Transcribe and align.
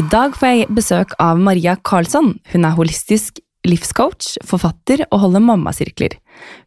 I 0.00 0.02
dag 0.02 0.36
får 0.36 0.48
jag 0.48 0.74
besök 0.74 1.08
av 1.18 1.38
Maria 1.38 1.76
Karlsson. 1.76 2.38
Hon 2.52 2.64
är 2.64 2.70
holistisk 2.70 3.38
livscoach, 3.64 4.36
författare 4.44 5.04
och 5.10 5.20
håller 5.20 5.40
mammacirklar. 5.40 6.08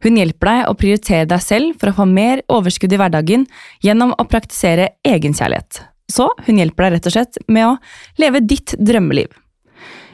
Hon 0.02 0.16
hjälper 0.16 0.46
dig 0.46 0.64
att 0.64 0.78
prioritera 0.78 1.24
dig 1.24 1.40
själv 1.40 1.74
för 1.80 1.86
att 1.86 1.96
få 1.96 2.04
mer 2.04 2.42
överskudd 2.48 2.92
i 2.92 2.96
vardagen 2.96 3.46
genom 3.80 4.14
att 4.18 4.28
praktisera 4.28 4.88
egenkärlek. 5.04 5.66
Så 6.12 6.30
hon 6.46 6.58
hjälper 6.58 6.82
dig 6.82 6.92
rätt 6.92 7.06
och 7.06 7.12
slett 7.12 7.38
med 7.46 7.68
att 7.68 7.78
leva 8.16 8.40
ditt 8.40 8.74
drömliv. 8.78 9.26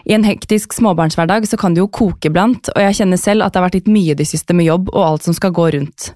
I 0.04 0.12
en 0.12 0.24
hektisk 0.24 0.72
småbarnsvardag 0.72 1.48
så 1.48 1.56
kan 1.56 1.74
det 1.74 1.80
ju 1.80 1.88
koka 1.88 2.28
ibland 2.28 2.68
och 2.74 2.82
jag 2.82 2.94
känner 2.94 3.16
själv 3.16 3.42
att 3.42 3.52
det 3.52 3.58
har 3.58 3.64
varit 3.64 3.74
lite 3.74 3.90
mycket 3.90 4.18
det 4.18 4.26
sista 4.26 4.54
med 4.54 4.66
jobb 4.66 4.88
och 4.88 5.06
allt 5.06 5.22
som 5.22 5.34
ska 5.34 5.48
gå 5.48 5.70
runt. 5.70 6.14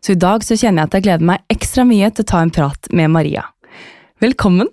Så 0.00 0.12
i 0.12 0.14
dag 0.14 0.44
så 0.44 0.56
känner 0.56 0.82
jag 0.82 0.86
att 0.86 0.94
jag 0.94 1.02
gläder 1.02 1.24
mig 1.24 1.38
extra 1.48 1.84
mycket 1.84 2.20
att 2.20 2.26
ta 2.26 2.40
en 2.40 2.50
prat 2.50 2.86
med 2.90 3.10
Maria. 3.10 3.44
Välkommen. 4.20 4.68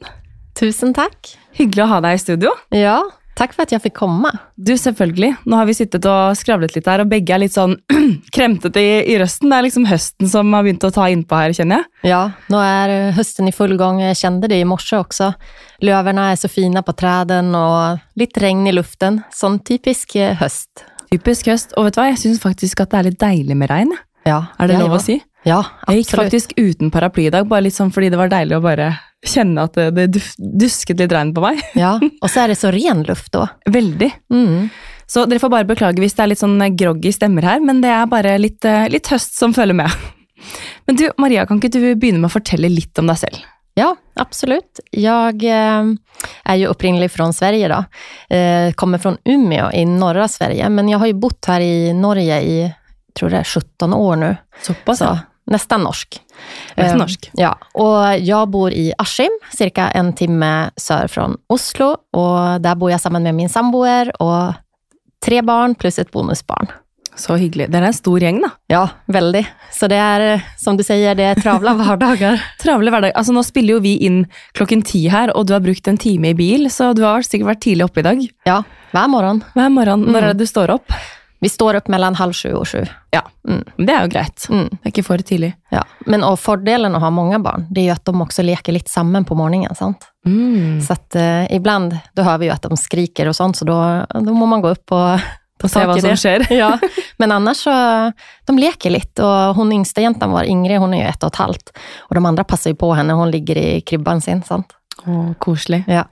Tusen 0.59 0.93
tack. 0.93 1.37
Hyggelig 1.53 1.83
å 1.85 1.91
ha 1.91 1.99
deg 2.01 2.15
i 2.15 2.21
studio. 2.21 2.49
Ja, 2.69 3.03
tack 3.35 3.53
för 3.53 3.63
att 3.63 3.71
jag 3.71 3.81
fick 3.81 3.93
komma. 3.93 4.31
Du, 4.55 4.77
selvfølgelig. 4.77 5.35
Nå 5.45 5.55
har 5.57 5.65
vi 5.65 5.73
sittet 5.73 6.05
og 6.05 6.37
skravlet 6.37 6.75
litt 6.75 6.87
her, 6.89 7.01
og 7.03 7.09
begge 7.11 7.33
er 7.35 7.41
litt 7.43 7.53
sånn 7.53 7.75
kremtete 8.35 8.81
i, 8.81 8.93
i 9.13 9.17
røsten. 9.21 9.49
Det 9.51 9.57
er 9.59 9.65
liksom 9.67 9.85
høsten 9.89 10.29
som 10.29 10.53
har 10.53 10.63
begynt 10.65 10.85
å 10.87 10.91
ta 10.93 11.07
innpå 11.13 11.37
her, 11.37 11.53
kjenner 11.53 11.81
jeg. 11.83 12.09
Ja, 12.13 12.21
nu 12.49 12.57
är 12.57 13.11
hösten 13.17 13.47
i 13.47 13.51
full 13.51 13.75
gång. 13.77 14.01
Jag 14.01 14.17
kände 14.17 14.47
det 14.47 14.59
i 14.59 14.65
morse 14.65 14.97
också. 14.97 15.33
Lövarna 15.79 16.31
är 16.31 16.35
så 16.35 16.47
fina 16.47 16.83
på 16.83 16.93
träden 16.93 17.55
och 17.55 17.97
lite 18.15 18.39
regn 18.39 18.67
i 18.67 18.71
luften. 18.71 19.21
Sån 19.31 19.59
typisk 19.59 20.15
eh, 20.15 20.33
höst. 20.35 20.69
Typisk 21.11 21.47
høst. 21.47 21.73
Og 21.77 21.85
vet 21.85 21.93
du 21.95 22.01
hva, 22.01 22.07
jeg 22.09 22.21
syns 22.23 22.41
faktisk 22.41 22.81
at 22.81 22.89
det 22.93 22.99
er 22.99 23.09
litt 23.11 23.19
deilig 23.21 23.57
med 23.57 23.69
regn. 23.69 23.93
Ja, 24.25 24.45
Er 24.57 24.67
det 24.67 24.73
jag 24.79 24.87
lov 24.87 24.97
å 24.97 25.01
si? 25.03 25.19
Ja, 25.45 25.61
Jeg 25.87 25.97
gikk 25.97 26.07
absolut. 26.13 26.23
faktisk 26.23 26.53
uten 26.57 26.89
paraply 26.91 27.25
i 27.27 27.29
dag, 27.33 27.45
bare 27.47 27.65
litt 27.65 27.75
sånn 27.75 27.91
fordi 27.91 28.09
det 28.09 28.17
var 28.17 28.29
deilig 28.31 28.55
å 28.55 28.61
bare 28.63 28.93
kjenne 29.25 29.65
at 29.67 29.77
det, 29.95 30.07
dusket 30.37 30.99
litt 30.99 31.11
regn 31.11 31.33
på 31.35 31.43
meg. 31.43 31.61
Ja, 31.73 31.99
och 32.21 32.29
så 32.29 32.39
är 32.39 32.47
det 32.47 32.55
så 32.55 32.71
ren 32.71 33.03
luft 33.03 33.31
då. 33.31 33.47
Veldig. 33.65 34.11
Mm. 34.33 34.69
Så 35.07 35.25
dere 35.25 35.39
får 35.39 35.49
bare 35.49 35.67
beklage 35.67 36.01
hvis 36.01 36.15
det 36.17 36.23
er 36.23 36.31
litt 36.31 36.41
sånn 36.41 36.61
groggy 36.77 37.11
stemmer 37.13 37.45
her, 37.45 37.63
men 37.63 37.81
det 37.83 37.93
bare 38.11 38.37
litt, 38.41 38.65
eh, 38.65 38.87
litt 38.89 39.09
høst 39.11 39.37
som 39.37 39.53
følger 39.53 39.77
med. 39.83 39.91
Men 40.85 40.97
du, 40.99 41.05
Maria, 41.17 41.45
kan 41.47 41.61
ikke 41.61 41.69
du 41.71 41.93
begynne 41.95 42.19
med 42.19 42.27
å 42.27 42.33
fortelle 42.33 42.67
litt 42.67 42.99
om 42.99 43.07
deg 43.07 43.15
selv? 43.21 43.37
Ja, 43.79 43.93
absolut. 44.19 44.79
Jag 44.91 45.43
eh, 45.43 45.83
är 46.43 46.55
ju 46.55 46.65
upprinnelig 46.67 47.11
från 47.11 47.33
Sverige 47.33 47.67
då. 47.67 47.83
Eh, 48.35 48.73
kommer 48.73 48.97
från 48.97 49.17
Umeå 49.25 49.71
i 49.71 49.85
norra 49.85 50.27
Sverige, 50.27 50.69
men 50.69 50.89
jag 50.89 50.99
har 50.99 51.07
ju 51.07 51.13
bott 51.13 51.45
här 51.45 51.61
i 51.61 51.93
Norge 51.93 52.41
i, 52.41 52.73
tror 53.19 53.29
det 53.29 53.37
är 53.37 53.43
17 53.43 53.93
år 53.93 54.15
nu. 54.15 54.35
Såpass, 54.61 54.97
Så, 54.97 55.17
nästan 55.53 55.81
norsk. 55.85 56.19
Nästan 56.75 56.97
Eh, 56.99 57.01
norsk. 57.05 57.29
Ja, 57.33 57.57
och 57.73 58.17
jag 58.19 58.49
bor 58.49 58.71
i 58.71 58.93
Askim, 58.97 59.31
cirka 59.57 59.89
en 59.89 60.13
timme 60.13 60.69
sör 60.77 61.07
från 61.07 61.37
Oslo. 61.47 61.97
Och 62.13 62.61
där 62.61 62.75
bor 62.75 62.91
jag 62.91 63.01
samman 63.01 63.23
med 63.23 63.35
min 63.35 63.49
samboer 63.49 64.21
och 64.21 64.53
tre 65.25 65.41
barn 65.41 65.75
plus 65.75 65.99
ett 65.99 66.11
bonusbarn. 66.11 66.67
Så 67.15 67.35
hyggelig. 67.37 67.67
Dere 67.69 67.85
er 67.85 67.87
en 67.87 67.93
stor 67.93 68.17
gjeng, 68.23 68.39
da. 68.41 68.49
Ja, 68.73 68.87
väldigt. 69.05 69.45
Så 69.71 69.85
det 69.87 69.95
är, 70.01 70.41
som 70.57 70.77
du 70.77 70.83
säger, 70.83 71.15
det 71.15 71.23
är 71.23 71.35
travla 71.35 71.73
vardagar. 71.83 72.41
Travle 72.63 72.89
hverdag. 72.91 73.11
Altså, 73.15 73.33
nå 73.37 73.43
spiller 73.45 73.75
jo 73.77 73.81
vi 73.85 73.91
inn 74.07 74.23
klokken 74.57 74.81
ti 74.81 75.03
her, 75.13 75.29
og 75.37 75.45
du 75.45 75.53
har 75.53 75.61
brukt 75.61 75.87
en 75.87 75.97
time 76.01 76.31
i 76.33 76.33
bil, 76.33 76.65
så 76.73 76.89
du 76.97 77.03
har 77.05 77.21
sikkert 77.21 77.51
vært 77.51 77.61
tidlig 77.67 77.85
oppe 77.85 78.01
i 78.01 78.07
dag. 78.07 78.23
Ja, 78.49 78.63
hver 78.95 79.11
morgon. 79.13 79.43
Hver 79.53 79.69
morgen. 79.69 80.07
Når 80.09 80.25
Mm. 80.25 80.29
det 80.31 80.37
du 80.41 80.45
står 80.49 80.73
opp? 80.73 80.89
Vi 81.43 81.49
står 81.49 81.73
upp 81.75 81.87
mellan 81.87 82.15
halv 82.15 82.33
sju 82.33 82.53
och 82.53 82.67
sju. 82.67 82.85
Ja, 83.11 83.21
Mm. 83.47 83.63
Det 83.77 83.91
er 83.93 84.03
jo 84.05 84.09
greit. 84.09 84.45
Mm. 84.49 84.69
Det 84.71 84.85
er 84.87 84.91
ikke 84.93 85.03
for 85.03 85.17
tidlig. 85.17 85.49
Ja. 85.71 85.81
Men 86.05 86.23
och 86.23 86.39
fördelen 86.39 86.95
att 86.95 87.01
ha 87.01 87.09
många 87.09 87.39
barn, 87.39 87.65
det 87.69 87.81
är 87.81 87.83
ju 87.83 87.89
att 87.89 88.05
de 88.05 88.21
också 88.21 88.41
leker 88.41 88.71
lite 88.71 88.89
samman 88.91 89.25
på 89.25 89.35
morgonen. 89.35 89.75
Sant? 89.75 90.07
Mm. 90.25 90.81
Så 90.81 90.93
att 90.93 91.15
eh, 91.15 91.53
ibland, 91.55 91.97
då 92.15 92.21
hör 92.23 92.37
vi 92.37 92.45
ju 92.45 92.51
att 92.51 92.61
de 92.61 92.77
skriker 92.77 93.27
och 93.27 93.35
sånt, 93.35 93.57
så 93.57 93.65
då, 93.65 94.05
då 94.09 94.33
må 94.33 94.45
man 94.45 94.61
gå 94.61 94.69
upp 94.69 94.91
och 94.91 95.19
Få 95.61 95.67
se 95.69 95.79
i 95.79 96.01
som 96.01 96.09
det. 96.09 96.17
skjer. 96.17 96.47
Ja, 96.53 96.79
men 97.17 97.31
annars 97.31 97.57
så, 97.57 97.71
de 98.45 98.57
leker 98.57 98.89
lite 98.89 99.23
och 99.23 99.55
hon 99.55 99.71
yngsta 99.73 100.01
jäntan 100.01 100.31
var 100.31 100.43
Ingrid, 100.43 100.79
hon 100.79 100.93
är 100.93 100.97
ju 100.97 101.07
ett 101.09 101.23
och 101.23 101.27
ett 101.27 101.35
halvt. 101.35 101.77
Och 101.99 102.15
de 102.15 102.25
andra 102.25 102.43
passar 102.43 102.69
ju 102.69 102.75
på 102.75 102.93
henne, 102.93 103.13
hon 103.13 103.31
ligger 103.31 103.57
i 103.57 103.81
kribban 103.81 104.21
sin. 104.21 104.43
Sant? 104.43 104.67
Å, 105.05 105.33
koselig. 105.39 105.83
Ja. 105.87 106.03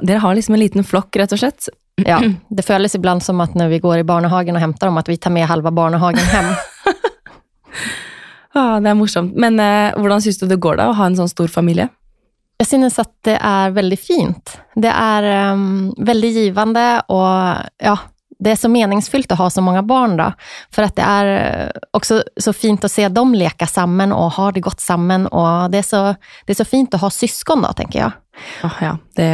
Dere 0.00 0.18
har 0.18 0.34
liksom 0.34 0.54
en 0.54 0.60
liten 0.60 0.84
flokk, 0.84 1.16
rett 1.16 1.32
og 1.32 1.38
slett. 1.38 1.68
Ja, 1.96 2.22
det 2.48 2.62
føles 2.62 2.94
ibland 2.94 3.22
som 3.22 3.40
att 3.40 3.54
när 3.54 3.68
vi 3.68 3.78
går 3.78 3.98
i 3.98 4.04
barnehagen 4.04 4.54
och 4.54 4.60
hämtar 4.60 4.86
dem, 4.86 4.96
att 4.96 5.08
vi 5.08 5.16
tar 5.16 5.30
med 5.30 5.46
halva 5.46 5.70
barnehagen 5.70 6.24
hem. 6.24 6.54
Ah, 8.56 8.80
det 8.80 8.90
er 8.90 8.94
morsomt. 8.94 9.32
Men 9.34 9.58
eh, 9.60 9.96
hvordan 9.98 10.20
syns 10.22 10.38
du 10.38 10.46
det 10.46 10.60
går 10.62 10.76
da, 10.78 10.84
å 10.86 10.92
ha 10.94 11.08
en 11.10 11.16
sånn 11.18 11.28
stor 11.28 11.48
familie? 11.50 11.88
Jag 12.56 12.66
synes 12.66 12.98
att 12.98 13.10
det 13.26 13.34
är 13.42 13.70
väldigt 13.70 14.00
fint. 14.00 14.58
Det 14.74 14.88
är 14.88 15.52
um, 15.52 15.94
väldigt 15.98 16.34
givande 16.34 17.02
och 17.06 17.56
ja, 17.82 17.98
det 18.44 18.50
är 18.50 18.56
så 18.56 18.68
meningsfyllt 18.68 19.32
att 19.32 19.38
ha 19.38 19.50
så 19.50 19.60
många 19.60 19.82
barn 19.82 20.16
då. 20.16 20.32
För 20.70 20.82
att 20.82 20.96
det 20.96 21.02
är 21.02 21.26
eh, 21.64 21.70
också 21.90 22.24
så 22.36 22.52
fint 22.52 22.84
att 22.84 22.92
se 22.92 23.08
dem 23.08 23.34
leka 23.34 23.66
samman 23.66 24.12
och 24.12 24.32
ha 24.32 24.52
det 24.52 24.60
gott 24.60 24.80
samman. 24.80 25.26
Och 25.26 25.70
det 25.70 25.78
är 25.78 25.82
så, 25.82 26.14
det 26.46 26.52
är 26.52 26.54
så 26.54 26.64
fint 26.64 26.94
att 26.94 27.00
ha 27.00 27.10
syskon 27.10 27.62
då, 27.62 27.72
tänker 27.72 27.98
jag. 27.98 28.12
Ah, 28.62 28.70
ja. 28.80 28.92
det, 29.14 29.26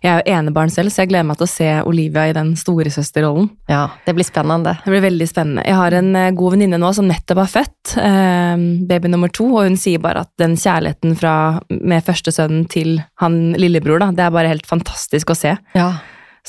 jeg 0.00 0.08
er 0.08 0.22
jo 0.22 0.32
enebarn 0.32 0.70
selv, 0.72 0.88
så 0.88 1.04
meg 1.04 1.36
til 1.36 1.44
å 1.44 1.50
se 1.50 1.68
Olivia 1.84 2.22
i 2.30 2.32
den 2.32 2.54
storesøsterrollen. 2.56 3.50
Ja, 3.68 3.90
det 4.06 4.14
blir 4.16 4.24
spännande. 4.24 4.78
Det 4.84 4.94
blir 4.94 5.04
veldig 5.04 5.28
spennende. 5.28 5.64
Jeg 5.68 5.76
har 5.76 5.92
en 5.92 6.16
eh, 6.16 6.30
god 6.32 6.56
venninne 6.56 6.78
nå 6.80 6.92
som 6.96 7.08
nettopp 7.10 7.42
har 7.42 7.50
født, 7.52 7.96
eh, 8.00 8.62
baby 8.88 9.12
nummer 9.12 9.28
to, 9.28 9.44
og 9.58 9.68
hun 9.68 9.76
sier 9.80 10.00
bare 10.00 10.24
at 10.24 10.32
den 10.40 10.56
kjærligheten 10.56 11.18
fra, 11.20 11.34
med 11.68 12.06
førstesønnen 12.06 12.64
til 12.72 13.02
han 13.20 13.52
lillebror, 13.60 14.00
da, 14.00 14.10
det 14.16 14.24
er 14.24 14.34
bare 14.38 14.54
helt 14.54 14.68
fantastisk 14.70 15.34
å 15.34 15.38
se. 15.38 15.58
Ja. 15.76 15.90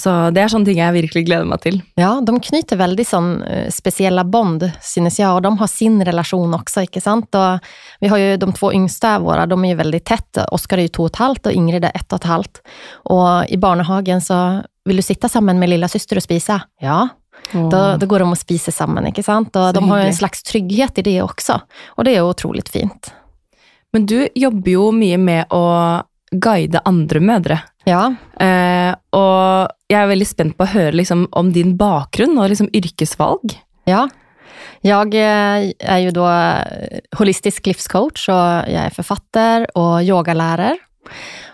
Så 0.01 0.11
det 0.33 0.41
er 0.41 0.49
sånne 0.49 0.65
ting 0.65 0.79
jeg 0.79 0.95
virkelig 0.95 1.21
gleder 1.27 1.45
meg 1.45 1.61
til. 1.61 1.75
Ja, 1.99 2.15
de 2.25 2.39
knyter 2.41 2.79
väldigt 2.79 3.09
sån, 3.09 3.43
eh, 3.43 3.69
speciella 3.69 4.23
bond, 4.23 4.71
synes 4.81 5.19
jag, 5.19 5.35
och 5.35 5.41
de 5.41 5.57
har 5.57 5.67
sin 5.67 6.05
relation 6.05 6.53
också, 6.53 6.81
ikke 6.81 7.01
sant? 7.01 7.35
Och 7.35 7.59
vi 7.99 8.07
har 8.07 8.17
ju 8.17 8.37
de 8.37 8.53
två 8.53 8.73
yngsta 8.73 9.19
våra, 9.19 9.45
de 9.45 9.65
är 9.65 9.69
ju 9.69 9.75
väldigt 9.75 10.05
tätt. 10.05 10.37
Oskar 10.51 10.77
är 10.77 10.81
ju 10.81 10.87
två 10.87 11.03
och 11.03 11.09
ett 11.09 11.15
halvt 11.15 11.45
och 11.45 11.51
Ingrid 11.51 11.85
är 11.85 11.91
ett 11.95 12.13
och 12.13 12.19
ett 12.19 12.23
halvt. 12.23 12.61
Och 12.93 13.49
i 13.49 13.57
barnehagen 13.57 14.21
så, 14.21 14.61
vill 14.85 14.95
du 14.95 15.01
sitta 15.01 15.29
samman 15.29 15.59
med 15.59 15.69
lilla 15.69 15.87
syster 15.87 16.15
och 16.15 16.23
spisa? 16.23 16.61
Ja, 16.79 17.07
då, 17.51 17.97
då 17.97 18.05
går 18.05 18.19
de 18.19 18.31
och 18.31 18.37
spiser 18.37 18.71
samman, 18.71 19.07
ikke 19.07 19.23
sant? 19.23 19.55
Och 19.55 19.67
Så 19.67 19.71
de 19.71 19.89
har 19.89 19.99
ju 19.99 20.05
en 20.05 20.13
slags 20.13 20.43
trygghet 20.43 20.97
i 20.97 21.01
det 21.01 21.21
också. 21.21 21.61
Och 21.87 22.03
det 22.03 22.15
är 22.15 22.21
otroligt 22.21 22.69
fint. 22.69 23.13
Men 23.93 24.05
du 24.05 24.27
jobber 24.35 24.71
jo 24.71 24.91
mye 24.91 25.17
med 25.17 25.45
å 25.49 25.63
guide 26.31 26.79
andre 26.85 27.19
mødre. 27.19 27.61
Ja, 27.85 28.11
Eh, 28.41 28.95
og 29.13 29.67
jeg 29.91 29.99
er 30.01 30.07
veldig 30.09 30.25
spent 30.25 30.55
på 30.57 30.63
å 30.65 30.71
høre 30.71 30.95
liksom, 30.97 31.27
om 31.37 31.51
din 31.53 31.75
bakgrunn 31.77 32.39
og 32.41 32.49
liksom, 32.49 32.69
yrkesvalg. 32.73 33.53
Ja. 33.85 34.07
Jag 34.81 35.13
eh, 35.13 35.71
är 35.79 35.97
ju 35.97 36.11
då 36.11 36.29
eh, 36.29 36.99
holistisk 37.17 37.65
livscoach 37.65 38.29
och 38.29 38.35
jag 38.35 38.73
är 38.73 38.89
författare 38.89 39.65
och 39.65 40.03
yogalärare. 40.03 40.77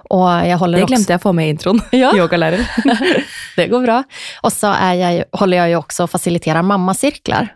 Och 0.10 0.30
jag 0.30 0.58
håller 0.58 0.78
Det 0.78 0.84
också... 0.84 0.94
glemte 0.94 1.14
jeg 1.14 1.20
å 1.20 1.26
få 1.28 1.34
med 1.34 1.48
i 1.48 1.50
introen. 1.50 1.82
Ja. 1.92 2.14
Yogalærer. 2.18 2.64
Det 3.56 3.68
går 3.68 3.82
bra. 3.82 4.04
Och 4.42 4.54
så 4.54 4.68
är 4.68 4.94
jag, 4.94 5.24
håller 5.32 5.58
jag 5.58 5.70
ju 5.70 5.76
också 5.76 6.04
och 6.04 6.10
faciliterar 6.12 6.62
mammacirklar. 6.62 7.48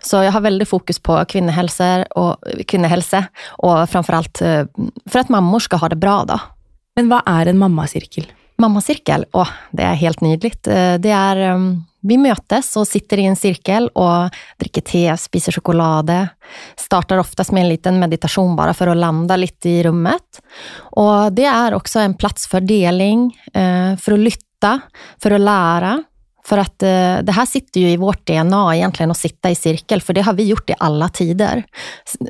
Så 0.00 0.16
jag 0.22 0.32
har 0.32 0.40
väldigt 0.40 0.68
fokus 0.68 0.98
på 0.98 1.24
kvinnehälsa 1.24 2.04
och, 2.10 2.36
kvinnehälsa 2.68 3.24
och 3.48 3.90
framförallt 3.90 4.42
eh, 4.42 4.64
för 5.10 5.18
att 5.18 5.28
mammor 5.28 5.58
ska 5.58 5.76
ha 5.76 5.88
det 5.88 5.96
bra. 5.96 6.24
Då. 6.24 6.40
Men 6.96 7.08
vad 7.08 7.22
är 7.26 7.46
en 7.46 7.58
mammasirkel? 7.58 8.32
Mammacirkel, 8.58 9.24
åh, 9.32 9.48
det 9.70 9.82
är 9.82 9.94
helt 9.94 10.20
nydligt. 10.20 10.66
Eh, 10.66 10.94
det 10.94 11.10
är, 11.10 11.36
ehm, 11.36 11.84
vi 12.00 12.16
mötes 12.16 12.76
och 12.76 12.88
sitter 12.88 13.18
i 13.18 13.24
en 13.24 13.36
cirkel 13.36 13.88
och 13.88 14.30
dricker 14.56 14.80
te, 14.80 15.16
spiser 15.16 15.52
choklad. 15.52 16.26
Startar 16.76 17.18
oftast 17.18 17.52
med 17.52 17.60
en 17.62 17.68
liten 17.68 17.98
meditation 17.98 18.56
bara 18.56 18.74
för 18.74 18.86
att 18.86 18.96
landa 18.96 19.36
lite 19.36 19.68
i 19.68 19.82
rummet. 19.82 20.42
Och 20.76 21.32
det 21.32 21.44
är 21.44 21.74
också 21.74 21.98
en 21.98 22.14
plats 22.14 22.48
för 22.48 22.60
delning, 22.60 23.38
eh, 23.54 23.96
för 23.96 24.12
att 24.12 24.18
lytta, 24.18 24.80
för 25.22 25.30
att 25.30 25.40
lära. 25.40 26.02
För 26.46 26.58
att 26.58 26.82
eh, 26.82 27.18
det 27.22 27.32
här 27.32 27.46
sitter 27.46 27.80
ju 27.80 27.90
i 27.90 27.96
vårt 27.96 28.26
DNA 28.26 28.76
egentligen 28.76 29.10
att 29.10 29.16
sitta 29.16 29.50
i 29.50 29.54
cirkel, 29.54 30.02
för 30.02 30.12
det 30.12 30.20
har 30.20 30.32
vi 30.32 30.44
gjort 30.44 30.70
i 30.70 30.74
alla 30.78 31.08
tider. 31.08 31.64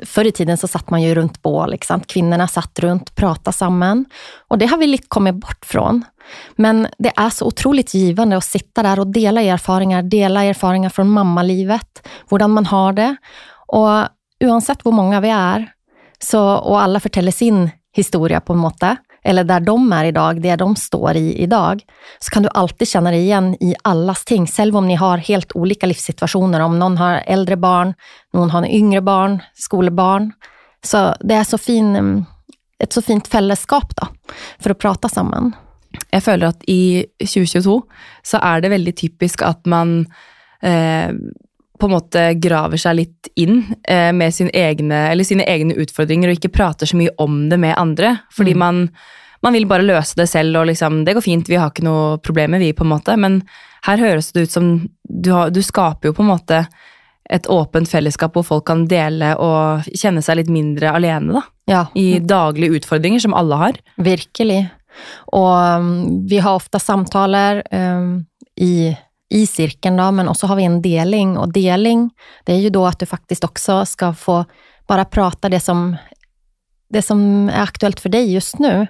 Förr 0.05 0.25
i 0.25 0.31
tiden 0.31 0.57
så 0.57 0.67
satt 0.67 0.89
man 0.89 1.01
ju 1.01 1.15
runt 1.15 1.41
bål, 1.41 1.71
liksom. 1.71 1.99
kvinnorna 1.99 2.47
satt 2.47 2.79
runt, 2.79 3.15
pratade 3.15 3.57
samman. 3.57 4.05
Och 4.47 4.57
det 4.57 4.65
har 4.65 4.77
vi 4.77 4.87
lite 4.87 5.07
kommit 5.07 5.35
bort 5.35 5.65
från. 5.65 6.05
Men 6.55 6.87
det 6.97 7.11
är 7.15 7.29
så 7.29 7.45
otroligt 7.45 7.93
givande 7.93 8.37
att 8.37 8.45
sitta 8.45 8.83
där 8.83 8.99
och 8.99 9.07
dela 9.07 9.41
erfarenheter, 9.41 10.09
dela 10.09 10.43
erfarenheter 10.43 10.95
från 10.95 11.09
mammalivet, 11.09 12.07
hur 12.29 12.47
man 12.47 12.65
har 12.65 12.93
det. 12.93 13.15
Och 13.67 14.07
oavsett 14.43 14.85
hur 14.85 14.91
många 14.91 15.21
vi 15.21 15.29
är, 15.29 15.71
så, 16.19 16.55
och 16.55 16.81
alla 16.81 16.99
forteller 16.99 17.31
sin 17.31 17.69
historia 17.95 18.39
på 18.39 18.53
en 18.53 18.59
måte, 18.59 18.95
eller 19.27 19.43
där 19.43 19.59
de 19.59 19.93
är 19.93 20.05
idag, 20.05 20.41
det 20.41 20.55
de 20.55 20.75
står 20.75 21.15
i 21.15 21.43
idag, 21.43 21.81
så 22.19 22.31
kan 22.31 22.43
du 22.43 22.49
alltid 22.53 22.87
känna 22.87 23.11
dig 23.11 23.19
igen 23.19 23.55
i 23.59 23.75
allas 23.81 24.25
ting, 24.25 24.47
Själv 24.47 24.77
om 24.77 24.87
ni 24.87 24.95
har 24.95 25.17
helt 25.17 25.55
olika 25.55 25.85
livssituationer. 25.85 26.59
Om 26.59 26.79
någon 26.79 26.97
har 26.97 27.23
äldre 27.25 27.55
barn, 27.55 27.93
någon 28.33 28.49
har 28.49 28.65
yngre 28.65 29.01
barn, 29.01 29.43
skolbarn. 29.53 30.31
Så 30.83 31.15
det 31.19 31.33
är 31.33 31.43
så 31.43 31.57
fin, 31.57 31.95
mm, 31.95 32.25
ett 32.79 32.93
så 32.93 33.01
fint 33.01 33.27
fällskap 33.27 33.95
då, 33.95 34.07
för 34.59 34.69
att 34.69 34.79
prata 34.79 35.09
samman. 35.09 35.55
Jag 36.09 36.23
känner 36.23 36.47
att 36.47 36.63
i 36.67 37.05
2022 37.19 37.83
så 38.23 38.37
är 38.37 38.61
det 38.61 38.69
väldigt 38.69 38.97
typiskt 38.97 39.41
att 39.41 39.65
man 39.65 40.05
eh, 40.61 41.09
på 41.79 41.87
en 41.87 41.93
måte 41.93 42.23
graver 42.41 42.79
seg 42.81 42.95
litt 42.99 43.29
inn 43.39 43.61
eh, 43.87 44.11
med 44.13 44.33
sin 44.33 44.49
egne, 44.53 45.07
eller 45.11 45.27
sine 45.27 45.45
egne 45.47 45.75
utfordringer 45.77 46.29
og 46.31 46.39
ikke 46.39 46.53
prater 46.55 46.89
så 46.89 46.97
mye 46.99 47.13
om 47.21 47.45
det 47.51 47.59
med 47.61 47.75
andre. 47.77 48.17
Fordi 48.33 48.53
Mm. 48.55 48.59
man, 48.59 48.89
man 49.43 49.53
vil 49.53 49.65
bare 49.69 49.85
løse 49.85 50.15
det 50.17 50.29
selv, 50.29 50.57
og 50.57 50.67
liksom, 50.67 51.03
det 51.05 51.13
går 51.15 51.21
fint, 51.25 51.49
vi 51.49 51.55
har 51.59 51.69
ikke 51.71 51.85
noe 51.85 52.17
problemer, 52.17 52.59
vi, 52.59 52.73
på 52.73 52.83
en 52.85 52.93
måte. 52.95 53.17
Men 53.17 53.41
her 53.85 53.97
høres 53.97 54.31
det 54.33 54.47
ut 54.47 54.51
som 54.51 54.69
du, 55.07 55.31
har, 55.31 55.49
du 55.53 55.61
skaper 55.61 56.09
jo 56.09 56.13
på 56.17 56.23
en 56.25 56.31
måte 56.33 56.63
et 57.29 57.47
åpent 57.51 57.89
fellesskap 57.89 58.33
hvor 58.33 58.45
folk 58.47 58.65
kan 58.69 58.85
dele 58.87 59.33
og 59.35 59.83
kjenne 59.91 60.21
seg 60.23 60.37
litt 60.39 60.49
mindre 60.49 60.93
alene, 60.95 61.33
da. 61.35 61.41
Ja, 61.67 61.81
I 61.99 62.19
daglige 62.23 62.79
utfordringer 62.79 63.19
som 63.19 63.33
alle 63.35 63.55
har. 63.59 63.79
Virkelig. 63.99 64.61
Og 65.35 65.51
um, 65.81 66.23
vi 66.31 66.39
har 66.39 66.55
ofta 66.55 66.79
samtaler 66.79 67.59
um, 67.75 68.25
i, 68.55 68.95
i 69.29 69.47
cirkeln, 69.47 69.97
då, 69.97 70.11
men 70.11 70.27
också 70.29 70.47
har 70.47 70.55
vi 70.55 70.63
en 70.63 70.81
deling. 70.81 71.37
Och 71.37 71.53
deling, 71.53 72.09
det 72.43 72.53
är 72.53 72.57
ju 72.57 72.69
då 72.69 72.85
att 72.85 72.99
du 72.99 73.05
faktiskt 73.05 73.43
också 73.43 73.85
ska 73.85 74.13
få 74.13 74.45
bara 74.87 75.05
prata 75.05 75.49
det 75.49 75.59
som, 75.59 75.95
det 76.89 77.01
som 77.01 77.49
är 77.49 77.61
aktuellt 77.61 77.99
för 77.99 78.09
dig 78.09 78.33
just 78.33 78.59
nu. 78.59 78.87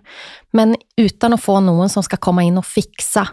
Men 0.52 0.76
utan 0.98 1.34
att 1.34 1.44
få 1.44 1.60
någon 1.60 1.90
som 1.90 2.04
ska 2.04 2.18
komma 2.18 2.44
in 2.44 2.58
och 2.58 2.66
fixa 2.66 3.28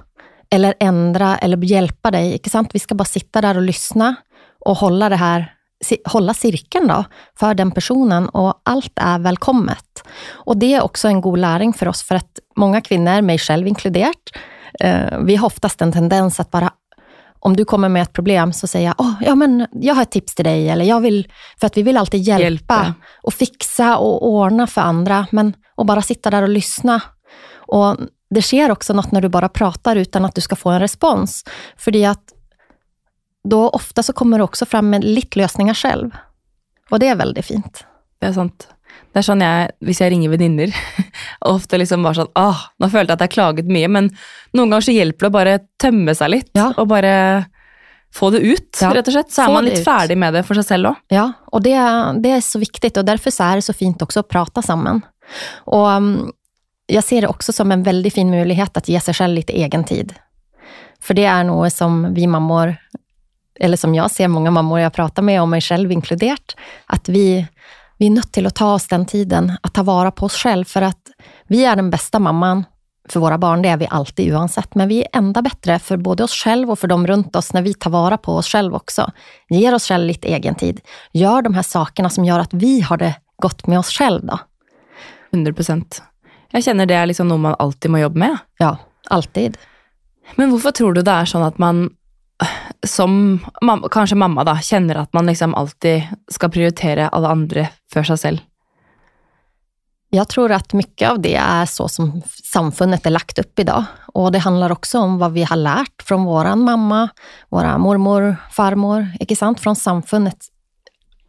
eller 0.51 0.75
ändra 0.81 1.39
eller 1.39 1.65
hjälpa 1.65 2.11
dig. 2.11 2.33
Inte 2.33 2.51
sant? 2.51 2.71
Vi 2.73 2.79
ska 2.79 2.95
bara 2.95 3.05
sitta 3.05 3.41
där 3.41 3.57
och 3.57 3.63
lyssna 3.63 4.15
och 4.61 4.77
hålla 4.77 5.09
det 5.09 5.17
här 5.17 5.55
hålla 6.05 6.35
cirkeln 6.35 6.89
då, 6.89 7.05
för 7.39 7.55
den 7.55 7.71
personen 7.71 8.29
och 8.29 8.61
allt 8.63 8.93
är 8.97 9.19
välkommet. 9.19 10.05
Och 10.31 10.57
det 10.57 10.75
är 10.75 10.83
också 10.83 11.09
en 11.09 11.21
god 11.21 11.39
läring 11.39 11.73
för 11.73 11.89
oss, 11.89 12.03
för 12.03 12.15
att 12.15 12.39
många 12.57 12.81
kvinnor, 12.81 13.21
mig 13.21 13.39
själv 13.39 13.69
inkluderat, 13.69 14.31
eh, 14.81 15.19
vi 15.21 15.37
har 15.37 15.47
oftast 15.47 15.83
en 15.83 15.93
tendens 15.93 16.41
att 16.41 16.51
bara 16.51 16.71
om 17.45 17.57
du 17.57 17.65
kommer 17.65 17.89
med 17.89 18.03
ett 18.03 18.13
problem 18.13 18.53
så 18.53 18.67
säger 18.67 18.87
jag, 18.87 19.01
oh, 19.01 19.15
ja, 19.21 19.35
men 19.35 19.67
jag 19.73 19.95
har 19.95 20.03
ett 20.03 20.11
tips 20.11 20.35
till 20.35 20.45
dig, 20.45 20.69
eller 20.69 20.85
jag 20.85 21.01
vill, 21.01 21.33
för 21.61 21.67
att 21.67 21.77
vi 21.77 21.83
vill 21.83 21.97
alltid 21.97 22.21
hjälpa, 22.21 22.45
Hjälpa. 22.45 22.95
och 23.23 23.35
fixa 23.35 23.97
och 23.97 24.29
ordna 24.29 24.67
för 24.67 24.81
andra, 24.81 25.27
men 25.31 25.53
och 25.75 25.87
bara 25.87 26.03
sitta 26.03 26.31
där 26.31 26.43
och 26.43 26.49
lyssna. 26.49 27.01
Och 27.57 27.97
det 28.31 28.43
sker 28.43 28.71
också 28.71 28.93
något 28.93 29.11
när 29.13 29.21
du 29.21 29.29
bara 29.29 29.49
pratar 29.49 29.97
utan 29.97 30.25
att 30.25 30.35
du 30.35 30.41
ska 30.41 30.57
få 30.57 30.71
en 30.71 30.81
respons. 30.81 31.45
För 31.77 31.91
det 31.91 32.05
är 32.05 32.11
att 32.11 32.33
då 33.49 33.69
ofta 33.69 34.03
så 34.03 34.13
kommer 34.13 34.39
du 34.39 34.45
också 34.45 34.67
fram 34.67 34.91
med 34.91 35.05
lite 35.05 35.39
lösningar 35.39 35.75
själv. 35.75 36.11
Och 36.91 36.99
det 36.99 37.09
är 37.09 37.17
väldigt 37.17 37.47
fint. 37.47 37.85
Det 38.19 38.27
er 38.27 38.33
sant. 38.33 38.69
Det 39.15 39.21
er 39.23 39.27
sånn 39.29 39.43
jeg, 39.45 39.71
Hvis 39.87 40.01
jeg 40.03 40.11
ringer 40.11 40.33
venninner, 40.33 40.75
og 41.47 41.61
ofte 41.61 41.79
liksom 41.79 42.03
bare 42.03 42.19
sånn 42.19 42.33
Åh, 42.35 42.63
nå 42.83 42.89
følte 42.91 43.15
jeg 43.15 43.21
at 43.21 43.27
jeg 43.29 43.35
klaget 43.37 43.71
mye, 43.71 43.89
men 43.89 44.11
noen 44.53 44.73
ganger 44.75 44.89
så 44.89 44.95
hjelper 44.97 45.27
det 45.27 45.31
å 45.31 45.37
bare 45.39 45.59
tømme 45.81 46.15
seg 46.19 46.33
litt. 46.35 46.51
Ja. 46.59 46.73
Og 46.77 46.89
bare 46.91 47.15
få 48.15 48.31
det 48.31 48.43
ut, 48.47 48.79
Ja, 48.81 48.93
rett 48.95 49.09
og 49.11 49.15
slett. 49.17 49.31
Så 49.35 49.43
få 49.43 49.51
er 49.51 49.55
man 49.55 49.65
litt 49.67 49.79
ut. 49.81 49.85
ferdig 49.87 50.17
med 50.19 50.35
det 50.35 50.45
for 50.47 50.59
seg 50.59 50.67
selv 50.67 50.93
òg. 50.93 50.99
Ja, 51.15 51.33
och 51.47 51.63
det, 51.63 51.79
det 52.23 52.31
är 52.31 52.41
så 52.41 52.59
viktigt 52.59 52.97
och 52.97 53.05
därför 53.05 53.31
så 53.31 53.43
är 53.45 53.57
det 53.57 53.63
så 53.63 53.73
fint 53.73 54.03
också 54.03 54.21
att 54.21 54.29
prata 54.29 54.63
samman. 54.63 55.01
Och 55.65 55.89
um, 55.89 56.33
jag 56.87 57.05
ser 57.05 57.21
det 57.21 57.29
också 57.29 57.53
som 57.53 57.73
en 57.73 57.83
väldigt 57.83 58.15
fin 58.15 58.31
möjlighet 58.31 58.77
att 58.77 58.89
ge 58.89 59.01
sig 59.01 59.15
själv 59.15 59.35
lite 59.35 59.53
egen 59.53 59.85
tid. 59.85 60.15
För 61.01 61.15
det 61.15 61.25
är 61.25 61.45
något 61.45 61.73
som 61.73 62.15
vi 62.15 62.27
mammor, 62.27 62.77
eller 63.61 63.77
som 63.77 63.95
jag 63.95 64.11
ser 64.11 64.29
många 64.29 64.51
mammor 64.51 64.81
jag 64.81 64.93
pratar 64.93 65.23
med, 65.23 65.43
och 65.43 65.49
mig 65.49 65.61
själv 65.61 65.93
inkluderat, 65.93 66.57
att 66.87 67.09
vi, 67.09 67.47
vi 67.99 68.07
är 68.07 68.11
nött 68.11 68.33
till 68.33 68.47
att 68.47 68.55
ta 68.55 68.75
oss 68.75 68.89
den 68.89 69.07
tiden, 69.07 69.53
att 69.63 69.75
ta 69.75 69.83
vara 69.83 70.11
på 70.11 70.27
oss 70.27 70.37
själv, 70.37 70.65
för 70.65 70.83
att 70.83 71.11
vi 71.47 71.65
är 71.65 71.77
den 71.77 71.91
bästa 71.91 72.19
mamman 72.19 72.65
för 73.09 73.21
våra 73.21 73.39
barn, 73.39 73.63
det 73.63 73.69
är 73.69 73.77
vi 73.77 73.87
alltid 73.91 74.35
oavsett, 74.35 74.75
men 74.75 74.89
vi 74.89 75.01
är 75.01 75.09
ända 75.13 75.43
bättre 75.43 75.79
för 75.79 75.97
både 75.97 76.25
oss 76.25 76.33
själva 76.33 76.73
och 76.73 76.79
för 76.79 76.89
dem 76.89 77.07
runt 77.07 77.37
oss 77.37 77.53
när 77.53 77.63
vi 77.63 77.75
tar 77.75 77.91
vara 77.91 78.19
på 78.19 78.37
oss 78.37 78.47
själva 78.49 78.77
också. 78.77 79.11
Ger 79.49 79.75
oss 79.75 79.89
själva 79.89 80.07
lite 80.07 80.29
egen 80.29 80.55
tid. 80.55 80.81
Gör 81.13 81.43
de 81.43 81.55
här 81.55 81.63
sakerna 81.63 82.11
som 82.11 82.25
gör 82.25 82.39
att 82.39 82.55
vi 82.55 82.81
har 82.81 82.97
det 82.97 83.15
gott 83.37 83.67
med 83.67 83.79
oss 83.79 83.91
själva. 83.91 84.41
Då. 85.33 85.39
100% 85.39 86.03
Jeg 86.55 86.63
kjenner 86.63 86.87
det 86.87 86.95
er 86.95 87.09
liksom 87.11 87.27
noe 87.27 87.43
man 87.43 87.57
alltid 87.59 87.91
må 87.91 87.99
jobbe 87.99 88.21
med. 88.23 88.37
Ja, 88.63 88.77
alltid. 89.11 89.57
Men 90.37 90.53
hvorfor 90.53 90.71
tror 90.71 90.95
du 90.95 91.01
det 91.03 91.11
er 91.11 91.27
sånn 91.27 91.43
at 91.43 91.59
man 91.59 91.89
som 92.87 93.39
mamma, 93.63 93.89
kanske 93.91 94.17
mamma 94.17 94.45
då, 94.45 94.57
känner 94.57 94.95
att 94.95 95.13
man 95.13 95.27
liksom 95.27 95.55
alltid 95.55 96.03
ska 96.29 96.49
prioritera 96.49 97.09
alla 97.09 97.29
andra 97.29 97.67
för 97.93 98.03
sig 98.03 98.17
själv? 98.17 98.39
Jag 100.11 100.29
tror 100.29 100.53
att 100.53 100.73
mycket 100.73 101.11
av 101.11 101.21
det 101.21 101.35
är 101.35 101.67
så 101.67 101.89
som 101.89 102.23
samfundet 102.45 103.07
är 103.07 103.11
lagt 103.11 103.39
upp 103.39 103.59
idag. 103.59 103.85
Och 104.07 104.33
det 104.33 104.39
handlar 104.39 104.73
också 104.73 104.99
om 104.99 105.19
vad 105.19 105.33
vi 105.33 105.43
har 105.43 105.57
lärt 105.57 106.03
från 106.03 106.25
våran 106.25 106.65
mamma, 106.65 107.09
våra 107.49 107.79
mormor, 107.79 108.37
farmor, 108.51 109.13
inte 109.21 109.37
sant? 109.37 109.61
Från 109.61 109.77
samfundet 109.77 110.39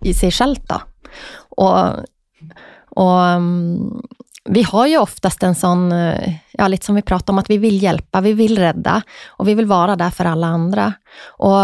i 0.02 0.14
sig 0.14 0.32
självt. 0.32 0.68
Då. 0.68 0.82
Och, 1.50 1.86
och 2.90 3.26
mm, 3.26 4.02
vi 4.50 4.64
har 4.64 4.88
ju 4.88 4.98
oftast 4.98 5.44
en 5.44 5.56
sån, 5.56 5.92
eh, 5.92 6.34
ja, 6.52 6.68
lite 6.68 6.86
som 6.86 6.96
vi 6.96 7.02
pratar 7.02 7.34
om, 7.34 7.40
att 7.40 7.50
vi 7.50 7.58
vill 7.58 7.84
hjälpa, 7.84 8.22
vi 8.22 8.34
vill 8.34 8.60
rädda 8.60 9.02
och 9.28 9.48
vi 9.48 9.54
vill 9.54 9.66
vara 9.66 9.96
där 9.96 10.10
för 10.10 10.26
alla 10.26 10.48
andra. 10.48 10.94
Och 11.28 11.60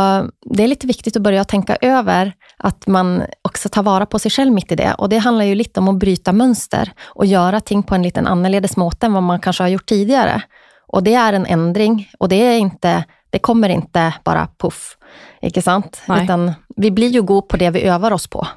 det 0.46 0.64
är 0.64 0.68
lite 0.68 0.88
viktigt 0.88 1.16
att 1.16 1.22
börja 1.22 1.44
tänka 1.44 1.76
över 1.82 2.34
att 2.58 2.88
man 2.88 3.24
också 3.42 3.70
tar 3.70 3.84
vara 3.84 4.06
på 4.06 4.20
sig 4.20 4.32
själv 4.32 4.54
mitt 4.54 4.72
i 4.72 4.76
det. 4.76 4.94
Och 4.94 5.10
det 5.10 5.18
handlar 5.18 5.46
ju 5.46 5.56
lite 5.56 5.80
om 5.80 5.88
att 5.88 6.00
bryta 6.00 6.32
mönster 6.32 6.92
och 7.04 7.26
göra 7.26 7.60
ting 7.60 7.84
på 7.84 7.96
en 7.96 8.04
liten 8.04 8.28
annorledes 8.28 8.78
måte 8.78 9.06
än 9.06 9.14
vad 9.14 9.24
man 9.24 9.40
kanske 9.40 9.64
har 9.64 9.70
gjort 9.70 9.86
tidigare. 9.86 10.42
Och 10.88 11.04
det 11.04 11.14
är 11.14 11.34
en 11.34 11.46
ändring 11.46 12.10
och 12.20 12.30
det, 12.30 12.36
är 12.36 12.58
inte, 12.58 13.04
det 13.30 13.40
kommer 13.40 13.70
inte 13.70 14.14
bara 14.24 14.48
puff. 14.58 14.98
Inte 15.42 15.62
sant? 15.62 16.02
Nej. 16.06 16.24
Utan 16.24 16.52
vi 16.76 16.92
blir 16.92 17.10
ju 17.10 17.22
god 17.22 17.48
på 17.48 17.58
det 17.58 17.70
vi 17.70 17.82
övar 17.82 18.14
oss 18.14 18.28
på. 18.28 18.48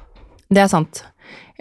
Det 0.49 0.61
er 0.61 0.67
sant. 0.67 1.03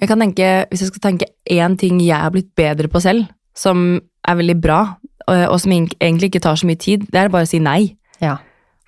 Jeg 0.00 0.08
kan 0.10 0.20
tenke, 0.20 0.66
Hvis 0.70 0.80
jeg 0.82 0.88
skal 0.92 1.00
tenke 1.10 1.26
én 1.50 1.76
ting 1.78 2.00
jeg 2.02 2.16
har 2.18 2.30
blitt 2.34 2.54
bedre 2.56 2.88
på 2.88 3.00
selv, 3.00 3.26
som 3.54 4.00
er 4.26 4.34
veldig 4.36 4.56
bra, 4.60 4.80
og, 5.28 5.44
og 5.52 5.60
som 5.60 5.72
egentlig 5.72 6.32
ikke 6.32 6.40
tar 6.42 6.56
så 6.56 6.66
mye 6.66 6.76
tid, 6.80 7.06
det 7.12 7.20
er 7.20 7.28
bare 7.32 7.46
å 7.46 7.50
si 7.50 7.58
nei. 7.62 7.94
Ja. 8.20 8.36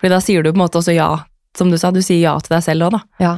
Fordi 0.01 0.11
da 0.13 0.21
sier 0.21 0.43
du 0.43 0.51
på 0.53 0.57
en 0.59 0.65
måte 0.65 0.79
også 0.81 0.93
ja, 0.97 1.11
som 1.57 1.71
du 1.71 1.79
sa, 1.79 1.91
du 1.95 2.03
sier 2.03 2.21
ja 2.21 2.35
til 2.41 2.57
deg 2.57 2.63
selv 2.67 2.89
òg, 2.89 2.97
da. 2.99 3.01
ja. 3.19 3.37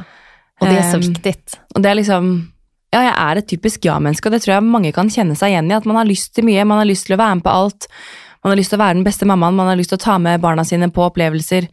Och 0.61 0.67
det 0.67 0.77
är 0.77 0.91
så 0.91 0.97
Ehm, 0.97 1.01
viktigt. 1.13 1.59
Og 1.75 1.81
det 1.81 1.89
er 1.89 1.95
liksom 1.95 2.51
Ja, 2.91 2.99
jeg 3.01 3.13
er 3.15 3.37
et 3.37 3.47
typisk 3.47 3.85
ja-menneske, 3.85 4.25
og 4.27 4.31
det 4.33 4.41
tror 4.41 4.53
jeg 4.55 4.63
mange 4.63 4.91
kan 4.91 5.07
kjenne 5.09 5.35
seg 5.37 5.53
igjen 5.53 5.69
i. 5.71 5.75
At 5.77 5.85
man 5.85 5.95
har 5.95 6.05
lyst 6.09 6.33
til 6.35 6.43
mye, 6.43 6.65
man 6.65 6.79
har 6.81 6.85
lyst 6.89 7.05
til 7.05 7.13
å 7.15 7.19
være 7.21 7.35
med 7.35 7.43
på 7.45 7.49
alt. 7.53 7.85
Man 8.43 8.51
har 8.51 8.57
lyst 8.57 8.69
til 8.73 8.79
å 8.79 8.81
være 8.83 8.93
den 8.97 9.03
beste 9.05 9.25
mammaen, 9.29 9.55
man 9.55 9.67
har 9.67 9.77
lyst 9.77 9.89
til 9.93 9.99
å 9.99 10.03
ta 10.03 10.17
med 10.17 10.41
barna 10.41 10.63
sine 10.65 10.89
på 10.89 11.05
opplevelser. 11.05 11.67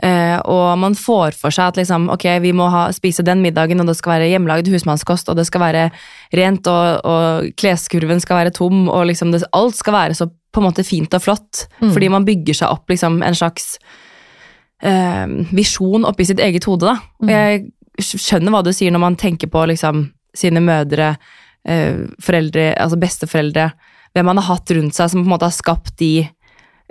Eh, 0.00 0.38
og 0.48 0.78
man 0.80 0.94
får 0.96 1.36
for 1.36 1.52
seg 1.52 1.74
at 1.74 1.78
liksom, 1.80 2.08
ok, 2.14 2.26
vi 2.40 2.54
må 2.56 2.70
ha, 2.72 2.86
spise 2.96 3.24
den 3.26 3.42
middagen, 3.44 3.82
og 3.82 3.90
det 3.90 3.98
skal 3.98 4.14
være 4.14 4.30
hjemmelagd 4.30 4.70
husmannskost, 4.72 5.28
og 5.28 5.36
det 5.36 5.44
skal 5.48 5.64
være 5.64 5.82
rent, 6.36 6.70
og, 6.72 7.02
og 7.04 7.50
kleskurven 7.60 8.22
skal 8.22 8.40
være 8.40 8.54
tom, 8.56 8.86
og 8.88 9.10
liksom 9.10 9.34
det, 9.34 9.42
alt 9.56 9.76
skal 9.76 9.96
være 9.98 10.16
så 10.16 10.30
på 10.30 10.62
en 10.62 10.66
måte 10.70 10.86
fint 10.86 11.12
og 11.14 11.24
flott. 11.24 11.66
Mm. 11.82 11.92
Fordi 11.92 12.08
man 12.12 12.26
bygger 12.28 12.62
seg 12.62 12.72
opp 12.72 12.90
liksom 12.90 13.20
en 13.26 13.36
slags 13.36 13.74
eh, 14.82 15.26
visjon 15.52 16.08
oppi 16.08 16.26
sitt 16.26 16.40
eget 16.42 16.66
hode. 16.68 16.88
Da. 16.88 16.96
Og 17.20 17.30
Jeg 17.34 17.68
skjønner 18.00 18.54
hva 18.54 18.64
du 18.64 18.72
sier 18.74 18.94
når 18.94 19.04
man 19.04 19.20
tenker 19.20 19.52
på 19.52 19.66
liksom, 19.68 20.08
sine 20.36 20.64
mødre, 20.64 21.12
eh, 21.68 22.06
foreldre, 22.24 22.72
altså 22.80 22.98
besteforeldre, 23.00 23.70
hvem 24.16 24.26
man 24.26 24.40
har 24.40 24.56
hatt 24.56 24.72
rundt 24.74 24.96
seg 24.96 25.12
som 25.12 25.20
på 25.20 25.28
en 25.28 25.34
måte 25.36 25.46
har 25.46 25.54
skapt 25.54 25.98
de 26.00 26.14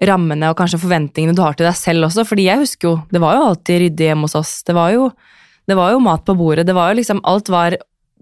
rammene 0.01 0.49
og 0.51 0.57
kanskje 0.59 0.79
forventningene 0.79 1.35
du 1.35 1.41
har 1.43 1.57
til 1.59 1.67
deg 1.67 1.75
selv 1.75 2.07
også. 2.07 2.25
Fordi 2.27 2.45
jeg 2.47 2.61
husker 2.61 2.87
jo, 2.89 2.95
det 3.11 3.21
var 3.21 3.35
jo 3.35 3.45
alltid 3.49 3.81
ryddig 3.83 4.09
hjemme 4.11 4.27
hos 4.29 4.35
oss. 4.39 4.63
Det 4.63 4.75
var 4.77 4.93
jo, 4.95 5.09
det 5.67 5.75
var 5.77 5.91
jo 5.91 5.99
mat 5.99 6.25
på 6.25 6.35
bordet. 6.39 6.65
Det 6.67 6.75
var 6.77 6.91
jo 6.91 6.99
liksom, 7.01 7.19
alt 7.23 7.49
var 7.49 7.77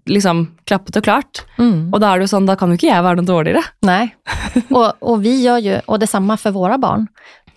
liksom 0.07 0.46
klappet 0.65 0.98
og 0.98 1.03
klart. 1.03 1.43
Mm. 1.60 1.89
Og 1.93 2.00
da 2.01 2.13
er 2.13 2.19
det 2.19 2.27
jo 2.27 2.34
sånn, 2.38 2.48
da 2.48 2.55
kan 2.55 2.72
jo 2.72 2.79
ikke 2.79 2.89
jeg 2.89 3.03
være 3.03 3.19
noe 3.19 3.27
dårligere. 3.27 3.63
Nej. 3.81 4.15
Och, 4.69 4.93
och 5.00 5.25
vi 5.25 5.41
gör 5.41 5.57
ju, 5.57 5.79
och 5.86 6.00
detsamma 6.00 6.38
för 6.38 6.51
våra 6.51 6.77
barn. 6.77 7.07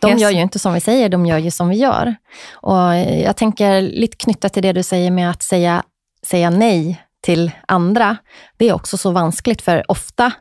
De 0.00 0.10
Yes. 0.10 0.20
gör 0.20 0.30
ju 0.30 0.40
inte 0.40 0.58
som 0.58 0.74
vi 0.74 0.80
säger, 0.80 1.08
de 1.08 1.26
gör 1.26 1.38
ju 1.38 1.50
som 1.50 1.68
vi 1.68 1.76
gör. 1.76 2.14
Och 2.52 2.96
jag 2.96 3.36
tänker 3.36 3.80
lite 3.82 4.16
knyttat 4.16 4.52
till 4.52 4.62
det 4.62 4.72
du 4.72 4.82
säger 4.82 5.10
med 5.10 5.30
att 5.30 5.42
säga, 5.42 5.82
säga 6.26 6.50
nej 6.50 7.02
till 7.22 7.50
andra. 7.68 8.16
Det 8.56 8.68
är 8.68 8.72
också 8.72 8.96
så 8.96 9.10
vanskligt, 9.10 9.62
för 9.62 9.90
ofta 9.90 10.32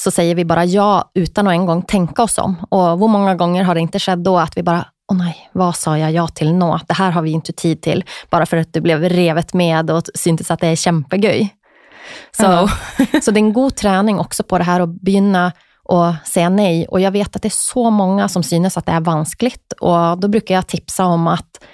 så 0.00 0.10
säger 0.10 0.34
vi 0.34 0.44
bara 0.44 0.64
ja 0.64 1.10
utan 1.14 1.46
att 1.46 1.52
en 1.52 1.66
gång 1.66 1.82
tänka 1.82 2.22
oss 2.22 2.38
om. 2.38 2.56
Och 2.68 2.98
hur 2.98 3.08
många 3.08 3.34
gånger 3.34 3.64
har 3.64 3.74
det 3.74 3.80
inte 3.80 3.98
skett 3.98 4.24
då 4.24 4.38
att 4.38 4.56
vi 4.56 4.62
bara, 4.62 4.86
åh 5.12 5.18
nej, 5.18 5.50
vad 5.52 5.76
sa 5.76 5.98
jag 5.98 6.12
ja 6.12 6.28
till 6.28 6.54
nå? 6.54 6.80
Det 6.86 6.94
här 6.94 7.10
har 7.10 7.22
vi 7.22 7.30
inte 7.30 7.52
tid 7.52 7.82
till. 7.82 8.04
Bara 8.30 8.46
för 8.46 8.56
att 8.56 8.72
det 8.72 8.80
blev 8.80 9.02
revet 9.02 9.54
med 9.54 9.90
och 9.90 10.02
syntes 10.14 10.50
att 10.50 10.60
det 10.60 10.66
är 10.66 10.76
kämpegöj. 10.76 11.54
Så, 12.36 12.68
så 13.22 13.30
det 13.30 13.40
är 13.40 13.44
en 13.44 13.52
god 13.52 13.76
träning 13.76 14.18
också 14.18 14.42
på 14.42 14.58
det 14.58 14.64
här 14.64 14.80
att 14.80 15.00
begynna 15.00 15.52
och 15.82 16.12
säga 16.24 16.48
nej. 16.48 16.86
Och 16.88 17.00
jag 17.00 17.10
vet 17.10 17.36
att 17.36 17.42
det 17.42 17.48
är 17.48 17.50
så 17.74 17.90
många 17.90 18.28
som 18.28 18.42
synes 18.42 18.76
att 18.76 18.86
det 18.86 18.92
är 18.92 19.00
vanskligt. 19.00 19.72
Och 19.80 20.18
då 20.18 20.28
brukar 20.28 20.54
jag 20.54 20.66
tipsa 20.66 21.04
om 21.04 21.26
att 21.26 21.64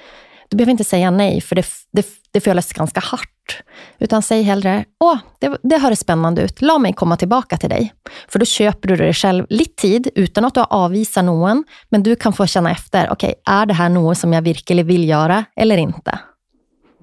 du 0.49 0.57
behöver 0.57 0.71
inte 0.71 0.85
säga 0.85 1.11
nej, 1.11 1.41
för 1.41 1.57
det, 1.57 1.67
det, 1.93 2.07
det 2.33 2.41
føles 2.41 2.73
ganska 2.73 3.01
hårt 3.01 3.36
bort. 3.47 3.63
Utan 3.99 4.23
säg 4.23 4.43
hellre, 4.43 4.85
åh, 5.01 5.19
det, 5.39 5.59
det 5.63 5.79
hör 5.79 5.95
spännande 5.95 6.43
ut, 6.43 6.63
låt 6.63 6.81
mig 6.81 6.93
komma 6.93 7.17
tillbaka 7.17 7.57
till 7.57 7.71
dig. 7.71 7.95
För 8.29 8.39
då 8.39 8.45
köper 8.45 8.89
du 8.89 8.97
dig 8.97 9.15
själv 9.15 9.47
lite 9.49 9.83
tid 9.83 10.09
utan 10.15 10.45
att 10.45 10.55
du 10.55 10.61
avvisar 10.61 11.23
någon, 11.23 11.65
men 11.89 12.03
du 12.03 12.17
kan 12.17 12.33
få 12.33 12.47
känna 12.47 12.71
efter, 12.71 13.11
okej, 13.11 13.35
okay, 13.41 13.55
är 13.55 13.67
det 13.67 13.75
här 13.75 13.89
något 13.89 14.19
som 14.19 14.33
jag 14.33 14.43
verkligen 14.43 14.87
vill 14.87 15.09
göra 15.09 15.45
eller 15.57 15.77
inte? 15.77 16.19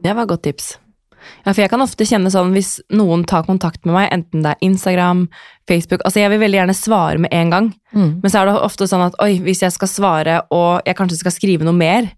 Det 0.04 0.14
var 0.14 0.22
ett 0.22 0.28
gott 0.28 0.44
tips. 0.44 0.80
Ja, 1.46 1.54
for 1.54 1.62
jeg 1.62 1.70
kan 1.72 1.82
ofte 1.82 2.04
kjenne 2.04 2.28
sånn 2.32 2.52
hvis 2.52 2.82
noen 2.92 3.22
tar 3.24 3.46
kontakt 3.48 3.86
med 3.88 3.96
meg, 3.96 4.10
enten 4.12 4.44
det 4.44 4.50
er 4.58 4.66
Instagram, 4.68 5.30
Facebook 5.70 6.02
Altså, 6.04 6.20
jeg 6.20 6.34
vil 6.34 6.42
veldig 6.42 6.58
gjerne 6.60 6.76
svare 6.76 7.22
med 7.24 7.32
en 7.32 7.54
gang, 7.54 7.70
mm. 7.94 8.10
men 8.20 8.32
så 8.32 8.42
er 8.42 8.50
det 8.50 8.58
ofte 8.60 8.88
sånn 8.92 9.06
at 9.06 9.16
oi, 9.24 9.38
hvis 9.40 9.64
jeg 9.64 9.72
skal 9.72 9.88
svare 9.88 10.42
og 10.52 10.84
jeg 10.84 10.98
kanskje 11.00 11.22
skal 11.22 11.36
skrive 11.36 11.64
noe 11.64 11.78
mer, 11.78 12.10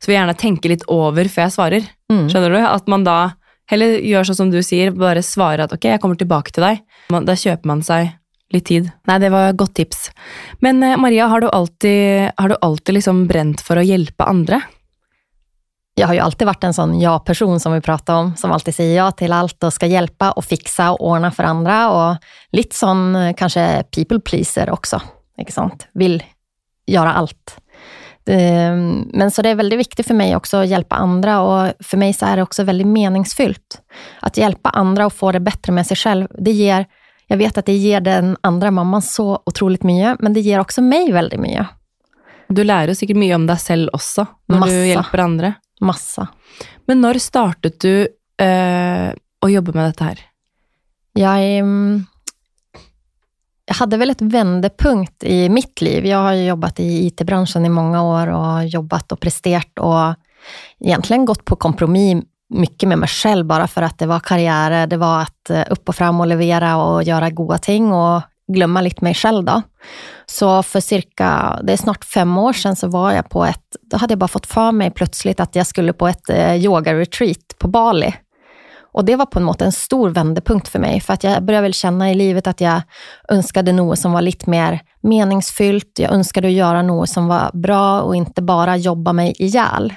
så 0.00 0.08
vil 0.08 0.16
jeg 0.16 0.22
gjerne 0.22 0.40
tenke 0.40 0.72
litt 0.72 0.86
over 0.88 1.28
før 1.28 1.44
jeg 1.44 1.54
svarer. 1.58 1.90
Mm. 2.12 2.24
Skjønner 2.32 2.56
du? 2.56 2.58
At 2.64 2.88
man 2.88 3.04
da 3.04 3.18
heller 3.70 3.98
gjør 4.00 4.28
sånn 4.28 4.40
som 4.42 4.52
du 4.52 4.60
sier, 4.64 4.92
bare 4.96 5.22
svarer 5.24 5.64
at 5.64 5.72
ok, 5.74 5.88
jeg 5.94 6.02
kommer 6.02 6.20
tilbake 6.20 6.54
til 6.54 6.66
deg. 6.66 6.84
Da 7.10 7.36
kjøper 7.38 7.70
man 7.70 7.82
seg 7.86 8.12
litt 8.54 8.68
tid. 8.70 8.90
Nei, 9.08 9.18
det 9.22 9.32
var 9.34 9.50
et 9.50 9.58
godt 9.58 9.74
tips. 9.78 10.08
Men 10.64 10.82
eh, 10.84 10.96
Maria, 11.00 11.28
har 11.32 11.42
du 11.42 11.48
alltid, 11.48 12.30
har 12.36 12.52
du 12.52 12.56
alltid 12.60 12.98
liksom 13.00 13.26
brent 13.30 13.64
for 13.64 13.80
å 13.80 13.84
hjelpe 13.84 14.26
andre? 14.28 14.60
Jag 15.94 16.10
har 16.10 16.14
ju 16.14 16.20
alltid 16.20 16.46
varit 16.46 16.64
en 16.64 16.74
sån 16.74 17.00
ja-person 17.00 17.60
som 17.60 17.72
vi 17.72 17.80
pratar 17.80 18.14
om, 18.14 18.36
som 18.36 18.52
alltid 18.52 18.74
säger 18.74 18.96
ja 18.96 19.10
till 19.10 19.32
allt 19.32 19.64
och 19.64 19.72
ska 19.72 19.86
hjälpa 19.86 20.32
och 20.32 20.44
fixa 20.44 20.92
och 20.92 21.06
ordna 21.06 21.30
för 21.30 21.44
andra 21.44 21.90
och 21.90 22.16
lite 22.52 22.76
sån 22.76 23.16
eh, 23.16 23.34
kanske 23.34 23.84
people 23.90 24.20
pleaser 24.20 24.70
också. 24.70 25.00
Inte 25.38 25.52
sant? 25.52 25.86
Vill 25.94 26.22
göra 26.86 27.14
allt. 27.14 27.58
Ehm, 28.26 29.08
men 29.12 29.30
så 29.30 29.42
det 29.42 29.48
är 29.48 29.54
väldigt 29.54 29.78
viktigt 29.78 30.06
för 30.06 30.14
mig 30.14 30.36
också 30.36 30.56
att 30.56 30.68
hjälpa 30.68 30.96
andra 30.96 31.40
och 31.40 31.72
för 31.80 31.96
mig 31.96 32.12
så 32.12 32.26
är 32.26 32.36
det 32.36 32.42
också 32.42 32.64
väldigt 32.64 32.86
meningsfyllt. 32.86 33.80
Att 34.20 34.36
hjälpa 34.36 34.70
andra 34.70 35.06
och 35.06 35.12
få 35.12 35.32
det 35.32 35.40
bättre 35.40 35.72
med 35.72 35.86
sig 35.86 35.96
själv, 35.96 36.28
det 36.38 36.50
ger, 36.50 36.86
jag 37.26 37.36
vet 37.36 37.58
att 37.58 37.66
det 37.66 37.76
ger 37.76 38.00
den 38.00 38.36
andra 38.40 38.70
mamman 38.70 39.02
så 39.02 39.42
otroligt 39.46 39.82
mycket, 39.82 40.20
men 40.20 40.32
det 40.32 40.40
ger 40.40 40.60
också 40.60 40.82
mig 40.82 41.12
väldigt 41.12 41.40
mycket. 41.40 41.66
Du 42.48 42.64
lär 42.64 42.86
dig 42.86 42.96
säkert 42.96 43.16
mycket 43.16 43.36
om 43.36 43.46
dig 43.46 43.56
själv 43.56 43.90
också, 43.92 44.26
när 44.46 44.58
Massa. 44.58 44.72
du 44.72 44.86
hjälper 44.86 45.18
andra. 45.18 45.54
Massa. 45.80 46.28
Men 46.86 47.00
när 47.00 47.18
startade 47.18 47.74
du 47.80 48.08
eh, 48.46 49.12
att 49.40 49.52
jobba 49.52 49.72
med 49.72 49.94
det 49.98 50.04
här? 50.04 50.20
Jag, 51.12 51.58
mm, 51.58 52.06
jag 53.66 53.74
hade 53.74 53.96
väl 53.96 54.10
ett 54.10 54.22
vändepunkt 54.22 55.24
i 55.24 55.48
mitt 55.48 55.80
liv. 55.80 56.06
Jag 56.06 56.18
har 56.18 56.32
jobbat 56.32 56.80
i 56.80 57.06
IT-branschen 57.06 57.66
i 57.66 57.68
många 57.68 58.02
år 58.02 58.26
och 58.26 58.66
jobbat 58.66 59.12
och 59.12 59.20
presterat 59.20 59.78
och 59.78 60.14
egentligen 60.80 61.24
gått 61.24 61.44
på 61.44 61.56
kompromiss 61.56 62.24
mycket 62.48 62.88
med 62.88 62.98
mig 62.98 63.08
själv 63.08 63.46
bara 63.46 63.66
för 63.66 63.82
att 63.82 63.98
det 63.98 64.06
var 64.06 64.20
karriärer, 64.20 64.86
det 64.86 64.96
var 64.96 65.22
att 65.22 65.50
eh, 65.50 65.62
upp 65.70 65.88
och 65.88 65.94
fram 65.94 66.20
och 66.20 66.26
leverera 66.26 66.76
och 66.76 67.02
göra 67.02 67.30
goda 67.30 67.58
ting 67.58 67.92
och 67.92 68.22
glömma 68.52 68.80
lite 68.80 69.04
mig 69.04 69.14
själv 69.14 69.44
då. 69.44 69.62
Så 70.26 70.62
för 70.62 70.80
cirka, 70.80 71.60
det 71.62 71.72
är 71.72 71.76
snart 71.76 72.04
fem 72.04 72.38
år 72.38 72.52
sedan, 72.52 72.76
så 72.76 72.88
var 72.88 73.12
jag 73.12 73.28
på 73.28 73.44
ett, 73.44 73.76
då 73.90 73.96
hade 73.96 74.12
jag 74.12 74.18
bara 74.18 74.28
fått 74.28 74.46
för 74.46 74.72
mig 74.72 74.90
plötsligt 74.90 75.40
att 75.40 75.56
jag 75.56 75.66
skulle 75.66 75.92
på 75.92 76.08
ett 76.08 76.30
eh, 76.30 76.54
yoga-retreat 76.54 77.58
på 77.58 77.68
Bali. 77.68 78.14
Och 78.94 79.04
det 79.04 79.16
var 79.16 79.26
på 79.26 79.40
något 79.40 79.62
en 79.62 79.72
stor 79.72 80.10
vändepunkt 80.10 80.68
för 80.68 80.78
mig, 80.78 81.00
för 81.00 81.12
att 81.12 81.24
jag 81.24 81.42
började 81.42 81.62
väl 81.62 81.74
känna 81.74 82.10
i 82.10 82.14
livet 82.14 82.46
att 82.46 82.60
jag 82.60 82.82
önskade 83.28 83.72
något 83.72 83.98
som 83.98 84.12
var 84.12 84.22
lite 84.22 84.50
mer 84.50 84.80
meningsfyllt. 85.02 85.98
Jag 85.98 86.12
önskade 86.12 86.48
att 86.48 86.54
göra 86.54 86.82
något 86.82 87.08
som 87.08 87.28
var 87.28 87.50
bra 87.52 88.00
och 88.00 88.16
inte 88.16 88.42
bara 88.42 88.76
jobba 88.76 89.12
mig 89.12 89.34
ihjäl. 89.38 89.94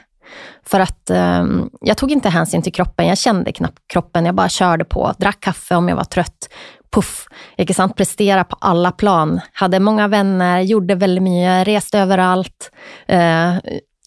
För 0.66 0.80
att 0.80 1.10
eh, 1.10 1.46
jag 1.82 1.98
tog 1.98 2.12
inte 2.12 2.30
hänsyn 2.30 2.62
till 2.62 2.74
kroppen. 2.74 3.08
Jag 3.08 3.18
kände 3.18 3.51
knappt 3.51 3.77
kroppen. 3.94 4.25
Jag 4.25 4.36
bara 4.36 4.50
körde 4.50 4.86
på. 4.86 5.13
Drack 5.18 5.39
kaffe 5.39 5.75
om 5.75 5.89
jag 5.89 5.96
var 5.96 6.04
trött. 6.04 6.50
Puff, 6.92 7.25
inte 7.58 7.74
sant? 7.74 7.96
Prestera 7.96 8.44
på 8.44 8.58
alla 8.60 8.92
plan. 8.92 9.39
Hade 9.54 9.80
många 9.80 10.08
vänner, 10.08 10.62
gjorde 10.62 10.96
väldigt 10.96 11.24
mycket, 11.24 11.68
reste 11.68 12.00
överallt. 12.00 12.72
Eh, 13.08 13.54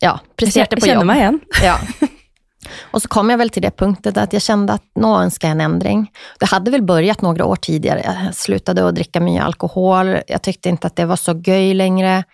ja, 0.01 0.21
presterade 0.37 0.77
på 0.77 0.87
jobb. 0.87 0.95
Känner 0.95 1.05
mig 1.05 1.19
igen. 1.19 1.41
Ja. 1.63 1.79
Och 2.81 3.03
så 3.03 3.09
kom 3.09 3.31
jag 3.31 3.39
väl 3.39 3.51
till 3.51 3.63
det 3.63 3.77
punkten 3.77 4.13
att 4.17 4.33
jag 4.33 4.43
kände 4.43 4.73
att 4.73 4.83
nu 4.95 5.07
önskar 5.07 5.49
jag 5.49 5.53
en 5.53 5.61
ändring. 5.61 6.11
Det 6.39 6.47
hade 6.47 6.71
väl 6.71 6.83
börjat 6.83 7.23
några 7.23 7.45
år 7.45 7.57
tidigare. 7.57 8.03
Jag 8.05 8.35
slutade 8.35 8.89
att 8.89 8.95
dricka 8.95 9.21
mycket 9.21 9.45
alkohol. 9.45 10.17
Jag 10.27 10.43
tyckte 10.43 10.69
inte 10.69 10.87
att 10.87 10.97
det 10.97 11.05
var 11.05 11.17
så 11.17 11.43
göj 11.47 11.75
längre. 11.75 12.25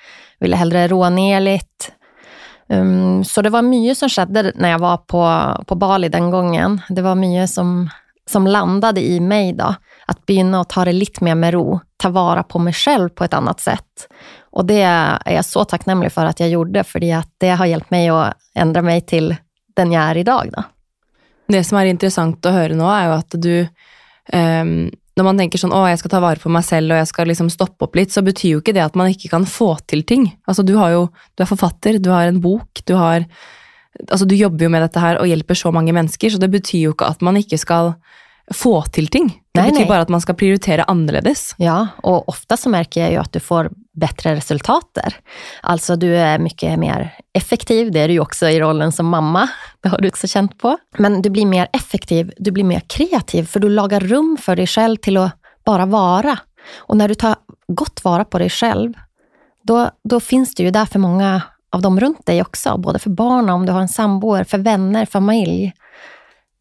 Ville 0.41 0.57
hellre 0.57 0.89
roa 0.89 1.11
ner 1.11 1.41
lite. 1.41 1.87
Um, 2.69 3.25
så 3.25 3.43
det 3.43 3.51
var 3.51 3.63
mycket 3.63 3.99
som 3.99 4.09
skedde 4.09 4.53
när 4.55 4.71
jag 4.71 4.79
var 4.79 4.97
på, 4.97 5.53
på 5.65 5.75
Bali 5.75 6.09
den 6.09 6.31
gången. 6.31 6.81
Det 6.89 7.03
var 7.03 7.15
mycket 7.15 7.51
som, 7.51 7.91
som 8.31 8.47
landade 8.47 9.01
i 9.01 9.21
mig 9.21 9.53
då. 9.53 9.75
Att 10.07 10.27
börja 10.27 10.65
ta 10.65 10.85
det 10.85 10.93
lite 10.93 11.25
mer 11.25 11.35
med 11.35 11.55
ro. 11.55 11.81
Ta 11.97 12.09
vara 12.09 12.43
på 12.43 12.59
mig 12.59 12.73
själv 12.73 13.09
på 13.09 13.25
ett 13.25 13.35
annat 13.35 13.61
sätt. 13.61 14.09
Och 14.51 14.65
det 14.65 14.83
är 14.83 15.33
jag 15.33 15.45
så 15.45 15.65
tacknämlig 15.65 16.13
för 16.13 16.25
att 16.25 16.41
jag 16.41 16.49
gjorde, 16.49 16.85
för 16.85 17.15
att 17.15 17.31
det 17.39 17.49
har 17.49 17.67
hjälpt 17.67 17.91
mig 17.91 18.09
att 18.09 18.35
ändra 18.55 18.83
mig 18.83 19.01
till 19.01 19.37
den 19.77 19.93
jag 19.93 20.05
är 20.05 20.17
idag. 20.17 20.51
Då. 20.53 20.63
Det 21.49 21.65
som 21.65 21.79
är 21.79 21.87
intressant 21.87 22.47
att 22.47 22.53
höra 22.53 22.75
nu 22.75 22.85
är 22.85 23.07
ju 23.07 23.13
att 23.13 23.31
du 23.31 23.69
um 24.33 24.91
när 25.17 25.25
man 25.25 25.39
tänker 25.41 25.61
sånn, 25.61 25.73
å, 25.73 25.87
jeg 25.89 25.99
skal 26.03 26.13
ta 26.13 26.21
vare 26.21 26.41
på 26.43 26.51
mig 26.53 26.65
själv 26.67 26.93
och 26.93 27.01
jag 27.01 27.09
ska 27.09 27.25
liksom 27.25 27.49
stoppe 27.51 27.87
opp 27.87 27.95
litt, 27.97 28.13
så 28.13 28.23
betyder 28.23 28.53
ju 28.53 28.61
inte 28.61 28.73
det 28.77 28.85
att 28.85 28.95
man 28.95 29.09
inte 29.09 29.29
kan 29.33 29.47
få 29.49 29.71
till 29.89 30.05
ting. 30.05 30.29
Altså, 30.45 30.63
du, 30.63 30.75
har 30.77 30.93
jo, 30.93 31.07
du 31.35 31.45
er 31.45 31.49
forfatter, 31.49 31.97
du 31.99 32.11
har 32.13 32.29
en 32.29 32.41
bok, 32.45 32.83
du 32.85 32.93
har 32.95 33.25
altså, 34.11 34.27
Du 34.29 34.35
jobber 34.37 34.67
ju 34.67 34.69
med 34.69 34.85
dette 34.85 35.01
her 35.01 35.17
og 35.17 35.29
hjelper 35.29 35.57
så 35.57 35.73
många 35.73 35.93
människor, 35.97 36.31
så 36.31 36.39
det 36.39 36.53
betyder 36.53 36.83
ju 36.83 36.93
inte 36.93 37.07
att 37.07 37.21
man 37.21 37.37
inte 37.37 37.59
ska 37.59 37.95
få 38.55 38.83
till 38.83 39.09
ting. 39.09 39.43
Det 39.53 39.61
nej, 39.61 39.71
betyder 39.71 39.81
nej. 39.81 39.89
bara 39.89 40.01
att 40.01 40.09
man 40.09 40.21
ska 40.21 40.35
prioritera 40.35 40.83
annorlunda. 40.83 41.35
Ja, 41.57 41.89
och 42.03 42.29
ofta 42.29 42.57
så 42.57 42.69
märker 42.69 43.01
jag 43.01 43.11
ju 43.11 43.17
att 43.17 43.33
du 43.33 43.41
får 43.41 43.71
bättre 43.93 44.35
resultater. 44.35 45.15
Alltså 45.63 45.97
du 45.97 46.17
är 46.17 46.39
mycket 46.39 46.79
mer 46.79 47.15
effektiv, 47.33 47.93
det 47.93 48.01
är 48.01 48.09
du 48.09 48.15
ju 48.15 48.21
också 48.21 48.49
i 48.49 48.61
rollen 48.61 48.93
som 48.93 49.07
mamma. 49.07 49.49
Det 49.81 49.89
har 49.89 49.99
du 49.99 50.09
också 50.09 50.27
känt 50.27 50.59
på. 50.59 50.79
Men 50.99 51.23
du 51.23 51.31
blir 51.31 51.47
mer 51.47 51.69
effektiv, 51.73 52.33
du 52.37 52.51
blir 52.51 52.65
mer 52.65 52.81
kreativ, 52.81 53.47
för 53.47 53.61
du 53.61 53.69
lagar 53.69 54.01
rum 54.01 54.39
för 54.41 54.57
dig 54.57 54.67
själv 54.67 54.97
till 54.97 55.17
att 55.17 55.33
bara 55.65 55.87
vara. 55.87 56.39
Och 56.77 56.97
när 56.97 57.09
du 57.09 57.15
tar 57.15 57.35
gott 57.69 58.05
vara 58.05 58.25
på 58.25 58.39
dig 58.39 58.51
själv, 58.51 58.93
då, 59.63 59.91
då 60.05 60.21
finns 60.21 60.55
det 60.55 60.63
ju 60.63 60.71
där 60.71 60.87
för 60.87 60.99
många 60.99 61.43
av 61.71 61.83
dem 61.83 62.01
runt 62.01 62.27
dig 62.27 62.41
också. 62.41 62.77
Både 62.79 62.99
för 62.99 63.11
barn, 63.11 63.51
om 63.51 63.67
du 63.67 63.73
har 63.73 63.81
en 63.81 63.89
sambo, 63.89 64.45
för 64.45 64.59
vänner, 64.59 65.07
familj. 65.07 65.73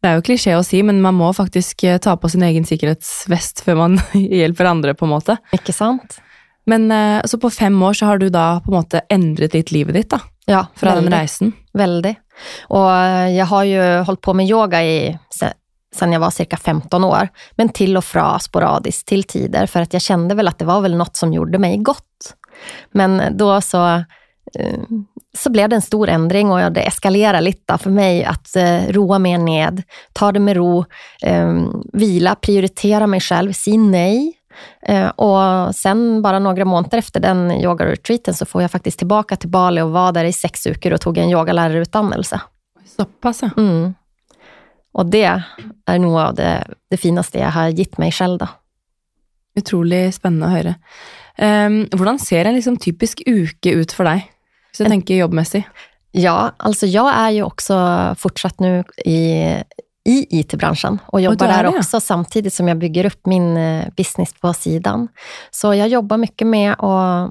Det 0.06 0.10
är 0.10 0.16
ju 0.16 0.22
kliché 0.22 0.52
att 0.52 0.66
säga, 0.66 0.84
men 0.84 1.02
man 1.02 1.14
måste 1.14 1.42
faktiskt 1.42 1.84
eh, 1.84 1.98
ta 1.98 2.16
på 2.16 2.28
sin 2.28 2.42
egen 2.42 2.64
säkerhetsväst 2.64 3.60
för 3.60 3.74
man 3.74 4.00
hjälper 4.14 4.64
andra 4.64 4.94
på 4.94 5.06
något 5.06 5.26
sätt. 5.26 5.38
Inte 5.52 5.72
sant? 5.72 6.20
Men 6.66 6.92
eh, 6.92 7.22
så 7.24 7.38
på 7.38 7.50
fem 7.50 7.82
år 7.82 7.92
så 7.92 8.06
har 8.06 8.18
du 8.18 8.28
då 8.28 8.60
på 8.64 8.70
något 8.70 8.94
ändrat 9.08 9.50
ditt 9.50 9.70
livet 9.70 9.94
ditt 9.94 10.10
då? 10.10 10.18
Ja, 10.44 10.66
Från 10.76 10.92
väldigt, 10.92 11.10
den 11.10 11.20
resan? 11.20 11.52
Väldigt. 11.72 12.16
Och 12.62 12.92
eh, 12.92 13.30
jag 13.36 13.46
har 13.46 13.64
ju 13.64 13.98
hållit 13.98 14.20
på 14.20 14.34
med 14.34 14.46
yoga 14.46 14.84
i, 14.84 15.18
sen 15.94 16.12
jag 16.12 16.20
var 16.20 16.30
cirka 16.30 16.56
15 16.56 17.04
år, 17.04 17.28
men 17.52 17.68
till 17.68 17.96
och 17.96 18.04
från 18.04 18.40
sporadiskt, 18.40 19.08
till 19.08 19.24
tider, 19.24 19.66
för 19.66 19.82
att 19.82 19.92
jag 19.92 20.02
kände 20.02 20.34
väl 20.34 20.48
att 20.48 20.58
det 20.58 20.64
var 20.64 20.80
väl 20.80 20.96
något 20.96 21.16
som 21.16 21.32
gjorde 21.32 21.58
mig 21.58 21.76
gott. 21.76 22.34
Men 22.92 23.36
då 23.36 23.60
så 23.60 24.04
så 25.36 25.50
blev 25.50 25.68
det 25.68 25.76
en 25.76 25.82
stor 25.82 26.08
ändring 26.08 26.50
och 26.50 26.72
det 26.72 26.80
eskalerade 26.80 27.40
lite 27.40 27.78
för 27.78 27.90
mig 27.90 28.24
att 28.24 28.56
eh, 28.56 28.88
roa 28.88 29.18
mer 29.18 29.38
ned, 29.38 29.82
ta 30.12 30.32
det 30.32 30.40
med 30.40 30.56
ro, 30.56 30.84
eh, 31.22 31.54
vila, 31.92 32.34
prioritera 32.34 33.06
mig 33.06 33.20
själv, 33.20 33.52
säga 33.52 33.78
nej. 33.78 34.32
Eh, 34.82 35.08
och 35.08 35.74
sen 35.74 36.22
bara 36.22 36.38
några 36.38 36.64
månader 36.64 36.98
efter 36.98 37.20
den 37.20 37.50
yoga-retreaten 37.50 38.34
så 38.34 38.46
får 38.46 38.62
jag 38.62 38.70
faktiskt 38.70 38.98
tillbaka 38.98 39.36
till 39.36 39.48
Bali 39.48 39.80
och 39.80 39.90
var 39.90 40.12
där 40.12 40.24
i 40.24 40.32
sex 40.32 40.66
veckor 40.66 40.92
och 40.92 41.00
tog 41.00 41.18
en 41.18 41.30
yogalärarutdannelse. 41.30 42.40
Så 42.96 43.04
pass? 43.04 43.42
Mm. 43.56 43.94
Och 44.92 45.06
det 45.06 45.42
är 45.86 45.98
nog 45.98 46.18
av 46.18 46.34
det, 46.34 46.66
det 46.90 46.96
finaste 46.96 47.38
jag 47.38 47.50
har 47.50 47.68
gett 47.68 47.98
mig 47.98 48.12
själv. 48.12 48.38
Då. 48.38 48.48
Otroligt 49.56 50.14
spännande 50.14 50.46
att 50.46 50.64
höra. 50.64 50.74
Um, 51.66 51.88
hur 51.92 52.18
ser 52.18 52.44
en 52.44 52.54
liksom 52.54 52.76
typisk 52.76 53.22
uke 53.26 53.70
ut 53.70 53.92
för 53.92 54.04
dig? 54.04 54.32
Så 54.76 54.82
jag 54.82 54.90
tänker 54.90 55.14
jobbmässigt. 55.14 55.68
Ja, 56.12 56.52
alltså 56.56 56.86
jag 56.86 57.14
är 57.14 57.30
ju 57.30 57.42
också 57.42 58.14
fortsatt 58.18 58.60
nu 58.60 58.84
i, 59.04 59.20
i 60.04 60.40
IT-branschen 60.40 60.98
och 61.06 61.20
jobbar 61.20 61.46
och 61.46 61.52
där 61.52 61.62
det. 61.62 61.78
också 61.78 62.00
samtidigt 62.00 62.52
som 62.52 62.68
jag 62.68 62.78
bygger 62.78 63.06
upp 63.06 63.26
min 63.26 63.56
eh, 63.56 63.84
business 63.96 64.34
på 64.40 64.52
sidan. 64.52 65.08
Så 65.50 65.74
jag 65.74 65.88
jobbar 65.88 66.16
mycket 66.16 66.46
med 66.46 66.72
att, 66.72 67.30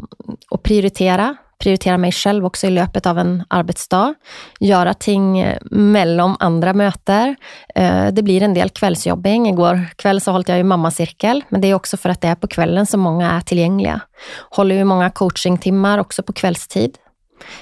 att 0.51 0.63
prioritera, 0.63 1.35
prioritera 1.59 1.97
mig 1.97 2.11
själv 2.11 2.45
också 2.45 2.67
i 2.67 2.69
löpet 2.69 3.05
av 3.05 3.19
en 3.19 3.43
arbetsdag, 3.47 4.13
göra 4.59 4.93
ting 4.93 5.55
mellan 5.71 6.35
andra 6.39 6.73
möten. 6.73 7.35
Eh, 7.75 8.07
det 8.07 8.23
blir 8.23 8.43
en 8.43 8.53
del 8.53 8.69
kvällsjobbing. 8.69 9.47
Igår 9.47 9.87
kväll 9.95 10.21
så 10.21 10.31
hållit 10.31 10.49
jag 10.49 10.57
ju 10.57 10.63
mammacirkel, 10.63 11.43
men 11.49 11.61
det 11.61 11.67
är 11.67 11.73
också 11.73 11.97
för 11.97 12.09
att 12.09 12.21
det 12.21 12.27
är 12.27 12.35
på 12.35 12.47
kvällen 12.47 12.85
som 12.85 12.99
många 12.99 13.31
är 13.31 13.41
tillgängliga. 13.41 14.01
Håller 14.49 14.75
ju 14.75 14.83
många 14.83 15.09
coachingtimmar 15.09 15.97
också 15.97 16.23
på 16.23 16.33
kvällstid. 16.33 16.97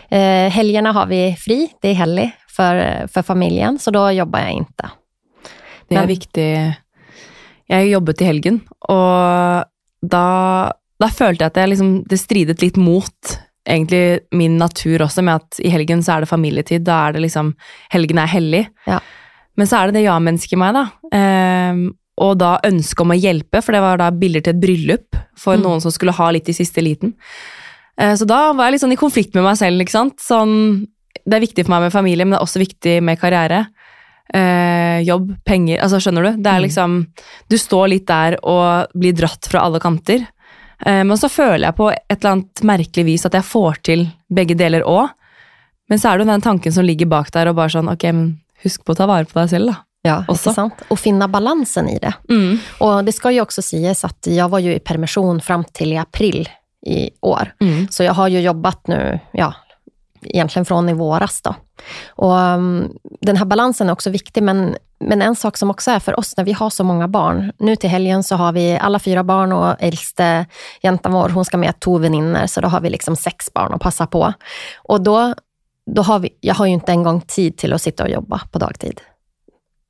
Eh, 0.09 0.49
helgerna 0.51 0.91
har 0.91 1.05
vi 1.05 1.35
fri, 1.39 1.69
det 1.81 1.89
är 1.89 1.93
helg 1.93 2.31
för, 2.55 3.07
för 3.07 3.21
familjen, 3.21 3.79
så 3.79 3.91
då 3.91 4.11
jobbar 4.11 4.39
jag 4.39 4.51
inte. 4.51 4.89
Det 5.89 5.95
er 5.95 5.99
Men- 5.99 6.07
viktig. 6.07 6.73
Jeg 7.69 7.89
jobbet 7.89 8.21
i 8.21 8.25
helgen, 8.25 8.61
og 8.89 9.63
da, 10.03 10.71
da 10.99 11.07
følte 11.07 11.45
jeg 11.45 11.51
at 11.51 11.55
jeg 11.57 11.69
liksom, 11.71 12.03
det 12.09 12.19
stridet 12.19 12.61
litt 12.61 12.75
mot 12.77 13.37
egentlig 13.65 14.19
min 14.35 14.57
natur 14.59 14.99
også, 15.05 15.23
med 15.23 15.35
at 15.39 15.59
i 15.63 15.69
helgen 15.71 16.03
så 16.03 16.17
er 16.17 16.19
det 16.25 16.29
familietid. 16.29 16.83
Da 16.83 17.07
er 17.07 17.13
det 17.13 17.21
liksom 17.23 17.53
Helgen 17.89 18.19
er 18.19 18.27
hellig. 18.27 18.65
Ja. 18.85 18.99
Men 19.55 19.67
så 19.67 19.77
er 19.79 19.87
det 19.87 19.93
det 20.01 20.03
ja-mennesket 20.05 20.53
i 20.53 20.59
meg, 20.59 20.73
da. 20.75 20.83
Ehm, 21.15 21.93
og 22.17 22.37
da 22.37 22.59
ønsket 22.67 23.01
om 23.01 23.11
å 23.15 23.17
hjelpe, 23.17 23.61
for 23.63 23.71
det 23.71 23.81
var 23.81 23.97
da 23.97 24.11
bilder 24.11 24.41
til 24.43 24.53
et 24.55 24.61
bryllup 24.61 25.15
for 25.37 25.55
Mm. 25.55 25.63
noen 25.63 25.81
som 25.81 25.91
skulle 25.91 26.11
ha 26.11 26.29
litt 26.31 26.49
i 26.49 26.53
siste 26.53 26.81
liten. 26.83 27.13
Eh, 27.99 28.15
Så 28.15 28.25
da 28.25 28.53
var 28.53 28.65
jeg 28.65 28.71
litt 28.73 28.81
sånn 28.81 28.93
i 28.93 28.99
konflikt 28.99 29.33
med 29.35 29.43
meg 29.43 29.57
selv, 29.57 29.81
ikke 29.81 29.91
sant. 29.91 30.17
Sånn, 30.19 30.87
det 31.25 31.35
er 31.37 31.45
viktig 31.45 31.65
for 31.65 31.71
meg 31.75 31.81
med 31.87 31.93
familie, 31.93 32.25
men 32.25 32.31
det 32.33 32.39
er 32.41 32.45
også 32.47 32.59
viktig 32.63 33.01
med 33.03 33.19
karriere. 33.19 33.65
Eh, 34.33 35.01
jobb, 35.05 35.33
penger, 35.45 35.81
altså 35.83 35.99
skjønner 36.01 36.23
du? 36.23 36.41
Det 36.41 36.47
er 36.49 36.59
Mm. 36.59 36.63
liksom, 36.67 37.07
du 37.49 37.55
står 37.57 37.89
litt 37.89 38.07
der 38.07 38.37
og 38.43 38.87
blir 38.97 39.13
dratt 39.13 39.45
fra 39.49 39.61
alle 39.61 39.79
kanter. 39.79 40.25
Eh, 40.85 41.03
men 41.03 41.17
så 41.17 41.29
føler 41.29 41.67
jeg 41.67 41.75
på 41.75 41.91
et 41.91 42.23
eller 42.23 42.31
annet 42.31 42.61
merkelig 42.63 43.05
vis 43.05 43.25
at 43.25 43.33
jeg 43.33 43.43
får 43.43 43.81
til 43.83 44.07
begge 44.33 44.55
deler 44.57 44.81
òg. 44.83 45.09
Men 45.89 45.99
så 45.99 46.09
er 46.13 46.17
det 46.17 46.25
jo 46.25 46.31
den 46.31 46.41
tanken 46.41 46.71
som 46.71 46.85
ligger 46.85 47.05
bak 47.05 47.29
der, 47.31 47.47
og 47.49 47.55
bare 47.55 47.69
sånn, 47.69 47.91
ok, 47.91 48.03
men 48.11 48.39
husk 48.63 48.83
på 48.85 48.93
å 48.93 48.95
ta 48.97 49.05
vare 49.05 49.25
på 49.25 49.39
deg 49.39 49.49
selv, 49.49 49.67
da. 49.67 49.75
Ja, 50.05 50.23
Också. 50.27 50.53
sant? 50.53 50.73
Och 50.89 50.99
finna 50.99 51.27
balansen 51.27 51.87
i 51.89 51.97
det. 51.99 52.13
Mm. 52.29 52.57
Och 52.79 53.03
det 53.05 53.11
ska 53.13 53.31
ju 53.31 53.41
också 53.41 53.61
sägas 53.61 54.03
att 54.03 54.27
jag 54.27 54.49
var 54.49 54.59
ju 54.59 54.73
i 54.75 54.79
permission 54.79 55.39
fram 55.41 55.63
till 55.63 55.93
i 55.93 55.97
april 55.97 56.49
i 56.85 57.09
år. 57.21 57.53
Mm. 57.59 57.87
Så 57.91 58.03
jag 58.03 58.13
har 58.13 58.27
ju 58.27 58.39
jobbat 58.39 58.87
nu, 58.87 59.19
ja, 59.31 59.53
egentligen 60.21 60.65
från 60.65 60.89
i 60.89 60.93
våras 60.93 61.41
då. 61.41 61.55
Och 62.07 62.31
um, 62.31 62.97
den 63.21 63.37
här 63.37 63.45
balansen 63.45 63.89
är 63.89 63.93
också 63.93 64.09
viktig, 64.09 64.43
men, 64.43 64.75
men 64.99 65.21
en 65.21 65.35
sak 65.35 65.57
som 65.57 65.69
också 65.69 65.91
är 65.91 65.99
för 65.99 66.19
oss 66.19 66.37
när 66.37 66.43
vi 66.43 66.53
har 66.53 66.69
så 66.69 66.83
många 66.83 67.07
barn. 67.07 67.51
Nu 67.59 67.75
till 67.75 67.89
helgen 67.89 68.23
så 68.23 68.35
har 68.35 68.51
vi 68.51 68.77
alla 68.77 68.99
fyra 68.99 69.23
barn 69.23 69.51
och 69.51 69.75
äldste 69.79 70.45
jäntan 70.81 71.13
vår, 71.13 71.29
hon 71.29 71.45
ska 71.45 71.57
med 71.57 71.79
två 71.79 71.97
väninnor, 71.97 72.47
så 72.47 72.61
då 72.61 72.67
har 72.67 72.81
vi 72.81 72.89
liksom 72.89 73.15
sex 73.15 73.53
barn 73.53 73.73
att 73.73 73.81
passa 73.81 74.07
på. 74.07 74.33
Och 74.77 75.01
då, 75.01 75.33
då 75.85 76.01
har 76.01 76.19
vi, 76.19 76.29
jag 76.39 76.55
har 76.55 76.65
ju 76.65 76.71
inte 76.73 76.91
en 76.91 77.03
gång 77.03 77.21
tid 77.21 77.57
till 77.57 77.73
att 77.73 77.81
sitta 77.81 78.03
och 78.03 78.09
jobba 78.09 78.41
på 78.51 78.59
dagtid. 78.59 79.01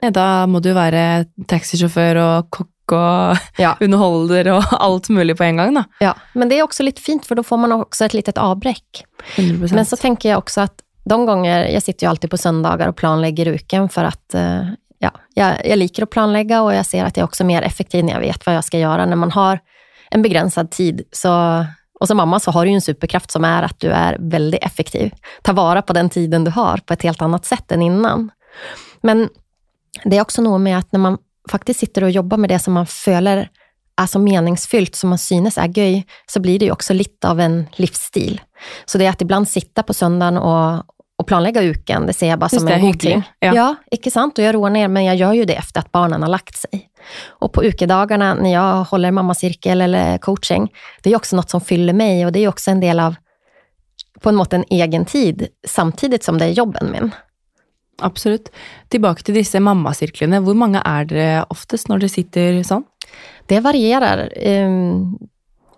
Ja, 0.03 0.09
Da 0.11 0.45
må 0.51 0.59
du 0.59 0.73
være 0.75 1.25
taxisjåfør 1.47 2.17
og 2.19 2.49
kokk 2.51 2.72
og 2.91 3.37
Ja. 3.57 3.77
underholder 3.81 4.51
og 4.53 4.63
alt 4.79 5.09
mulig 5.09 5.37
på 5.37 5.43
en 5.43 5.57
gang, 5.57 5.75
da. 5.75 5.83
Ja, 5.99 6.15
men 6.33 6.49
det 6.49 6.59
är 6.59 6.63
också 6.63 6.83
lite 6.83 7.01
fint 7.01 7.25
för 7.25 7.35
då 7.35 7.43
får 7.43 7.57
man 7.57 7.71
också 7.71 8.05
ett 8.05 8.13
litet 8.13 8.37
avbräck. 8.37 9.05
100 9.35 9.67
Men 9.75 9.85
så 9.85 9.97
tänker 9.97 10.29
jag 10.29 10.37
också 10.37 10.61
att 10.61 10.73
de 11.05 11.25
gånger, 11.25 11.65
jag 11.65 11.83
sitter 11.83 12.05
ju 12.05 12.09
alltid 12.09 12.29
på 12.29 12.37
söndagar 12.37 12.87
och 12.87 12.95
planlägger 12.95 13.45
uken 13.47 13.89
för 13.89 14.03
att 14.03 14.33
eh, 14.33 14.63
ja, 14.99 15.11
jag, 15.33 15.65
jag 15.65 15.77
liker 15.79 16.03
att 16.03 16.09
planlägga 16.09 16.61
och 16.61 16.73
jag 16.73 16.85
ser 16.85 17.05
att 17.05 17.17
jag 17.17 17.23
är 17.23 17.27
också 17.27 17.43
mer 17.43 17.61
effektiv 17.61 18.05
när 18.05 18.13
jag 18.13 18.19
vet 18.19 18.45
vad 18.45 18.55
jag 18.55 18.63
ska 18.63 18.79
göra. 18.79 19.05
När 19.05 19.15
man 19.15 19.31
har 19.31 19.59
en 20.09 20.21
begränsad 20.21 20.71
tid, 20.71 21.01
så, 21.11 21.65
och 21.99 22.07
som 22.07 22.17
mamma 22.17 22.39
så 22.39 22.51
har 22.51 22.65
du 22.65 22.71
ju 22.71 22.75
en 22.75 22.81
superkraft 22.81 23.31
som 23.31 23.45
är 23.45 23.63
att 23.63 23.79
du 23.79 23.89
är 23.91 24.17
väldigt 24.19 24.63
effektiv. 24.63 25.13
Ta 25.41 25.53
vara 25.53 25.81
på 25.81 25.93
den 25.93 26.09
tiden 26.09 26.43
du 26.43 26.51
har 26.51 26.77
på 26.77 26.93
ett 26.93 27.03
helt 27.03 27.21
annat 27.21 27.45
sätt 27.45 27.71
än 27.71 27.81
innan. 27.81 28.31
Men 29.01 29.29
det 30.03 30.17
är 30.17 30.21
också 30.21 30.41
något 30.41 30.61
med 30.61 30.77
att 30.77 30.91
när 30.91 30.99
man 30.99 31.17
faktiskt 31.51 31.79
sitter 31.79 32.03
och 32.03 32.11
jobbar 32.11 32.37
med 32.37 32.49
det 32.49 32.59
som 32.59 32.73
man 32.73 32.85
följer 32.85 33.49
är 34.01 34.05
så 34.05 34.19
meningsfyllt, 34.19 34.95
som 34.95 35.09
man 35.09 35.19
synes 35.19 35.57
är 35.57 35.77
göj, 35.77 36.05
så 36.25 36.39
blir 36.39 36.59
det 36.59 36.65
ju 36.65 36.71
också 36.71 36.93
lite 36.93 37.29
av 37.29 37.39
en 37.39 37.67
livsstil. 37.71 38.41
Så 38.85 38.97
det 38.97 39.05
är 39.05 39.09
att 39.09 39.21
ibland 39.21 39.47
sitta 39.47 39.83
på 39.83 39.93
söndagen 39.93 40.37
och, 40.37 40.83
och 41.17 41.27
planlägga 41.27 41.61
uken, 41.61 42.05
det 42.07 42.13
ser 42.13 42.27
jag 42.27 42.39
bara 42.39 42.49
Just 42.51 42.57
som 42.57 42.65
det, 42.65 42.73
en 42.73 42.81
god 42.81 42.99
ting. 42.99 43.29
Ja. 43.39 43.55
Ja, 43.55 43.75
icke 43.91 44.11
sant? 44.11 44.37
Och 44.37 44.43
jag 44.43 44.55
roar 44.55 44.69
ner, 44.69 44.87
men 44.87 45.05
jag 45.05 45.15
gör 45.15 45.33
ju 45.33 45.45
det 45.45 45.55
efter 45.55 45.79
att 45.79 45.91
barnen 45.91 46.21
har 46.21 46.29
lagt 46.29 46.57
sig. 46.57 46.89
Och 47.27 47.53
på 47.53 47.63
ukedagarna 47.63 48.33
när 48.33 48.53
jag 48.53 48.83
håller 48.83 49.11
mammacirkel 49.11 49.81
eller 49.81 50.17
coaching, 50.17 50.71
det 51.01 51.11
är 51.11 51.15
också 51.15 51.35
något 51.35 51.49
som 51.49 51.61
fyller 51.61 51.93
mig 51.93 52.25
och 52.25 52.31
det 52.31 52.39
är 52.39 52.47
också 52.47 52.71
en 52.71 52.79
del 52.79 52.99
av, 52.99 53.15
på 54.21 54.29
en 54.29 54.35
måte 54.35 54.55
en 54.55 54.65
egen 54.69 55.05
tid, 55.05 55.47
samtidigt 55.67 56.23
som 56.23 56.37
det 56.37 56.45
är 56.45 56.49
jobben 56.49 56.91
min. 56.91 57.11
Absolutt. 58.01 58.49
Tilbake 58.89 59.23
til 59.23 59.35
disse 59.35 59.59
mammasirklene. 59.59 60.41
Hvor 60.41 60.57
mange 60.57 60.81
er 60.85 61.05
dere 61.05 61.45
oftest 61.53 61.89
når 61.89 61.99
dere 61.99 62.09
sitter 62.09 62.63
sånn? 62.63 62.85
Det 63.47 63.59
varierar. 63.63 64.29
Ehm, 64.37 65.17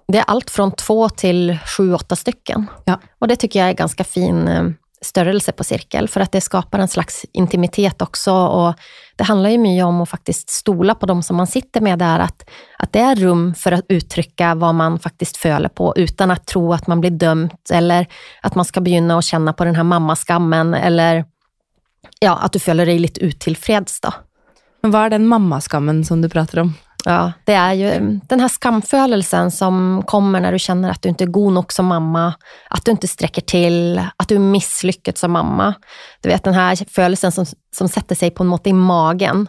Det 0.08 0.17
är 0.17 0.23
allt 0.28 0.49
från 0.49 0.71
två 0.71 1.10
till 1.10 1.58
sju, 1.78 1.93
åtta 1.93 2.15
stycken. 2.15 2.67
Ja. 2.86 2.99
Och 3.19 3.28
det 3.28 3.36
tycker 3.36 3.60
jag 3.60 3.69
är 3.69 3.73
ganska 3.73 4.04
fin 4.04 4.47
eh, 4.47 4.63
störrelse 5.01 5.51
på 5.51 5.63
cirkel, 5.63 6.08
för 6.08 6.21
att 6.21 6.32
det 6.32 6.41
skapar 6.41 6.80
en 6.80 6.88
slags 6.88 7.25
intimitet 7.32 8.01
också. 8.01 8.32
Och 8.34 8.73
det 9.15 9.23
handlar 9.23 9.49
ju 9.49 9.58
mycket 9.58 9.86
om 9.86 10.01
att 10.01 10.10
faktiskt 10.10 10.49
stola 10.49 10.95
på 10.95 11.06
de 11.06 11.23
som 11.23 11.38
man 11.38 11.47
sitter 11.47 11.82
med 11.82 11.99
där, 11.99 12.19
att, 12.19 12.49
att 12.78 12.93
det 12.93 12.99
är 12.99 13.15
rum 13.15 13.56
för 13.56 13.71
att 13.71 13.86
uttrycka 13.89 14.56
vad 14.56 14.75
man 14.75 14.99
faktiskt 14.99 15.38
följer 15.38 15.69
på, 15.69 15.93
utan 15.95 16.32
att 16.32 16.45
tro 16.47 16.73
att 16.73 16.88
man 16.88 17.01
blir 17.01 17.12
dömt, 17.12 17.69
eller 17.73 18.08
att 18.41 18.56
man 18.56 18.65
ska 18.65 18.82
begynna 18.82 19.17
att 19.17 19.25
känna 19.25 19.54
på 19.54 19.65
den 19.65 19.75
här 19.75 19.84
mammaskammen, 19.84 20.73
eller 20.73 21.25
ja, 22.26 22.38
att 22.38 22.54
du 22.54 22.60
följer 22.60 22.86
dig 22.86 23.00
lite 23.00 23.22
utillfreds. 23.22 24.00
Då. 24.02 24.14
Men 24.82 24.92
hva 24.94 25.06
er 25.06 25.16
den 25.16 25.28
mammaskammen 25.28 26.04
som 26.06 26.22
du 26.22 26.30
prater 26.30 26.60
om? 26.60 26.74
Ja, 27.06 27.32
det 27.46 27.54
är 27.54 27.74
ju 27.74 27.92
mm, 27.92 28.22
den 28.30 28.40
här 28.40 28.48
skamfølelsen 28.48 29.52
som 29.52 30.04
kommer 30.08 30.40
när 30.40 30.52
du 30.52 30.60
känner 30.60 30.90
att 30.90 31.02
du 31.02 31.10
inte 31.10 31.24
är 31.24 31.28
god 31.28 31.54
nog 31.54 31.74
som 31.74 31.86
mamma, 31.86 32.34
att 32.70 32.86
du 32.86 32.92
inte 32.92 33.08
sträcker 33.08 33.42
till, 33.42 34.02
att 34.18 34.28
du 34.28 34.36
är 34.36 34.40
misslyckad 34.40 35.18
som 35.18 35.32
mamma. 35.32 35.74
Du 36.22 36.30
vet 36.30 36.44
den 36.44 36.54
här 36.54 36.76
følelsen 36.90 37.32
som, 37.32 37.46
som 37.76 37.90
sätter 37.90 38.16
sig 38.16 38.32
på 38.32 38.44
måte 38.44 38.70
i 38.70 38.74
magen. 38.74 39.48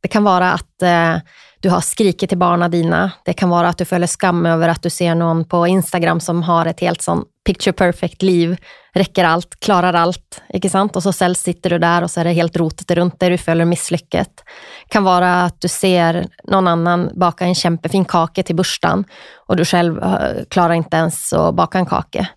Det 0.00 0.08
kan 0.08 0.24
vara 0.24 0.52
att 0.52 0.82
eh, 0.82 1.16
du 1.60 1.70
har 1.70 1.80
skrikit 1.80 2.28
till 2.28 2.38
barnen 2.38 2.70
dina. 2.70 3.10
Det 3.24 3.32
kan 3.32 3.48
vara 3.48 3.68
att 3.68 3.78
du 3.78 3.84
följer 3.84 4.06
skam 4.06 4.46
över 4.46 4.68
att 4.68 4.82
du 4.82 4.90
ser 4.90 5.14
någon 5.14 5.44
på 5.44 5.66
Instagram 5.66 6.20
som 6.20 6.42
har 6.42 6.66
ett 6.66 6.80
helt 6.80 7.02
sån 7.02 7.24
picture 7.44 7.72
perfect 7.72 8.22
liv, 8.22 8.56
räcker 8.92 9.24
allt, 9.24 9.60
klarar 9.60 9.94
allt, 9.94 10.42
inte 10.48 10.68
sant? 10.68 10.96
Och 10.96 11.02
så 11.02 11.12
själv 11.12 11.34
sitter 11.34 11.70
du 11.70 11.78
där 11.78 12.02
och 12.02 12.10
så 12.10 12.20
är 12.20 12.24
det 12.24 12.32
helt 12.32 12.56
rotet 12.56 12.90
runt 12.90 13.20
dig, 13.20 13.30
du 13.30 13.38
följer 13.38 13.64
misslycket. 13.64 14.44
kan 14.88 15.04
vara 15.04 15.42
att 15.42 15.60
du 15.60 15.68
ser 15.68 16.26
någon 16.44 16.68
annan 16.68 17.10
baka 17.14 17.44
en 17.44 17.54
kämpefin 17.54 18.04
kake 18.04 18.42
till 18.42 18.56
bursdagen 18.56 19.04
och 19.46 19.56
du 19.56 19.64
själv 19.64 20.02
eh, 20.02 20.44
klarar 20.50 20.74
inte 20.74 20.96
ens 20.96 21.32
att 21.32 21.54
baka 21.54 21.78
en 21.78 21.86
kake. 21.86 22.28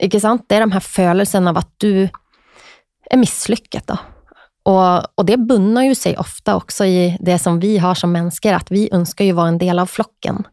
Inte 0.00 0.20
sant? 0.20 0.44
Det 0.48 0.54
är 0.54 0.60
de 0.60 0.72
här 0.72 0.80
födelsen 0.80 1.48
av 1.48 1.58
att 1.58 1.74
du 1.76 2.08
är 3.10 3.16
misslyckad. 3.16 3.82
Då. 3.86 3.98
Och, 4.62 5.18
och 5.18 5.24
det 5.24 5.36
bunnar 5.36 5.82
ju 5.82 5.94
sig 5.94 6.16
ofta 6.16 6.56
också 6.56 6.84
i 6.84 7.16
det 7.20 7.38
som 7.38 7.60
vi 7.60 7.78
har 7.78 7.94
som 7.94 8.12
människor, 8.12 8.52
att 8.52 8.70
vi 8.70 8.88
önskar 8.92 9.24
ju 9.24 9.32
vara 9.32 9.48
en 9.48 9.58
del 9.58 9.78
av 9.78 9.86
flocken. 9.86 10.46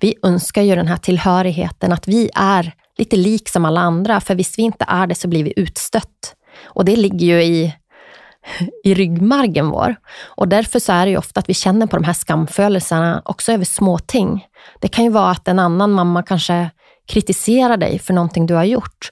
Vi 0.00 0.14
önskar 0.22 0.62
ju 0.62 0.74
den 0.74 0.88
här 0.88 0.96
tillhörigheten, 0.96 1.92
att 1.92 2.08
vi 2.08 2.30
är 2.34 2.72
lite 2.98 3.16
lik 3.16 3.48
som 3.48 3.64
alla 3.64 3.80
andra, 3.80 4.20
för 4.20 4.34
visst 4.34 4.58
vi 4.58 4.62
inte 4.62 4.84
är 4.88 5.06
det 5.06 5.14
så 5.14 5.28
blir 5.28 5.44
vi 5.44 5.52
utstött. 5.56 6.34
Och 6.64 6.84
det 6.84 6.96
ligger 6.96 7.26
ju 7.26 7.42
i, 7.42 7.74
i 8.84 8.94
ryggmargen 8.94 9.68
vår. 9.68 9.96
Och 10.24 10.48
därför 10.48 10.78
så 10.78 10.92
är 10.92 11.06
det 11.06 11.10
ju 11.10 11.16
ofta 11.16 11.40
att 11.40 11.48
vi 11.48 11.54
känner 11.54 11.86
på 11.86 11.96
de 11.96 12.04
här 12.04 12.12
skamfölelserna 12.12 13.22
också 13.24 13.52
över 13.52 13.64
småting. 13.64 14.46
Det 14.80 14.88
kan 14.88 15.04
ju 15.04 15.10
vara 15.10 15.30
att 15.30 15.48
en 15.48 15.58
annan 15.58 15.92
mamma 15.92 16.22
kanske 16.22 16.70
kritiserar 17.08 17.76
dig 17.76 17.98
för 17.98 18.14
någonting 18.14 18.46
du 18.46 18.54
har 18.54 18.64
gjort. 18.64 19.10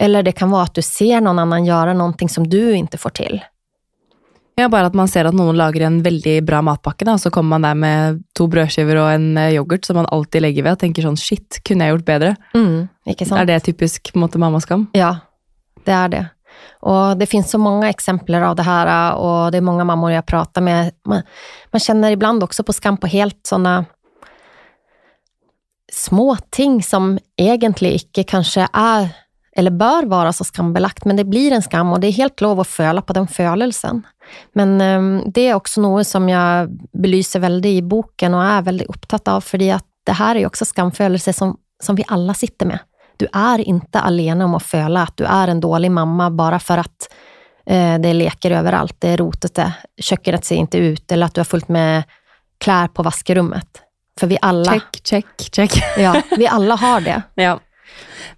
Eller 0.00 0.22
det 0.22 0.32
kan 0.32 0.50
vara 0.50 0.62
att 0.62 0.74
du 0.74 0.82
ser 0.82 1.20
någon 1.20 1.38
annan 1.38 1.64
göra 1.64 1.94
någonting 1.94 2.28
som 2.28 2.48
du 2.48 2.74
inte 2.74 2.98
får 2.98 3.10
till. 3.10 3.40
Ja, 4.60 4.68
bare 4.68 4.90
at 4.90 4.96
man 4.98 5.08
ser 5.08 5.28
at 5.28 5.36
noen 5.36 5.56
lager 5.56 5.86
en 5.86 6.00
veldig 6.04 6.40
bra 6.44 6.60
matpakke, 6.64 7.06
da, 7.08 7.14
og 7.16 7.22
så 7.22 7.32
kommer 7.32 7.56
man 7.56 7.64
der 7.64 7.78
med 7.80 8.18
to 8.36 8.46
brødskiver 8.50 9.00
og 9.00 9.12
en 9.14 9.30
eh, 9.40 9.54
yoghurt 9.56 9.88
som 9.88 9.96
man 9.96 10.08
alltid 10.12 10.44
legger 10.44 10.66
ved, 10.66 10.76
og 10.76 10.82
tenker 10.82 11.06
sånn 11.06 11.18
shit, 11.20 11.62
kunne 11.66 11.86
jeg 11.86 11.96
gjort 11.96 12.08
bedre? 12.10 12.34
Mm, 12.52 12.90
ikke 13.08 13.28
sant? 13.28 13.40
Er 13.40 13.48
det 13.48 13.62
typisk 13.70 14.12
på 14.12 14.20
en 14.20 14.26
måte 14.26 14.42
mammaskam? 14.42 14.90
Ja, 14.96 15.16
det 15.84 15.92
är 15.92 16.08
det. 16.08 16.26
Och 16.80 17.16
Det 17.16 17.26
finns 17.26 17.50
så 17.50 17.58
många 17.58 17.88
exempel 17.88 18.34
av 18.34 18.56
det 18.56 18.62
här 18.62 19.14
och 19.14 19.50
det 19.50 19.56
är 19.56 19.62
många 19.62 19.84
mammor 19.84 20.12
jag 20.12 20.26
pratar 20.26 20.60
med. 20.60 20.92
Man, 21.04 21.22
man 21.70 21.80
känner 21.80 22.10
ibland 22.10 22.42
också 22.42 22.62
på 22.62 22.72
skam 22.72 22.96
på 22.96 23.06
helt 23.06 23.46
sådana 23.46 23.84
små 25.92 26.36
ting 26.50 26.82
som 26.82 27.18
egentligen 27.36 27.94
icke 27.94 28.22
kanske 28.22 28.68
är 28.72 29.08
eller 29.60 29.70
bör 29.70 30.06
vara 30.06 30.32
så 30.32 30.44
skambelagt, 30.44 31.04
men 31.04 31.16
det 31.16 31.24
blir 31.24 31.52
en 31.52 31.62
skam 31.62 31.92
och 31.92 32.00
det 32.00 32.06
är 32.06 32.12
helt 32.12 32.40
lov 32.40 32.60
att 32.60 32.68
föla 32.68 33.02
på 33.02 33.12
den 33.12 33.28
følelsen. 33.28 34.06
Men 34.52 34.80
eh, 34.80 35.26
det 35.26 35.40
är 35.40 35.54
också 35.54 35.80
något 35.80 36.06
som 36.06 36.28
jag 36.28 36.70
belyser 36.92 37.40
väldigt 37.40 37.70
i 37.70 37.82
boken 37.82 38.34
och 38.34 38.44
är 38.44 38.62
väldigt 38.62 38.88
upptatt 38.88 39.28
av, 39.28 39.40
för 39.40 39.72
att 39.72 39.84
det 40.06 40.12
här 40.12 40.36
är 40.36 40.46
också 40.46 40.64
skamfølelse 40.64 41.32
som, 41.32 41.56
som 41.82 41.96
vi 41.96 42.04
alla 42.08 42.34
sitter 42.34 42.66
med. 42.66 42.78
Du 43.16 43.26
är 43.32 43.58
inte 43.58 44.00
alene 44.00 44.44
om 44.44 44.54
att 44.54 44.62
föla 44.62 45.02
att 45.02 45.16
du 45.16 45.24
är 45.24 45.48
en 45.48 45.60
dålig 45.60 45.90
mamma 45.90 46.30
bara 46.30 46.58
för 46.58 46.78
att 46.78 47.12
eh, 47.66 47.98
det 47.98 48.12
leker 48.12 48.50
överallt, 48.50 48.96
det 48.98 49.08
är 49.08 49.16
rotete, 49.16 49.72
köket 50.00 50.44
ser 50.44 50.56
inte 50.56 50.78
ut 50.78 51.12
eller 51.12 51.26
att 51.26 51.34
du 51.34 51.40
har 51.40 51.44
fullt 51.44 51.68
med 51.68 52.02
kläder 52.58 52.88
på 52.88 53.02
vaskerummet. 53.02 53.82
För 54.20 54.26
vi 54.26 54.38
alla, 54.42 54.72
Check, 54.72 55.00
check, 55.04 55.26
check. 55.54 55.82
ja, 55.98 56.22
vi 56.36 56.46
alla 56.46 56.74
har 56.74 57.00
det. 57.00 57.22
Ja. 57.34 57.60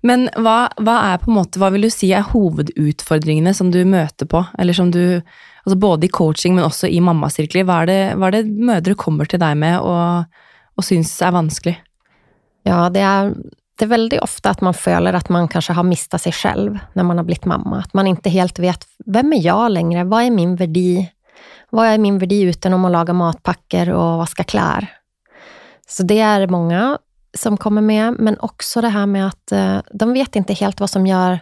Men 0.01 0.29
hva, 0.37 0.69
hva 0.81 0.99
er 1.13 1.23
på 1.23 1.31
en 1.31 1.39
måte, 1.39 1.61
hva 1.63 1.71
vil 1.75 1.87
du 1.87 1.91
si 1.93 2.13
er 2.13 2.29
hovedutfordringene 2.33 3.55
som 3.55 3.71
du 3.75 3.83
møter 3.89 4.29
på, 4.29 4.45
eller 4.59 4.77
som 4.77 4.91
du 4.95 5.21
altså 5.63 5.79
både 5.79 6.07
i 6.07 6.13
coaching, 6.13 6.57
men 6.57 6.67
også 6.67 6.91
i 6.91 7.01
mammasirkler. 7.01 7.67
Hva 7.69 7.83
är 7.83 7.91
det, 7.91 8.01
hva 8.19 8.29
er 8.29 8.39
det 8.39 8.69
mødre 8.71 8.99
kommer 8.99 9.29
til 9.31 9.43
deg 9.43 9.59
med 9.59 9.79
og, 9.81 10.39
og 10.77 10.87
syns 10.87 11.15
er 11.23 11.35
vanskelig? 11.35 11.77
Ja, 12.67 12.89
det 12.91 13.01
är, 13.01 13.35
det 13.79 13.85
är 13.85 13.89
väldigt 13.89 14.21
ofta 14.21 14.51
att 14.51 14.61
man 14.61 14.75
føler 14.75 15.13
att 15.13 15.29
man 15.29 15.49
kanske 15.49 15.73
har 15.73 15.83
mistat 15.83 16.23
sig 16.23 16.33
själv 16.33 16.79
när 16.93 17.03
man 17.03 17.17
har 17.17 17.25
blivit 17.25 17.45
mamma. 17.45 17.79
Att 17.79 17.95
man 17.95 18.07
inte 18.07 18.31
helt 18.31 18.59
vet, 18.59 18.87
vem 19.07 19.33
är 19.33 19.41
jag 19.47 19.73
längre? 19.73 20.05
Vad 20.05 20.23
är 20.23 20.31
min 20.31 20.57
värdi? 20.57 21.11
Vad 21.71 21.87
är 21.87 21.99
min 21.99 22.19
värdi 22.19 22.43
utenom 22.43 22.85
att 22.85 22.93
laga 22.93 23.13
matpacker 23.13 23.91
och 23.91 24.19
vaska 24.19 24.45
klär? 24.45 24.89
Så 25.89 26.03
det 26.03 26.21
är 26.21 26.47
många 26.47 26.99
som 27.35 27.57
kommer 27.57 27.83
med, 27.83 28.15
men 28.19 28.41
också 28.41 28.81
det 28.81 28.89
här 28.89 29.07
med 29.07 29.27
att 29.27 29.53
eh, 29.53 29.79
de 29.93 30.13
vet 30.13 30.37
inte 30.37 30.53
helt 30.53 30.81
vad 30.81 30.91
som 30.91 31.07
gör 31.07 31.41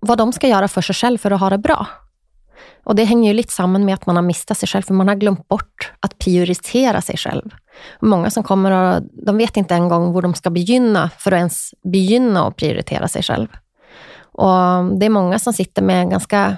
vad 0.00 0.18
de 0.18 0.32
ska 0.32 0.48
göra 0.48 0.68
för 0.68 0.80
sig 0.82 0.94
själv 0.94 1.18
för 1.18 1.30
att 1.30 1.40
ha 1.40 1.50
det 1.50 1.58
bra. 1.58 1.86
Och 2.84 2.94
det 2.94 3.04
hänger 3.04 3.30
ju 3.30 3.36
lite 3.36 3.52
samman 3.52 3.84
med 3.84 3.94
att 3.94 4.06
man 4.06 4.16
har 4.16 4.22
mistat 4.22 4.58
sig 4.58 4.68
själv, 4.68 4.82
för 4.82 4.94
man 4.94 5.08
har 5.08 5.14
glömt 5.14 5.48
bort 5.48 5.92
att 6.00 6.18
prioritera 6.18 7.00
sig 7.00 7.16
själv. 7.16 7.50
Många 8.00 8.30
som 8.30 8.42
kommer 8.42 8.70
och 8.70 9.02
de 9.12 9.36
vet 9.36 9.56
inte 9.56 9.74
en 9.74 9.88
gång 9.88 10.12
var 10.12 10.22
de 10.22 10.34
ska 10.34 10.50
begynna 10.50 11.10
för 11.18 11.32
att 11.32 11.38
ens 11.38 11.74
begynna 11.82 12.46
att 12.46 12.56
prioritera 12.56 13.08
sig 13.08 13.22
själv. 13.22 13.48
Och 14.32 14.84
det 14.98 15.06
är 15.06 15.10
många 15.10 15.38
som 15.38 15.52
sitter 15.52 15.82
med 15.82 16.10
ganska, 16.10 16.56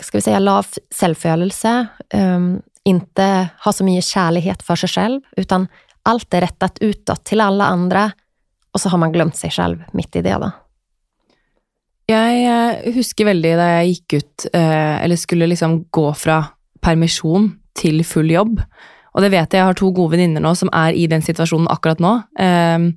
ska 0.00 0.18
vi 0.18 0.22
säga, 0.22 0.38
lav 0.38 0.66
självförelse, 1.00 1.86
um, 2.14 2.20
ehm, 2.20 2.62
inte 2.84 3.48
har 3.58 3.72
så 3.72 3.84
mycket 3.84 4.04
kärlighet 4.04 4.62
för 4.62 4.76
sig 4.76 4.88
själv, 4.88 5.20
utan 5.36 5.68
allt 6.02 6.34
är 6.34 6.40
rättat 6.40 6.78
utåt 6.80 7.24
till 7.24 7.40
alla 7.40 7.66
andra 7.66 8.12
och 8.72 8.80
så 8.80 8.88
har 8.88 8.98
man 8.98 9.12
glömt 9.12 9.36
sig 9.36 9.50
själv 9.50 9.82
mitt 9.92 10.16
i 10.16 10.22
det. 10.22 10.38
Då. 10.40 10.50
Jag 12.06 12.44
eh, 12.44 12.94
husker 12.94 13.24
väldigt 13.24 13.56
när 13.56 13.74
jag 13.74 13.86
gick 13.86 14.12
ut, 14.12 14.46
eh, 14.52 15.04
eller 15.04 15.16
skulle 15.16 15.46
liksom 15.46 15.84
gå 15.90 16.14
från 16.14 16.44
permission 16.80 17.58
till 17.72 18.04
full 18.04 18.30
jobb. 18.30 18.62
Och 19.04 19.20
det 19.20 19.28
vet 19.28 19.52
jag, 19.52 19.60
jag 19.60 19.66
har 19.66 19.74
två 19.74 19.90
goda 19.90 20.16
vänner 20.16 20.54
som 20.54 20.70
är 20.72 20.92
i 20.92 21.06
den 21.06 21.22
situationen 21.22 21.68
akkurat 21.68 21.98
nu. 21.98 22.22
Ehm, 22.38 22.92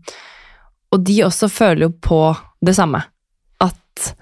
och 0.90 1.00
de 1.00 1.24
också 1.24 1.50
føler 1.50 1.90
på 1.90 2.38
det 2.62 2.74
samme. 2.74 3.02
At 3.58 4.18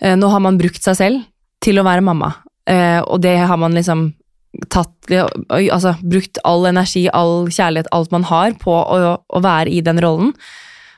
eh, 0.00 0.16
nu 0.16 0.26
har 0.26 0.40
man 0.40 0.58
brukt 0.58 0.82
sig 0.82 0.96
själv 0.96 1.20
till 1.58 1.78
att 1.78 1.84
vara 1.84 2.00
mamma, 2.00 2.32
Och 3.04 3.20
det 3.20 3.36
har 3.36 3.56
man 3.56 3.74
liksom 3.74 4.12
tatt 4.72 4.92
Altså 5.10 5.92
brukt 6.02 6.40
all 6.48 6.66
energi, 6.66 7.04
all 7.14 7.46
kjærlighet, 7.52 7.90
alt 7.94 8.10
man 8.14 8.26
har 8.26 8.56
på 8.58 8.72
å, 8.74 9.12
å 9.20 9.42
være 9.44 9.70
i 9.70 9.82
den 9.86 10.00
rollen. 10.02 10.32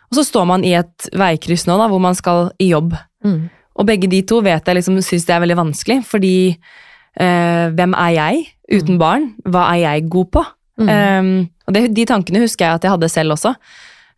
Og 0.08 0.16
så 0.16 0.24
står 0.24 0.46
man 0.48 0.64
i 0.64 0.72
et 0.78 1.08
veikryss 1.12 1.66
nå 1.68 1.76
da, 1.76 1.90
hvor 1.92 2.00
man 2.02 2.16
skal 2.16 2.50
i 2.62 2.70
jobb 2.72 2.96
Mm. 3.24 3.48
Og 3.78 3.86
begge 3.86 4.10
de 4.10 4.20
to 4.26 4.40
vet 4.44 4.66
jeg 4.66 4.78
liksom 4.78 4.98
syns 5.02 5.26
det 5.26 5.34
er 5.34 5.42
veldig 5.44 5.58
vanskelig, 5.58 5.98
fordi 6.06 6.36
eh, 6.50 7.66
hvem 7.74 7.94
er 7.98 8.12
jeg 8.14 8.44
uten 8.70 8.96
mm. 8.96 9.00
barn? 9.00 9.28
Hva 9.46 9.68
er 9.72 9.82
jeg 9.84 10.08
god 10.10 10.30
på? 10.34 10.44
Mm. 10.78 10.88
Um, 10.88 11.30
og 11.66 11.74
det, 11.74 11.84
de 11.94 12.06
tankene 12.06 12.42
husker 12.44 12.66
jeg 12.66 12.78
at 12.78 12.86
jeg 12.86 12.94
hadde 12.94 13.10
selv 13.10 13.34
også. 13.34 13.54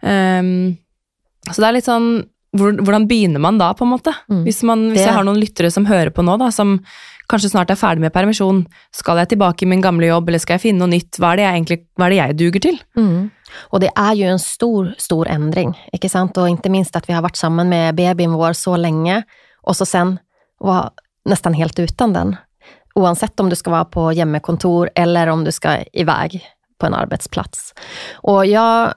Um, 0.05 0.77
så 1.49 1.57
det 1.57 1.69
er 1.69 1.77
litt 1.77 1.89
sånn 1.89 2.11
Hvordan 2.57 3.07
begynner 3.07 3.39
man 3.43 3.59
da, 3.61 3.71
på 3.79 3.87
en 3.87 3.93
måte? 3.93 4.15
Mm. 4.31 4.43
Hvis, 4.47 4.63
man, 4.67 4.89
hvis 4.91 5.05
jeg 5.05 5.15
har 5.15 5.27
noen 5.27 5.39
lyttere 5.39 5.71
som 5.71 5.87
hører 5.87 6.11
på 6.11 6.25
nå, 6.27 6.35
da, 6.41 6.49
som 6.55 6.79
kanskje 7.31 7.53
snart 7.53 7.71
er 7.71 7.79
ferdig 7.79 8.03
med 8.03 8.13
permisjon. 8.15 8.65
Skal 8.95 9.21
jeg 9.23 9.33
tilbake 9.35 9.63
i 9.63 9.69
min 9.71 9.85
gamle 9.85 10.09
jobb, 10.09 10.29
eller 10.29 10.43
skal 10.43 10.59
jeg 10.59 10.65
finne 10.65 10.83
noe 10.83 10.91
nytt? 10.91 11.21
Hva 11.21 11.33
er 11.33 11.39
det 11.39 11.45
jeg, 11.45 11.59
egentlig, 11.59 11.79
er 12.01 12.11
det 12.11 12.19
jeg 12.19 12.39
duger 12.41 12.65
til? 12.67 12.81
Mm. 12.99 13.31
Och 13.61 13.81
det 13.81 13.91
är 13.97 14.15
ju 14.15 14.25
en 14.25 14.39
stor, 14.39 14.95
stor 14.99 15.29
ändring. 15.29 15.89
Inte 15.93 16.09
sant? 16.09 16.37
Och 16.37 16.49
inte 16.49 16.69
minst 16.69 16.97
att 16.97 17.09
vi 17.09 17.13
har 17.13 17.23
varit 17.23 17.37
samman 17.37 17.69
med 17.69 17.95
bebisen 17.95 18.33
vår 18.33 18.53
så 18.53 18.77
länge 18.77 19.23
och 19.63 19.77
så 19.77 19.87
sen 19.87 20.19
vara 20.59 20.91
nästan 21.25 21.55
helt 21.55 21.79
utan 21.79 22.13
den. 22.13 22.37
Oavsett 22.95 23.41
om 23.41 23.49
du 23.49 23.57
ska 23.57 23.71
vara 23.71 23.85
på 23.85 24.11
hemmakontor 24.11 24.91
eller 24.95 25.27
om 25.27 25.45
du 25.45 25.53
ska 25.53 25.77
iväg 25.93 26.43
på 26.81 26.87
en 26.87 26.95
arbetsplats. 26.95 27.75
Och 28.13 28.47
jag 28.47 28.95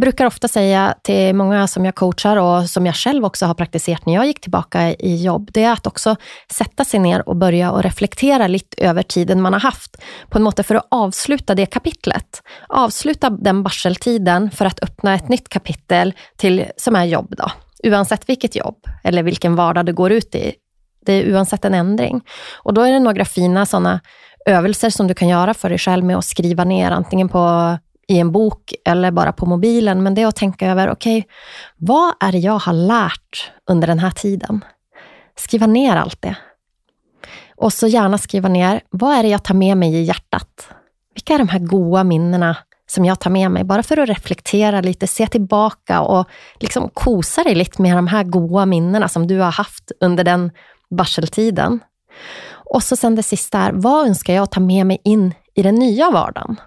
brukar 0.00 0.26
ofta 0.26 0.48
säga 0.48 0.94
till 1.02 1.34
många 1.34 1.66
som 1.66 1.84
jag 1.84 1.94
coachar 1.94 2.36
och 2.36 2.70
som 2.70 2.86
jag 2.86 2.96
själv 2.96 3.24
också 3.24 3.46
har 3.46 3.54
praktiserat 3.54 4.06
när 4.06 4.14
jag 4.14 4.26
gick 4.26 4.40
tillbaka 4.40 4.90
i 4.90 5.22
jobb, 5.24 5.50
det 5.52 5.64
är 5.64 5.72
att 5.72 5.86
också 5.86 6.16
sätta 6.52 6.84
sig 6.84 7.00
ner 7.00 7.28
och 7.28 7.36
börja 7.36 7.70
och 7.70 7.82
reflektera 7.82 8.46
lite 8.46 8.84
över 8.84 9.02
tiden 9.02 9.42
man 9.42 9.52
har 9.52 9.60
haft, 9.60 9.96
på 10.28 10.38
en 10.38 10.44
måte 10.44 10.62
för 10.62 10.74
att 10.74 10.86
avsluta 10.90 11.54
det 11.54 11.66
kapitlet. 11.66 12.42
Avsluta 12.68 13.30
den 13.30 13.62
varseltiden 13.62 14.50
för 14.50 14.64
att 14.64 14.82
öppna 14.82 15.14
ett 15.14 15.28
nytt 15.28 15.48
kapitel 15.48 16.14
till, 16.36 16.64
som 16.76 16.96
är 16.96 17.04
jobb 17.04 17.34
då. 17.38 17.50
Oavsett 17.84 18.28
vilket 18.28 18.56
jobb 18.56 18.76
eller 19.04 19.22
vilken 19.22 19.56
vardag 19.56 19.86
du 19.86 19.92
går 19.92 20.12
ut 20.12 20.34
i. 20.34 20.54
Det 21.06 21.12
är 21.12 21.34
oavsett 21.34 21.64
en 21.64 21.74
ändring. 21.74 22.20
Och 22.62 22.74
då 22.74 22.82
är 22.82 22.92
det 22.92 23.00
några 23.00 23.24
fina 23.24 23.66
sådana 23.66 24.00
övelser 24.50 24.90
som 24.90 25.06
du 25.06 25.14
kan 25.14 25.28
göra 25.28 25.54
för 25.54 25.68
dig 25.68 25.78
själv 25.78 26.04
med 26.04 26.16
att 26.16 26.24
skriva 26.24 26.64
ner, 26.64 26.90
antingen 26.90 27.28
på, 27.28 27.76
i 28.08 28.18
en 28.18 28.32
bok 28.32 28.74
eller 28.84 29.10
bara 29.10 29.32
på 29.32 29.46
mobilen. 29.46 30.02
Men 30.02 30.14
det 30.14 30.22
är 30.22 30.26
att 30.26 30.36
tänka 30.36 30.70
över, 30.70 30.90
okej, 30.90 31.18
okay, 31.18 31.30
vad 31.76 32.14
är 32.20 32.32
det 32.32 32.38
jag 32.38 32.58
har 32.58 32.72
lärt 32.72 33.50
under 33.70 33.86
den 33.86 33.98
här 33.98 34.10
tiden? 34.10 34.64
Skriva 35.36 35.66
ner 35.66 35.96
allt 35.96 36.22
det. 36.22 36.36
Och 37.56 37.72
så 37.72 37.86
gärna 37.86 38.18
skriva 38.18 38.48
ner, 38.48 38.80
vad 38.90 39.18
är 39.18 39.22
det 39.22 39.28
jag 39.28 39.44
tar 39.44 39.54
med 39.54 39.76
mig 39.76 39.94
i 39.94 40.02
hjärtat? 40.02 40.68
Vilka 41.14 41.34
är 41.34 41.38
de 41.38 41.48
här 41.48 41.58
goda 41.58 42.04
minnena 42.04 42.56
som 42.86 43.04
jag 43.04 43.20
tar 43.20 43.30
med 43.30 43.50
mig? 43.50 43.64
Bara 43.64 43.82
för 43.82 43.96
att 43.96 44.08
reflektera 44.08 44.80
lite, 44.80 45.06
se 45.06 45.26
tillbaka 45.26 46.00
och 46.00 46.28
liksom 46.60 46.88
kosa 46.94 47.42
dig 47.42 47.54
lite 47.54 47.82
med 47.82 47.96
de 47.96 48.06
här 48.06 48.24
goda 48.24 48.66
minnena 48.66 49.08
som 49.08 49.26
du 49.26 49.38
har 49.38 49.52
haft 49.52 49.92
under 50.00 50.24
den 50.24 50.50
varseltiden. 50.90 51.80
Och 52.70 52.82
så 52.82 52.96
sen 52.96 53.14
det 53.14 53.22
sista 53.22 53.58
är, 53.58 53.72
vad 53.72 54.06
önskar 54.06 54.34
jag 54.34 54.50
ta 54.50 54.60
med 54.60 54.86
mig 54.86 55.00
in 55.04 55.34
i 55.54 55.62
den 55.62 55.74
nya 55.74 56.10
vardagen? 56.10 56.60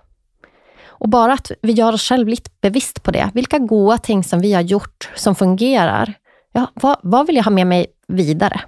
Och 0.85 1.09
bara 1.09 1.33
att 1.33 1.51
vi 1.61 1.73
gör 1.73 1.93
oss 1.93 2.09
själva 2.09 2.29
lite 2.29 2.49
bevisst 2.61 3.03
på 3.03 3.11
det. 3.11 3.29
Vilka 3.33 3.57
goda 3.57 3.97
ting 3.97 4.23
som 4.23 4.39
vi 4.39 4.53
har 4.53 4.61
gjort 4.61 5.09
som 5.15 5.35
fungerar. 5.35 6.13
Ja, 6.53 6.67
vad, 6.73 6.97
vad 7.03 7.27
vill 7.27 7.35
jag 7.35 7.43
ha 7.43 7.51
med 7.51 7.67
mig 7.67 7.87
vidare? 8.07 8.61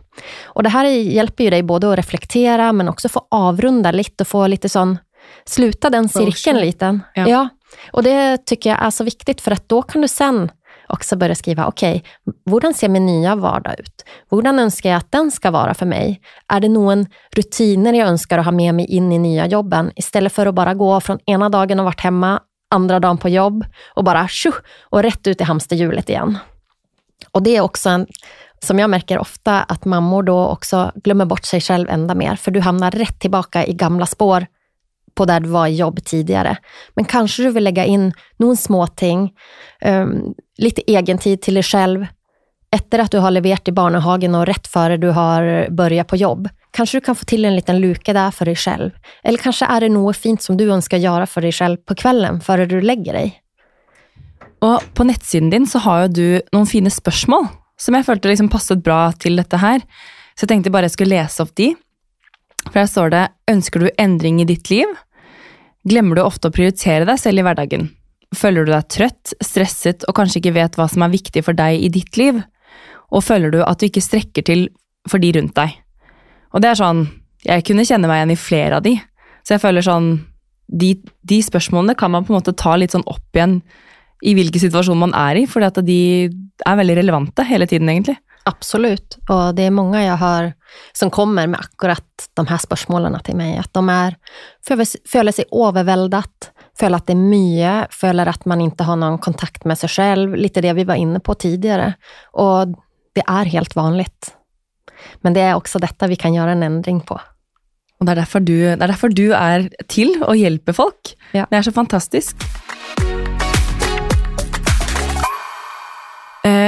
Och 0.44 0.64
det 0.64 0.70
här 0.70 0.86
hjälper 0.86 1.44
ju 1.44 1.50
dig 1.50 1.64
både 1.64 1.92
att 1.92 1.98
reflektera, 1.98 2.74
men 2.74 2.90
också 2.90 3.10
få 3.10 3.28
avrunda 3.32 3.92
lite 3.92 4.24
och 4.24 4.28
få 4.28 4.48
lite 4.48 4.70
sån, 4.70 4.98
sluta 5.46 5.90
den 5.90 6.10
cirkeln 6.10 6.60
lite. 6.60 7.00
Ja. 7.14 7.28
ja. 7.28 7.50
Och 7.92 8.04
det 8.04 8.46
tycker 8.46 8.70
jag 8.70 8.86
är 8.86 8.90
så 8.90 9.04
viktigt, 9.04 9.42
för 9.42 9.52
att 9.52 9.70
då 9.70 9.82
kan 9.82 10.02
du 10.02 10.08
sen 10.08 10.52
också 10.88 11.16
börja 11.16 11.36
skriva, 11.36 11.68
okej, 11.68 12.04
okay, 12.26 12.42
hur 12.46 12.74
ser 12.74 12.90
min 12.90 13.06
nya 13.06 13.36
vardag 13.36 13.80
ut? 13.80 14.06
Hur 14.32 14.48
önskar 14.48 14.90
jag 14.90 14.98
att 14.98 15.12
den 15.12 15.32
ska 15.32 15.52
vara 15.52 15.74
för 15.74 15.86
mig? 15.86 16.22
Är 16.48 16.60
det 16.60 16.70
någon 16.70 17.06
rutiner 17.36 17.94
jag 17.94 18.08
önskar 18.08 18.38
att 18.38 18.46
ha 18.46 18.52
med 18.52 18.76
mig 18.76 18.86
in 18.86 19.12
i 19.12 19.20
nya 19.20 19.48
jobben? 19.48 19.92
Istället 19.96 20.34
för 20.34 20.46
att 20.46 20.56
bara 20.56 20.74
gå 20.74 21.02
från 21.02 21.20
ena 21.26 21.50
dagen 21.50 21.80
och 21.80 21.86
varit 21.86 22.02
hemma, 22.02 22.40
andra 22.72 23.00
dagen 23.00 23.18
på 23.18 23.30
jobb 23.30 23.66
och 23.94 24.04
bara 24.04 24.28
tjo, 24.28 24.52
och 24.90 25.04
rätt 25.04 25.28
ut 25.28 25.42
i 25.42 25.44
hamsterhjulet 25.44 26.10
igen. 26.10 26.38
Och 27.32 27.44
det 27.44 27.56
är 27.56 27.62
också 27.62 27.90
en, 27.90 28.08
som 28.60 28.80
jag 28.80 28.90
märker 28.90 29.18
ofta, 29.18 29.64
att 29.64 29.86
mammor 29.86 30.24
då 30.24 30.48
också 30.48 30.92
glömmer 30.96 31.26
bort 31.26 31.46
sig 31.46 31.62
själv 31.62 31.90
ända 31.90 32.16
mer, 32.16 32.36
för 32.36 32.52
du 32.52 32.60
hamnar 32.60 32.92
rätt 32.92 33.20
tillbaka 33.20 33.66
i 33.66 33.74
gamla 33.74 34.06
spår 34.06 34.46
på 35.16 35.26
där 35.26 35.40
du 35.40 35.50
var 35.50 35.68
i 35.68 35.76
jobb 35.76 36.04
tidigare. 36.06 36.58
Men 36.96 37.06
kanske 37.06 37.44
du 37.44 37.52
vill 37.52 37.64
lägga 37.64 37.86
in 37.86 38.14
någon 38.38 38.58
småting, 38.58 39.22
um, 39.22 39.32
ehm, 39.82 40.34
lite 40.58 40.82
egen 40.88 41.18
tid 41.18 41.42
till 41.42 41.54
dig 41.54 41.64
själv, 41.64 42.06
efter 42.72 43.00
att 43.00 43.12
du 43.12 43.18
har 43.18 43.32
levererat 43.32 43.68
i 43.68 43.72
barnehagen 43.72 44.36
och 44.36 44.46
rätt 44.46 44.68
före 44.68 44.98
du 44.98 45.10
har 45.10 45.68
börjat 45.70 46.08
på 46.08 46.16
jobb. 46.16 46.50
Kanske 46.72 46.98
du 46.98 47.02
kan 47.02 47.16
få 47.16 47.26
till 47.26 47.46
en 47.46 47.56
liten 47.56 47.80
luka 47.80 48.14
där 48.14 48.32
för 48.32 48.46
dig 48.46 48.56
själv. 48.56 48.92
Eller 49.24 49.38
kanske 49.38 49.66
är 49.66 49.82
det 49.82 49.90
något 49.90 50.18
fint 50.18 50.42
som 50.42 50.58
du 50.58 50.72
önskar 50.72 50.98
göra 50.98 51.26
för 51.26 51.42
dig 51.42 51.52
själv 51.52 51.78
på 51.78 51.96
kvällen 51.96 52.42
före 52.42 52.66
du 52.66 52.82
lägger 52.82 53.14
dig. 53.14 53.42
Och 54.60 54.82
på 54.94 55.14
din 55.32 55.68
så 55.68 55.80
har 55.80 56.08
du 56.08 56.42
några 56.52 56.66
fina 56.66 56.90
frågor 56.90 57.48
som 57.78 57.96
jag 57.96 58.06
følte 58.06 58.28
liksom 58.28 58.50
passade 58.50 58.82
bra 58.82 59.12
till 59.12 59.36
detta 59.36 59.58
här. 59.58 59.80
Så 60.36 60.44
jag 60.44 60.48
tänkte 60.48 60.70
bara 60.70 60.82
jag 60.82 60.92
skulle 60.92 61.16
läsa 61.16 61.44
upp 61.44 61.56
de. 61.56 61.76
För 62.72 62.80
här 62.80 62.88
står 62.88 63.10
det 63.10 63.30
Önskar 63.52 63.80
du 63.80 63.92
ändring 63.98 64.42
i 64.42 64.46
ditt 64.46 64.70
liv? 64.70 64.86
Glemmer 65.86 66.16
du 66.16 66.22
ofta 66.22 66.48
att 66.48 66.56
prioritera 66.56 67.06
dig 67.06 67.18
själv 67.18 67.40
i 67.40 67.42
vardagen? 67.42 67.90
Føler 68.36 68.66
du 68.66 68.72
deg 68.74 68.88
trøtt, 68.90 69.34
stresset 69.46 70.04
og 70.10 70.16
kanskje 70.18 70.42
ikke 70.42 70.56
vet 70.56 70.78
hva 70.80 70.88
som 70.90 71.06
er 71.06 71.14
viktig 71.14 71.44
for 71.46 71.56
deg 71.56 71.78
i 71.78 71.92
ditt 71.94 72.18
liv? 72.18 72.40
Og 73.14 73.24
føler 73.24 73.54
du 73.54 73.60
at 73.64 73.80
du 73.80 73.86
ikke 73.86 74.02
strekker 74.02 74.48
til 74.48 74.66
for 75.08 75.22
de 75.22 75.30
rundt 75.38 75.54
deg? 75.56 75.76
Og 76.54 76.64
det 76.64 76.72
er 76.72 76.82
sånn 76.82 77.06
Jeg 77.46 77.62
kunne 77.68 77.86
kjenne 77.86 78.10
meg 78.10 78.18
igjen 78.18 78.32
i 78.34 78.42
flere 78.42 78.78
av 78.80 78.82
de. 78.82 78.96
Så 79.46 79.54
jeg 79.54 79.62
føler 79.62 79.86
sånn 79.86 80.08
de, 80.66 80.96
de 81.22 81.38
spørsmålene 81.46 81.94
kan 81.94 82.10
man 82.10 82.26
på 82.26 82.34
en 82.34 82.40
måte 82.40 82.56
ta 82.58 82.74
litt 82.74 82.96
sånn 82.96 83.06
opp 83.06 83.38
igjen 83.38 83.60
i 84.26 84.34
hvilken 84.34 84.64
situasjon 84.64 84.98
man 84.98 85.14
är 85.14 85.36
i, 85.36 85.48
för 85.48 85.62
att 85.62 85.76
de 85.76 86.30
är 86.66 86.76
väldigt 86.76 86.98
relevanta 86.98 87.44
hela 87.44 87.68
tiden 87.68 87.90
egentligen. 87.90 88.18
Absolut, 88.48 89.18
och 89.30 89.56
det 89.56 89.64
är 89.64 89.72
många 89.72 90.06
jag 90.06 90.18
hör 90.18 90.54
som 90.94 91.10
kommer 91.10 91.48
med 91.48 91.60
akkurat 91.60 92.30
de 92.34 92.48
här 92.48 92.58
spörsmålen 92.58 93.20
till 93.24 93.36
mig, 93.36 93.58
att 93.58 93.74
de 93.74 93.90
är, 93.90 94.16
føler 95.12 95.32
sig 95.32 95.46
överväldat, 95.52 96.52
føler 96.80 96.98
att 96.98 97.08
det 97.08 97.14
är 97.14 97.16
mycket, 97.16 97.94
føler 97.94 98.26
att 98.26 98.46
man 98.46 98.62
inte 98.62 98.84
har 98.84 98.96
någon 98.96 99.18
kontakt 99.18 99.66
med 99.66 99.78
sig 99.78 99.90
själv, 99.90 100.36
lite 100.36 100.62
det 100.62 100.74
vi 100.74 100.84
var 100.84 100.96
inne 100.96 101.20
på 101.20 101.34
tidigare. 101.34 101.94
Och 102.32 102.68
det 103.16 103.24
är 103.28 103.46
helt 103.46 103.76
vanligt. 103.76 104.36
Men 105.22 105.34
det 105.34 105.42
är 105.42 105.56
också 105.56 105.80
detta 105.80 106.08
vi 106.08 106.16
kan 106.16 106.34
göra 106.34 106.52
en 106.52 106.64
ändring 106.64 107.02
på. 107.02 107.22
Og 108.00 108.06
det 108.06 108.12
er 108.12 108.16
derfor 108.16 108.40
du, 108.40 108.54
det 108.54 108.82
er, 108.82 108.88
derfor 108.92 109.08
du 109.08 109.32
er 109.32 109.70
til 109.88 110.18
og 110.24 110.36
hjelper 110.36 110.76
folk. 110.76 111.16
Ja. 111.34 111.46
Det 111.50 111.58
er 111.58 111.62
så 111.62 111.72
fantastisk. 111.72 112.44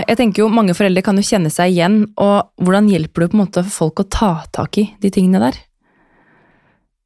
Jeg 0.08 0.20
tenker 0.20 0.46
jo 0.46 0.52
Mange 0.52 0.76
foreldre 0.78 1.04
kan 1.04 1.18
jo 1.20 1.26
kjenne 1.28 1.52
seg 1.52 1.74
igjen, 1.74 2.04
og 2.16 2.52
hvordan 2.64 2.88
hjelper 2.92 3.26
du 3.26 3.32
på 3.32 3.38
en 3.38 3.44
måte 3.44 3.64
folk 3.68 4.00
å 4.00 4.08
ta 4.08 4.32
tak 4.56 4.80
i 4.80 4.86
de 5.04 5.12
tingene 5.12 5.42
der? 5.44 5.58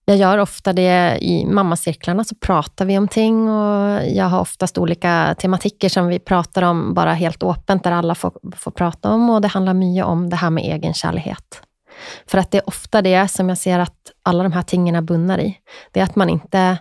Jag 0.06 0.18
gör 0.18 0.38
ofta 0.38 0.74
det 0.74 1.18
i 1.22 1.46
mammacirklarna, 1.46 2.24
så 2.24 2.36
pratar 2.36 2.86
vi 2.86 2.98
om 2.98 3.08
ting 3.08 3.50
och 3.50 4.02
jag 4.08 4.26
har 4.26 4.40
oftast 4.40 4.78
olika 4.78 5.36
tematiker 5.40 5.90
som 5.90 6.08
vi 6.08 6.20
pratar 6.20 6.62
om 6.62 6.94
bara 6.94 7.14
helt 7.14 7.44
öppet, 7.44 7.84
där 7.84 7.92
alla 7.92 8.16
får, 8.16 8.32
får 8.58 8.72
prata 8.72 9.10
om 9.10 9.30
och 9.30 9.42
det 9.42 9.48
handlar 9.48 9.74
mycket 9.74 10.06
om 10.06 10.30
det 10.30 10.36
här 10.36 10.50
med 10.50 10.64
egenkärlighet. 10.64 11.62
För 12.28 12.38
att 12.38 12.52
det 12.52 12.58
är 12.58 12.68
ofta 12.68 13.02
det 13.02 13.28
som 13.28 13.50
jag 13.50 13.58
ser 13.58 13.80
att 13.80 14.12
alla 14.24 14.44
de 14.44 14.52
här 14.52 14.62
tingen 14.62 15.06
bunnar 15.06 15.40
i. 15.40 15.58
Det 15.92 16.00
är 16.00 16.04
att 16.04 16.16
man 16.16 16.30
inte 16.30 16.78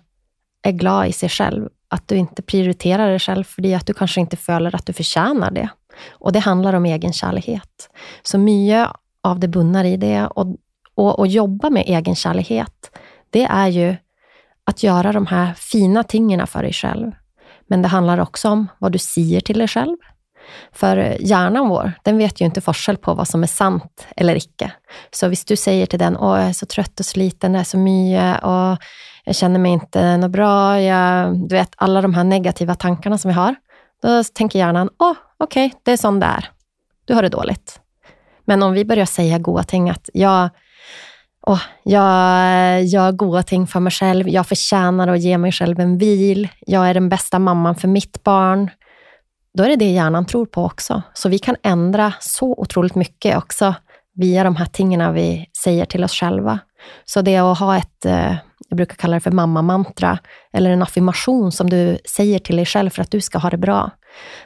är 0.63 0.73
glad 0.73 1.07
i 1.07 1.13
sig 1.13 1.29
själv. 1.29 1.69
Att 1.89 2.09
du 2.09 2.17
inte 2.17 2.43
prioriterar 2.43 3.11
dig 3.11 3.19
själv 3.19 3.45
för 3.45 3.75
att 3.77 3.87
du 3.87 3.95
kanske 3.95 4.21
inte 4.21 4.37
följer 4.37 4.75
att 4.75 4.87
du 4.87 4.93
förtjänar 4.93 5.51
det. 5.51 5.69
Och 6.11 6.33
det 6.33 6.39
handlar 6.39 6.73
om 6.73 6.87
egenkärlighet. 6.87 7.91
Så 8.23 8.39
mycket 8.39 8.89
av 9.23 9.41
det 9.41 9.49
bunnar 9.49 9.85
i 9.85 9.97
det. 9.97 10.27
Och, 10.27 10.47
och, 10.95 11.19
och 11.19 11.27
jobba 11.27 11.71
med 11.71 11.85
egenkärlighet, 11.87 12.91
det 13.31 13.45
är 13.45 13.69
ju 13.69 13.97
att 14.65 14.83
göra 14.83 15.13
de 15.13 15.27
här 15.27 15.55
fina 15.55 16.03
tingen 16.03 16.47
för 16.47 16.63
dig 16.63 16.73
själv. 16.73 17.13
Men 17.67 17.83
det 17.83 17.89
handlar 17.89 18.19
också 18.21 18.49
om 18.49 18.69
vad 18.79 18.93
du 18.93 18.99
säger 18.99 19.41
till 19.41 19.59
dig 19.59 19.69
själv. 19.69 19.97
För 20.73 21.17
hjärnan 21.21 21.69
vår, 21.69 21.93
den 22.03 22.19
vet 22.19 22.41
ju 22.41 22.45
inte 22.45 22.61
forskel 22.61 22.97
på 22.97 23.15
vad 23.15 23.29
som 23.29 23.43
är 23.43 23.47
sant 23.47 24.07
eller 24.17 24.37
icke. 24.37 24.73
Så 25.11 25.27
om 25.27 25.35
du 25.47 25.57
säger 25.57 25.87
till 25.87 25.99
den, 25.99 26.17
åh 26.17 26.39
jag 26.39 26.49
är 26.49 26.53
så 26.53 26.67
trött 26.67 27.01
och 27.01 27.07
sliten, 27.07 27.53
det 27.53 27.59
är 27.59 27.65
så 27.65 27.79
mycket 27.79 28.45
och 28.45 28.79
jag 29.25 29.35
känner 29.35 29.59
mig 29.59 29.73
inte 29.73 30.17
något 30.17 30.31
bra, 30.31 30.81
jag, 30.81 31.37
du 31.49 31.55
vet 31.55 31.73
alla 31.77 32.01
de 32.01 32.15
här 32.15 32.25
negativa 32.25 32.75
tankarna 32.75 33.19
som 33.19 33.29
vi 33.29 33.35
har. 33.35 33.55
Då 34.03 34.25
tänker 34.25 34.59
hjärnan, 34.59 34.91
åh 34.99 35.15
okej, 35.39 35.67
okay, 35.67 35.79
det 35.83 35.93
är 35.93 35.97
sån 35.97 36.21
det 36.21 36.27
är. 36.27 36.51
Du 37.05 37.15
har 37.15 37.23
det 37.23 37.29
dåligt. 37.29 37.81
Men 38.45 38.63
om 38.63 38.73
vi 38.73 38.85
börjar 38.85 39.07
säga 39.07 39.39
goda 39.39 39.63
ting, 39.63 39.91
att 39.91 40.11
jag, 40.13 40.49
åh, 41.47 41.63
jag 41.83 42.85
gör 42.85 43.13
goda 43.13 43.43
ting 43.43 43.67
för 43.67 43.81
mig 43.81 43.91
själv, 43.93 44.29
jag 44.29 44.47
förtjänar 44.47 45.09
att 45.09 45.21
ge 45.21 45.39
mig 45.39 45.53
själv 45.53 45.81
en 45.81 45.99
vil, 45.99 46.49
jag 46.61 46.89
är 46.91 46.95
den 46.95 47.09
bästa 47.09 47.39
mamman 47.39 47.75
för 47.75 47.89
mitt 47.89 48.23
barn, 48.23 48.71
då 49.55 49.65
är 49.65 49.69
det 49.69 49.77
det 49.77 49.91
hjärnan 49.91 50.27
tror 50.27 50.47
på 50.47 50.65
också. 50.65 51.03
Så 51.15 51.29
vi 51.29 51.39
kan 51.39 51.57
ändra 51.63 52.13
så 52.21 52.55
otroligt 52.59 52.95
mycket 52.95 53.37
också 53.37 53.75
via 54.15 54.45
de 54.45 54.57
här 54.57 54.67
tingen 54.67 55.15
vi 55.15 55.47
säger 55.65 55.85
till 55.85 56.05
oss 56.05 56.13
själva. 56.13 56.59
Så 57.05 57.23
det 57.23 57.37
att 57.37 57.59
ha 57.59 57.77
ett, 57.77 58.05
eh, 58.05 58.35
jag 58.71 58.77
brukar 58.77 58.95
kalla 58.95 59.15
det 59.15 59.21
för 59.21 59.31
mammamantra, 59.31 60.19
eller 60.53 60.71
en 60.71 60.83
affirmation 60.83 61.53
som 61.53 61.71
du 61.71 61.99
säger 62.05 62.39
till 62.39 62.57
dig 62.57 62.67
själv 62.67 62.91
för 62.91 63.03
att 63.03 63.11
du 63.11 63.21
ska 63.21 63.39
ha 63.39 63.51
det 63.51 63.59
bra. 63.59 63.91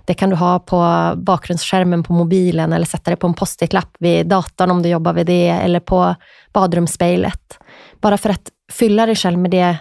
Det 0.05 0.15
kan 0.15 0.31
du 0.31 0.37
ha 0.37 0.59
på 0.59 1.13
bakgrundsskärmen 1.17 2.03
på 2.03 2.13
mobilen 2.13 2.73
eller 2.73 2.87
sätta 2.87 3.11
det 3.11 3.17
på 3.17 3.27
en 3.27 3.35
post-it-lapp 3.35 3.97
vid 3.99 4.27
datorn 4.27 4.71
om 4.71 4.83
du 4.83 4.89
jobbar 4.89 5.13
vid 5.13 5.27
det, 5.27 5.49
eller 5.49 5.81
på 5.81 6.15
badrumsspeglet. 6.53 7.59
Bara 8.01 8.19
för 8.19 8.31
att 8.31 8.51
fylla 8.73 9.07
dig 9.07 9.17
själv 9.17 9.39
med 9.39 9.51
det 9.51 9.77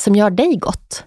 som 0.00 0.14
gör 0.14 0.30
dig 0.30 0.56
gott. 0.56 1.04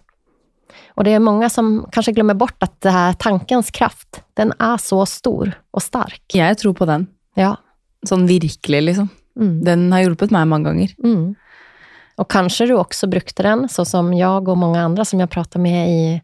Och 0.90 1.04
det 1.04 1.12
är 1.12 1.20
många 1.20 1.50
som 1.50 1.88
kanske 1.92 2.12
glömmer 2.12 2.34
bort 2.34 2.64
att 2.64 2.82
det 2.82 2.90
här 2.90 3.14
tankens 3.14 3.72
kraft, 3.72 4.24
den 4.34 4.54
är 4.60 4.78
så 4.78 5.06
stor 5.06 5.52
och 5.72 5.84
stark. 5.84 6.22
Jeg 6.34 6.58
tror 6.58 6.74
på 6.74 6.86
den. 6.86 7.08
Ja. 7.36 7.56
Sånn 8.08 8.28
virkelig, 8.28 8.82
liksom. 8.84 9.10
Mm. 9.40 9.64
Den 9.64 9.92
har 9.92 10.00
hjulpet 10.00 10.32
meg 10.32 10.48
mange 10.48 10.70
ganger. 10.70 10.96
Mm. 11.04 11.36
Och 12.20 12.32
kanske 12.32 12.66
du 12.66 12.74
också 12.74 13.08
brukte 13.08 13.44
den, 13.44 13.70
så 13.70 13.86
som 13.86 14.14
jag 14.14 14.48
och 14.48 14.58
många 14.58 14.82
andra 14.82 15.06
som 15.06 15.20
jag 15.20 15.30
pratar 15.30 15.60
med 15.60 15.90
i, 15.90 16.22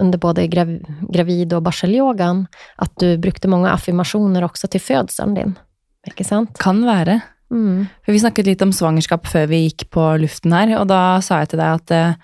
under 0.00 0.18
både 0.18 0.46
grav, 0.46 0.78
gravid 1.12 1.52
och 1.52 1.62
barselyogan, 1.62 2.46
att 2.76 2.92
du 2.96 3.18
brukte 3.18 3.48
många 3.48 3.70
affirmationer 3.70 4.44
också 4.44 4.68
till 4.68 4.80
födseln 4.80 5.34
din. 5.34 5.58
Ikke 6.06 6.24
sant? 6.24 6.58
Kan 6.58 6.84
være. 6.86 7.20
Mm. 7.50 7.88
For 8.06 8.14
vi 8.14 8.22
snakket 8.22 8.46
litt 8.46 8.62
om 8.62 8.72
svangerskap 8.72 9.26
før 9.26 9.50
vi 9.50 9.64
gikk 9.64 9.88
på 9.90 10.06
luften 10.22 10.54
her, 10.54 10.76
og 10.78 10.86
da 10.88 11.18
sa 11.26 11.42
jeg 11.42 11.50
til 11.50 11.60
deg 11.60 11.82
at 11.82 11.92
eh, 11.96 12.14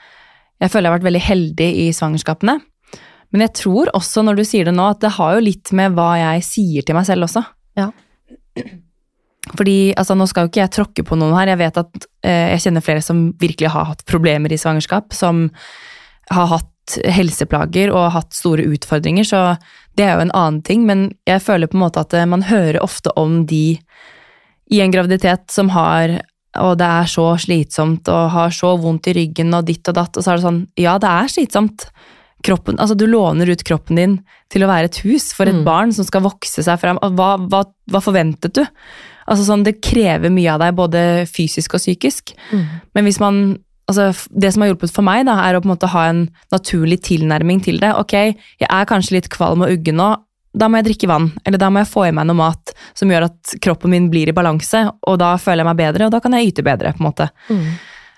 jeg 0.62 0.70
føler 0.70 0.87
jeg 0.87 0.92
har 0.92 0.99
vært 1.01 1.11
veldig 1.11 1.25
heldig 1.27 1.70
i 1.83 1.90
svangerskapene. 1.92 2.61
Men 3.35 3.49
jeg 3.49 3.57
tror 3.59 3.90
også, 3.99 4.22
når 4.22 4.38
du 4.38 4.46
sier 4.46 4.70
det 4.70 4.79
nå, 4.79 4.87
at 4.94 5.03
det 5.03 5.16
har 5.18 5.35
jo 5.35 5.44
litt 5.44 5.75
med 5.75 5.99
hva 5.99 6.12
jeg 6.22 6.46
sier 6.46 6.87
til 6.87 6.96
meg 6.96 7.11
selv 7.11 7.27
også. 7.27 7.42
Ja. 7.77 7.90
Fordi, 9.54 9.94
altså 9.94 10.16
Nå 10.18 10.26
skal 10.26 10.46
jo 10.46 10.50
ikke 10.50 10.64
jeg 10.64 10.74
tråkke 10.74 11.04
på 11.06 11.18
noen 11.18 11.37
her. 11.38 11.52
Jeg 11.52 11.61
vet 11.62 11.76
at 11.78 12.06
eh, 12.26 12.48
jeg 12.56 12.64
kjenner 12.66 12.82
flere 12.85 13.04
som 13.04 13.20
virkelig 13.38 13.70
har 13.70 13.90
hatt 13.92 14.02
problemer 14.09 14.52
i 14.52 14.59
svangerskap. 14.59 15.14
Som 15.14 15.50
har 16.35 16.48
hatt 16.50 16.98
helseplager 17.11 17.90
og 17.94 18.12
hatt 18.14 18.35
store 18.35 18.66
utfordringer, 18.70 19.26
så 19.26 19.56
det 19.98 20.04
er 20.06 20.14
jo 20.16 20.26
en 20.26 20.35
annen 20.38 20.62
ting. 20.66 20.85
Men 20.87 21.09
jeg 21.26 21.42
føler 21.42 21.70
på 21.70 21.78
en 21.78 21.85
måte 21.87 22.02
at 22.02 22.14
eh, 22.14 22.26
man 22.26 22.46
hører 22.50 22.82
ofte 22.82 23.14
om 23.18 23.44
de 23.46 23.78
i 24.66 24.80
en 24.82 24.90
graviditet 24.94 25.46
som 25.54 25.70
har 25.74 26.20
og 26.56 26.78
det 26.80 26.87
er 26.88 27.09
så 27.11 27.24
slitsomt 27.37 28.09
og 28.09 28.30
har 28.32 28.52
så 28.54 28.70
vondt 28.80 29.11
i 29.11 29.12
ryggen 29.12 29.52
og 29.52 29.66
ditt 29.68 29.87
og 29.90 29.96
datt, 29.98 30.16
og 30.16 30.24
så 30.24 30.32
er 30.32 30.38
det 30.38 30.44
sånn 30.46 30.62
Ja, 30.80 30.94
det 31.02 31.11
er 31.11 31.28
slitsomt. 31.28 31.85
Kroppen, 32.46 32.78
altså 32.80 32.96
Du 32.96 33.04
låner 33.09 33.50
ut 33.50 33.64
kroppen 33.66 33.96
din 34.00 34.14
til 34.52 34.64
å 34.64 34.70
være 34.70 34.88
et 34.88 35.00
hus 35.04 35.32
for 35.37 35.44
et 35.50 35.54
Mm. 35.54 35.64
barn 35.64 35.92
som 35.92 36.04
skal 36.04 36.22
vokse 36.24 36.62
seg 36.64 36.80
frem. 36.80 36.98
Og 37.02 37.12
Hva, 37.16 37.37
hva, 37.37 37.64
hva 37.90 38.00
forventet 38.00 38.54
du? 38.56 38.64
Altså 39.27 39.47
sånn, 39.47 39.65
Det 39.67 39.81
krever 39.83 40.33
mye 40.33 40.53
av 40.55 40.62
deg, 40.62 40.75
både 40.79 41.01
fysisk 41.31 41.75
og 41.77 41.83
psykisk. 41.83 42.35
Mm. 42.53 42.67
Men 42.95 43.09
hvis 43.09 43.21
man 43.23 43.41
altså 43.87 44.11
Det 44.31 44.53
som 44.53 44.62
har 44.62 44.73
hjulpet 44.73 44.91
for 44.91 45.07
meg, 45.07 45.27
da, 45.29 45.37
er 45.47 45.55
å 45.55 45.62
på 45.62 45.69
en 45.69 45.75
måte 45.77 45.91
ha 45.93 46.09
en 46.11 46.25
naturlig 46.51 47.01
tilnærming 47.07 47.61
til 47.62 47.79
det. 47.83 47.93
Ok, 47.95 48.15
jeg 48.59 48.67
er 48.67 48.89
kanskje 48.91 49.15
litt 49.19 49.29
kvalm 49.31 49.62
og 49.62 49.71
uggen 49.71 50.01
nå. 50.01 50.09
Da 50.57 50.67
må 50.67 50.81
jeg 50.81 50.89
drikke 50.89 51.11
vann, 51.11 51.29
eller 51.45 51.61
da 51.61 51.69
må 51.71 51.83
jeg 51.83 51.93
få 51.93 52.07
i 52.09 52.15
meg 52.17 52.27
noe 52.27 52.39
mat 52.39 52.73
som 52.97 53.11
gjør 53.12 53.29
at 53.29 53.59
kroppen 53.62 53.93
min 53.93 54.09
blir 54.11 54.31
i 54.31 54.35
balanse, 54.35 54.81
og 55.07 55.19
da 55.21 55.35
føler 55.39 55.62
jeg 55.62 55.69
meg 55.69 55.83
bedre, 55.83 56.09
og 56.09 56.15
da 56.15 56.21
kan 56.25 56.35
jeg 56.35 56.51
yte 56.51 56.65
bedre. 56.67 56.95
på 56.97 57.03
en 57.03 57.07
måte. 57.07 57.29
Mm. 57.47 57.69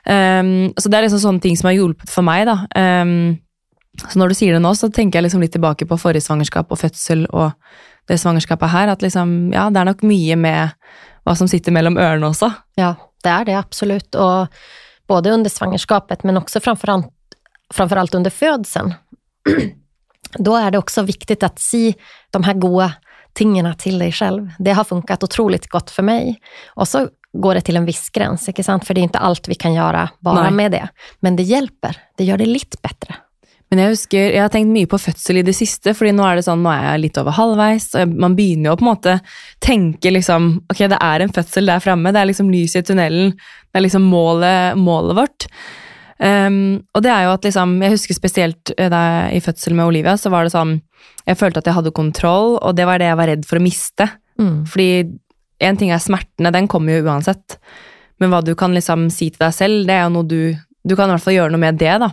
Um, 0.09 0.73
så 0.79 0.89
det 0.89 0.97
er 0.97 1.05
liksom 1.05 1.21
sånne 1.25 1.45
ting 1.45 1.59
som 1.59 1.69
har 1.69 1.77
hjulpet 1.77 2.09
for 2.09 2.25
meg. 2.25 2.47
da. 2.49 2.63
Um, 2.79 3.37
så 4.07 4.21
når 4.21 4.31
du 4.31 4.39
sier 4.39 4.55
det 4.55 4.63
nå, 4.63 4.71
så 4.79 4.89
tenker 4.95 5.19
jeg 5.19 5.27
liksom 5.27 5.43
litt 5.43 5.53
tilbake 5.57 5.89
på 5.89 5.99
forrige 5.99 6.25
svangerskap 6.25 6.71
og 6.71 6.79
fødsel 6.79 7.27
og 7.35 7.51
det 8.09 8.19
svangerskapet 8.19 8.71
her. 8.73 8.89
At 8.89 9.03
liksom, 9.03 9.53
ja, 9.55 9.69
det 9.71 9.81
er 9.81 9.91
nok 9.91 10.03
mye 10.07 10.37
med 10.37 10.75
hva 11.27 11.37
som 11.37 11.49
sitter 11.51 11.75
mellom 11.75 11.99
ørene 12.01 12.31
også. 12.31 12.51
Ja, 12.81 12.95
det 13.23 13.31
är 13.31 13.45
det 13.45 13.59
absolut. 13.59 14.15
Och 14.15 14.47
både 15.09 15.31
under 15.31 15.51
svangerskapet 15.51 16.25
men 16.25 16.37
också 16.37 16.61
framförallt, 16.61 17.09
framförallt 17.75 18.15
under 18.15 18.31
födseln. 18.31 18.95
Då 20.39 20.57
är 20.57 20.71
det 20.71 20.79
också 20.79 21.03
viktigt 21.03 21.43
att 21.43 21.59
se 21.59 21.95
de 22.31 22.45
här 22.45 22.55
goda 22.55 22.93
tingen 23.33 23.75
till 23.77 23.99
dig 23.99 24.13
själv. 24.13 24.51
Det 24.59 24.73
har 24.73 24.85
funkat 24.85 25.23
otroligt 25.23 25.67
gott 25.67 25.91
för 25.91 26.03
mig. 26.03 26.41
Och 26.75 26.89
så 26.89 27.09
går 27.33 27.55
det 27.55 27.61
till 27.61 27.77
en 27.77 27.85
viss 27.85 28.11
gräns, 28.11 28.49
inte 28.49 28.63
sant? 28.63 28.87
för 28.87 28.95
det 28.95 29.01
är 29.01 29.03
inte 29.03 29.19
allt 29.19 29.49
vi 29.49 29.55
kan 29.55 29.75
göra 29.75 30.09
bara 30.19 30.43
Nej. 30.43 30.53
med 30.53 30.73
det. 30.73 30.89
Men 31.21 31.37
det 31.37 31.43
hjälper. 31.43 31.97
Det 32.17 32.25
gör 32.25 32.37
det 32.37 32.47
lite 32.47 32.77
bättre. 32.83 33.15
Men 33.69 33.83
jeg 33.83 33.93
husker, 33.93 34.31
jeg 34.33 34.41
har 34.41 34.53
tenkt 34.53 34.73
mye 34.73 34.89
på 34.89 35.01
fødsel 35.01 35.43
i 35.43 35.45
det 35.45 35.53
siste, 35.57 35.93
fordi 35.97 36.15
nå 36.17 36.25
er 36.25 36.39
det 36.39 36.47
sånn, 36.47 36.63
nå 36.65 36.71
er 36.73 36.87
jeg 36.87 37.03
litt 37.03 37.19
over 37.21 37.37
halvveis, 37.37 37.91
og 38.01 38.15
man 38.25 38.37
begynner 38.39 38.71
jo 38.71 38.77
å 38.77 38.79
på 38.81 38.87
en 38.87 38.91
måte 38.91 39.17
tenke 39.65 40.13
liksom, 40.15 40.49
ok, 40.73 40.87
det 40.95 41.01
er 41.05 41.25
en 41.25 41.35
fødsel 41.37 41.69
der 41.69 41.83
fremme, 41.85 42.15
det 42.15 42.23
er 42.23 42.31
liksom 42.31 42.49
lys 42.53 42.79
i 42.81 42.85
tunnelen, 42.89 43.35
det 43.37 43.81
er 43.81 43.85
liksom 43.85 44.09
målet, 44.09 44.79
målet 44.81 45.19
vårt. 45.21 45.49
Um, 46.19 46.81
og 46.97 47.05
det 47.05 47.13
er 47.13 47.29
jo 47.29 47.35
at 47.37 47.45
liksom, 47.47 47.77
jeg 47.85 47.95
husker 47.95 48.17
spesielt 48.17 48.73
eh, 48.75 48.89
da 48.91 49.03
jeg, 49.05 49.37
i 49.37 49.43
fødsel 49.45 49.77
med 49.77 49.87
Olivia, 49.87 50.17
så 50.19 50.33
var 50.33 50.47
det 50.49 50.55
sånn, 50.57 50.79
jeg 51.29 51.39
følte 51.39 51.61
at 51.61 51.69
jeg 51.69 51.77
hadde 51.77 51.95
kontroll, 51.95 52.57
og 52.57 52.73
det 52.75 52.89
var 52.89 52.99
det 52.99 53.11
jeg 53.11 53.21
var 53.21 53.31
redd 53.31 53.45
for 53.47 53.61
å 53.61 53.63
miste. 53.63 54.09
Mm. 54.41 54.63
Fordi 54.71 54.89
en 55.69 55.79
ting 55.79 55.93
er 55.93 56.03
smertene, 56.03 56.55
den 56.55 56.71
kommer 56.71 56.97
jo 56.97 57.05
uansett. 57.05 57.59
Men 58.19 58.33
hva 58.33 58.41
du 58.43 58.55
kan 58.59 58.73
liksom 58.75 59.11
si 59.15 59.29
til 59.29 59.45
deg 59.45 59.55
selv, 59.55 59.85
det 59.87 59.95
er 59.95 60.07
jo 60.07 60.15
noe 60.17 60.27
du, 60.27 60.41
du 60.57 60.97
kan 60.97 61.11
i 61.11 61.15
hvert 61.15 61.27
fall 61.27 61.37
gjøre 61.37 61.55
noe 61.55 61.63
med 61.63 61.79
det 61.79 61.95
da. 62.03 62.11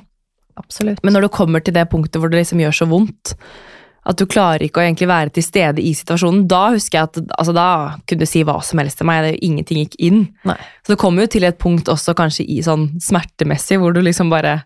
Absolut. 0.56 1.00
Men 1.04 1.16
når 1.16 1.26
du 1.26 1.34
kommer 1.36 1.64
til 1.64 1.76
det 1.76 1.88
punktet 1.92 2.22
hvor 2.22 2.32
det 2.32 2.42
liksom 2.42 2.62
gjør 2.64 2.76
så 2.76 2.88
vondt, 2.90 3.36
at 4.06 4.20
du 4.22 4.28
klarer 4.30 4.62
ikke 4.68 4.80
å 4.80 4.86
egentlig 4.86 5.08
være 5.10 5.34
til 5.34 5.44
stede 5.44 5.82
i 5.82 5.92
situasjonen, 5.98 6.44
da 6.50 6.68
husker 6.76 7.00
jeg 7.00 7.10
at 7.10 7.18
altså 7.40 7.56
da 7.58 7.70
kunne 8.06 8.22
du 8.22 8.30
si 8.30 8.44
hva 8.46 8.60
som 8.64 8.82
helst 8.82 9.00
til 9.02 9.10
meg, 9.10 9.26
det, 9.26 9.40
ingenting 9.46 9.82
gikk 9.82 9.96
inn. 9.98 10.20
Nej. 10.46 10.62
Så 10.86 10.94
det 10.94 11.00
kommer 11.02 11.26
jo 11.26 11.32
til 11.34 11.48
et 11.48 11.58
punkt 11.62 11.90
også 11.90 12.14
kanskje 12.18 12.46
i 12.46 12.60
sånn 12.66 12.92
smertemessig, 13.02 13.80
hvor 13.82 13.96
du 13.96 14.04
liksom 14.06 14.30
bare, 14.30 14.60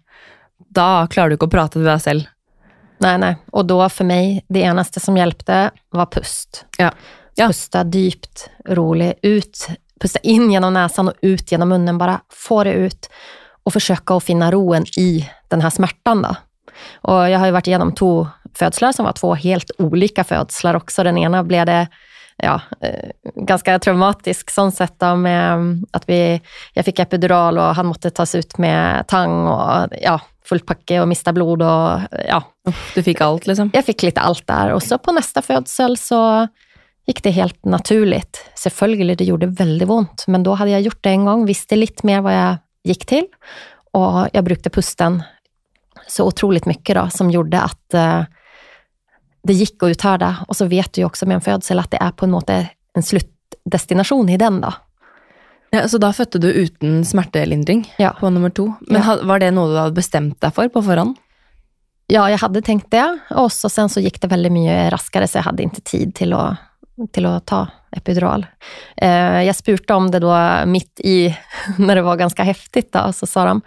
da 0.75 1.07
klarer 1.11 1.31
du 1.31 1.39
ikke 1.39 1.47
å 1.47 1.55
prate 1.55 1.79
til 1.79 1.87
deg 1.87 2.03
selv. 2.03 2.27
Nej, 2.99 3.17
nej. 3.17 3.35
Och 3.51 3.65
då 3.65 3.89
för 3.89 4.05
mig, 4.05 4.45
det 4.47 4.61
enaste 4.61 4.99
som 4.99 5.17
hjälpte 5.17 5.71
var 5.89 6.05
pust. 6.05 6.65
Ja. 6.77 6.91
Ja. 7.35 7.47
Pusta 7.47 7.83
djupt, 7.83 8.49
rolig, 8.65 9.13
ut. 9.21 9.67
Pusta 9.99 10.19
in 10.19 10.51
genom 10.51 10.73
näsan 10.73 11.07
och 11.07 11.13
ut 11.21 11.51
genom 11.51 11.69
munnen. 11.69 11.97
Bara 11.97 12.21
få 12.29 12.63
det 12.63 12.73
ut. 12.73 13.09
Och 13.63 13.73
försöka 13.73 14.13
att 14.15 14.23
finna 14.23 14.51
roen 14.51 14.85
i 14.97 15.29
den 15.47 15.61
här 15.61 15.69
smärtan. 15.69 16.21
Då. 16.21 16.35
Och 17.01 17.29
jag 17.29 17.39
har 17.39 17.45
ju 17.45 17.51
varit 17.51 17.67
igenom 17.67 17.95
två 17.95 18.27
födslar 18.53 18.91
som 18.91 19.05
var 19.05 19.13
två 19.13 19.35
helt 19.35 19.71
olika 19.77 20.23
födslar 20.23 20.75
också. 20.75 21.03
Den 21.03 21.17
ena 21.17 21.43
blev 21.43 21.65
det 21.65 21.87
ja, 22.37 22.61
eh, 22.81 23.09
ganska 23.35 23.79
traumatisk 23.79 24.51
sånn 24.51 24.71
sett 24.71 24.95
da, 24.99 25.13
med 25.15 25.53
mm, 25.53 25.71
at 25.95 26.05
vi, 26.07 26.19
jeg 26.75 26.87
fikk 26.87 27.03
epidural 27.03 27.59
og 27.59 27.75
han 27.75 27.89
måtte 27.89 28.11
tas 28.15 28.35
ut 28.35 28.57
med 28.61 29.07
tang 29.11 29.41
og 29.49 29.95
ja, 29.99 30.15
fullt 30.47 30.65
pakke 30.69 31.01
og 31.01 31.09
mista 31.11 31.33
blod 31.35 31.63
og 31.65 32.15
ja. 32.23 32.39
Du 32.95 33.01
fikk 33.03 33.21
alt, 33.25 33.47
liksom? 33.49 33.73
Jeg 33.73 33.85
fikk 33.87 34.07
litt 34.07 34.19
alt 34.21 34.45
der. 34.49 34.75
Og 34.75 34.83
så 34.85 34.99
på 35.01 35.13
neste 35.15 35.41
fødsel 35.45 35.97
så 35.99 36.21
gikk 37.09 37.23
det 37.25 37.33
helt 37.33 37.59
naturligt. 37.65 38.43
Selvfølgelig, 38.59 39.17
det 39.19 39.29
gjorde 39.29 39.51
veldig 39.59 39.87
vondt, 39.89 40.27
men 40.29 40.45
da 40.45 40.55
hadde 40.59 40.75
jeg 40.75 40.89
gjort 40.89 41.03
det 41.05 41.13
en 41.15 41.29
gang, 41.29 41.45
visste 41.49 41.79
litt 41.79 42.03
mer 42.05 42.21
hva 42.25 42.35
jeg 42.35 42.59
gikk 42.87 43.05
til, 43.09 43.27
og 43.97 44.29
jeg 44.33 44.45
brukte 44.45 44.71
pusten 44.73 45.21
så 46.09 46.25
otroligt 46.29 46.65
mye 46.69 46.93
da, 46.95 47.07
som 47.13 47.29
gjorde 47.29 47.59
at 47.61 47.95
uh, 47.97 48.25
det 49.45 49.55
gikk 49.59 49.83
å 49.83 49.89
uthärda. 49.93 50.45
Og 50.47 50.55
så 50.57 50.67
vet 50.69 50.91
du 50.93 51.01
jo 51.03 51.09
også 51.09 51.27
med 51.27 51.39
en 51.39 51.45
fødsel 51.45 51.79
at 51.81 51.91
det 51.91 51.99
er 52.01 52.11
på 52.17 52.25
en 52.27 52.33
måte 52.33 52.59
en 52.97 53.05
sluttdestinasjon 53.05 54.29
i 54.29 54.37
den, 54.41 54.61
da. 54.61 54.73
Ja, 55.71 55.83
så 55.87 55.99
da 56.01 56.09
fødte 56.15 56.39
du 56.41 56.47
uten 56.49 57.03
smertelindring 57.05 57.83
Ja. 58.01 58.13
på 58.17 58.29
nummer 58.33 58.49
to. 58.49 58.73
Men 58.87 59.03
Ja. 59.03 59.17
var 59.23 59.39
det 59.39 59.51
noe 59.53 59.69
du 59.69 59.77
hadde 59.77 59.93
bestemt 59.95 60.39
deg 60.39 60.53
for 60.53 60.67
på 60.69 60.81
forhånd? 60.83 61.17
Ja, 62.09 62.25
jeg 62.27 62.39
hadde 62.39 62.63
tenkt 62.65 62.89
det, 62.89 63.05
og 63.37 63.51
så 63.53 63.69
sen 63.69 63.87
så 63.87 64.01
gikk 64.01 64.19
det 64.19 64.31
veldig 64.31 64.49
mye 64.51 64.89
raskere, 64.89 65.27
så 65.29 65.37
jeg 65.37 65.43
hadde 65.45 65.63
ikke 65.67 65.83
tid 65.85 66.15
til 66.15 66.33
å, 66.33 66.57
til 67.07 67.25
å 67.29 67.39
ta 67.39 67.67
epidural. 67.95 68.45
Eh, 68.97 69.45
jeg 69.47 69.55
spurte 69.55 69.95
om 69.95 70.11
det 70.11 70.21
da 70.23 70.65
midt 70.69 70.99
i, 70.99 71.29
når 71.77 71.95
det 72.01 72.05
var 72.05 72.21
ganske 72.21 72.43
heftigt, 72.43 72.91
da, 72.93 73.09
så 73.15 73.29
sa 73.29 73.45
de, 73.49 73.61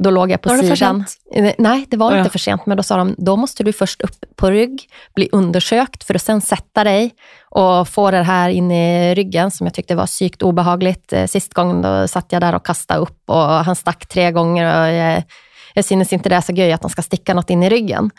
da 0.00 0.10
låg 0.10 0.30
jeg 0.32 0.40
på 0.40 0.48
Var 0.48 0.62
det 0.62 0.76
sidan. 0.76 1.04
sent? 1.04 1.58
Nej, 1.58 1.86
det 1.90 1.96
var 1.96 2.12
ja. 2.12 2.18
inte 2.18 2.30
för 2.30 2.38
sent, 2.38 2.66
men 2.66 2.76
då 2.76 2.82
sa 2.82 2.96
de, 2.96 3.14
då 3.18 3.36
måste 3.36 3.64
du 3.64 3.72
först 3.72 4.00
upp 4.00 4.24
på 4.36 4.50
rygg, 4.50 4.88
bli 5.14 5.28
undersökt 5.32 6.04
för 6.04 6.14
att 6.14 6.22
sen 6.22 6.40
sätta 6.40 6.84
dig 6.84 7.14
och 7.50 7.88
få 7.88 8.10
det 8.10 8.22
här 8.22 8.48
in 8.48 8.70
i 8.70 9.14
ryggen 9.14 9.50
som 9.50 9.66
jag 9.66 9.74
tyckte 9.74 9.94
var 9.94 10.06
psykt 10.06 10.42
obehagligt. 10.42 11.12
Eh, 11.12 11.26
Sist 11.26 11.54
gången 11.54 11.82
då 11.82 12.08
satt 12.08 12.32
jag 12.32 12.40
där 12.40 12.54
och 12.54 12.66
kastade 12.66 13.00
upp 13.00 13.30
och 13.30 13.36
han 13.42 13.76
stack 13.76 14.06
tre 14.06 14.30
gånger 14.30 14.64
och 14.80 14.92
jag, 14.92 15.22
jag 15.74 15.84
synes 15.84 16.12
inte 16.12 16.28
det 16.28 16.36
är 16.36 16.40
så 16.40 16.52
göj 16.52 16.72
att 16.72 16.82
han 16.82 16.90
ska 16.90 17.02
sticka 17.02 17.34
något 17.34 17.50
in 17.50 17.62
i 17.62 17.68
ryggen. 17.68 18.10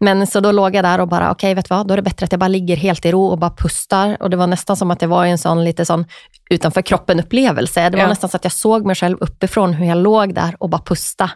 Men 0.00 0.26
så 0.26 0.40
då 0.40 0.52
låg 0.52 0.74
jag 0.74 0.84
där 0.84 1.00
och 1.00 1.08
bara, 1.08 1.30
okej, 1.30 1.54
vet 1.54 1.68
du 1.68 1.74
vad, 1.74 1.86
då 1.86 1.92
är 1.92 1.96
det 1.96 2.02
bättre 2.02 2.24
att 2.24 2.32
jag 2.32 2.38
bara 2.40 2.48
ligger 2.48 2.76
helt 2.76 3.06
i 3.06 3.12
ro 3.12 3.26
och 3.26 3.38
bara 3.38 3.50
pustar. 3.50 4.16
Och 4.22 4.30
det 4.30 4.36
var 4.36 4.46
nästan 4.46 4.76
som 4.76 4.90
att 4.90 5.02
jag 5.02 5.08
var 5.08 5.24
en 5.26 5.38
sån 5.38 5.64
lite 5.64 5.84
sån 5.84 6.04
utanför 6.50 6.82
kroppen-upplevelse. 6.82 7.90
Det 7.90 7.96
var 7.96 8.04
Ja. 8.04 8.08
nästan 8.08 8.30
så 8.30 8.36
att 8.36 8.44
jag 8.44 8.52
såg 8.52 8.86
mig 8.86 8.96
själv 8.96 9.16
uppifrån 9.20 9.72
hur 9.74 9.86
jag 9.86 9.98
låg 9.98 10.34
där 10.34 10.56
och 10.58 10.68
bara 10.70 10.82
pusta. 10.82 11.30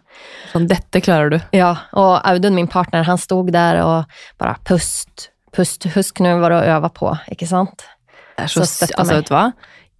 Sånn, 0.53 0.67
dette 0.69 1.01
klarer 1.01 1.31
du. 1.31 1.41
Ja, 1.51 1.77
og 1.93 2.21
Audun, 2.29 2.55
min 2.55 2.67
partner, 2.69 3.03
han 3.03 3.19
stod 3.19 3.53
der 3.53 3.81
og 3.85 4.05
bare 4.39 4.57
pust, 4.65 5.31
pust, 5.57 5.85
husk 5.95 6.21
nå 6.21 6.37
hva 6.39 6.49
du 6.49 6.55
øver 6.61 6.89
på, 6.89 7.17
ikke 7.33 7.47
sant? 7.49 7.85
Det 8.37 8.45
er 8.45 8.49
så, 8.49 8.67
Så 8.67 8.87
meg. 8.99 9.07
vet 9.17 9.27
du 9.29 9.35
hva? 9.35 9.53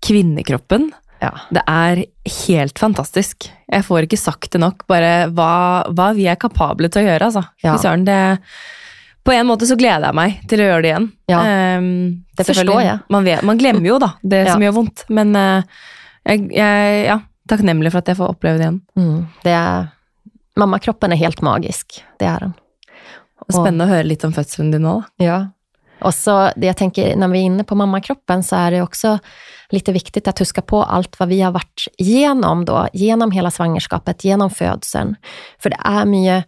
Kvinnekroppen, 0.07 0.93
Ja. 1.21 1.31
det 1.53 1.63
er 1.69 2.05
helt 2.47 2.79
fantastisk. 2.81 3.51
Jeg 3.69 3.85
får 3.85 4.07
ikke 4.07 4.19
sagt 4.19 4.53
det 4.55 4.61
nok, 4.63 4.87
bare 4.89 5.29
hva, 5.37 5.85
hva 5.93 6.11
vi 6.17 6.25
er 6.31 6.39
kapable 6.41 6.89
til 6.89 7.03
å 7.03 7.11
gjøre, 7.11 7.27
altså. 7.29 7.43
Ja. 7.65 7.77
Søren, 7.79 8.07
det 8.09 8.39
På 9.23 9.33
en 9.37 9.47
måte 9.47 9.67
så 9.69 9.77
gleder 9.77 10.09
jeg 10.09 10.17
meg 10.17 10.39
til 10.49 10.63
å 10.63 10.69
gjøre 10.71 10.83
det 10.83 10.89
igjen. 10.95 11.09
Ja. 11.29 11.41
Ehm, 11.45 12.25
Det 12.37 12.47
forstår 12.49 12.81
jeg. 12.83 12.99
Man, 13.13 13.25
vet, 13.29 13.43
man 13.45 13.59
glemmer 13.61 13.85
jo, 13.87 13.99
da, 14.01 14.15
det 14.23 14.45
Ja. 14.47 14.55
som 14.55 14.65
gjør 14.65 14.73
vondt. 14.79 15.05
Men 15.13 15.37
eh, 15.37 15.63
jeg, 16.25 16.49
jeg 16.57 17.05
ja, 17.05 17.19
takknemlig 17.53 17.93
for 17.93 18.01
at 18.01 18.09
jeg 18.09 18.17
får 18.17 18.33
oppleve 18.33 18.57
det 18.59 18.65
igjen. 18.65 18.81
Mm, 18.97 19.21
det 19.45 19.53
er, 19.59 19.91
mammakroppen 20.57 21.13
er 21.13 21.21
helt 21.21 21.43
magisk, 21.45 22.01
det 22.19 22.27
er 22.33 22.47
den. 22.49 22.57
Og 23.45 23.55
Spennende 23.57 23.85
å 23.87 23.93
høre 23.93 24.09
litt 24.09 24.25
om 24.25 24.33
fødselen 24.33 24.73
din 24.73 24.83
nå, 24.89 25.01
da. 25.19 25.25
Ja. 25.25 25.39
Och 26.01 26.15
så 26.15 26.51
det 26.57 26.67
jag 26.67 26.77
tänker, 26.77 27.17
när 27.17 27.29
vi 27.29 27.39
är 27.39 27.43
inne 27.43 27.65
på 27.65 27.75
mammakroppen 27.75 28.43
så 28.43 28.57
är 28.57 28.71
det 28.71 28.83
också 28.83 29.19
lite 29.71 29.93
viktigt 29.93 30.29
att 30.29 30.39
huska 30.39 30.63
på 30.63 30.83
allt 30.83 31.19
vad 31.19 31.29
vi 31.29 31.41
har 31.41 31.53
varit 31.53 31.85
igenom 31.99 32.65
då, 32.65 32.89
genom 32.93 33.31
hela 33.31 33.51
svangerskapet, 33.51 34.25
genom 34.25 34.51
födseln. 34.51 35.17
För 35.59 35.71
det 35.71 35.79
är 35.85 36.05
mycket, 36.05 36.45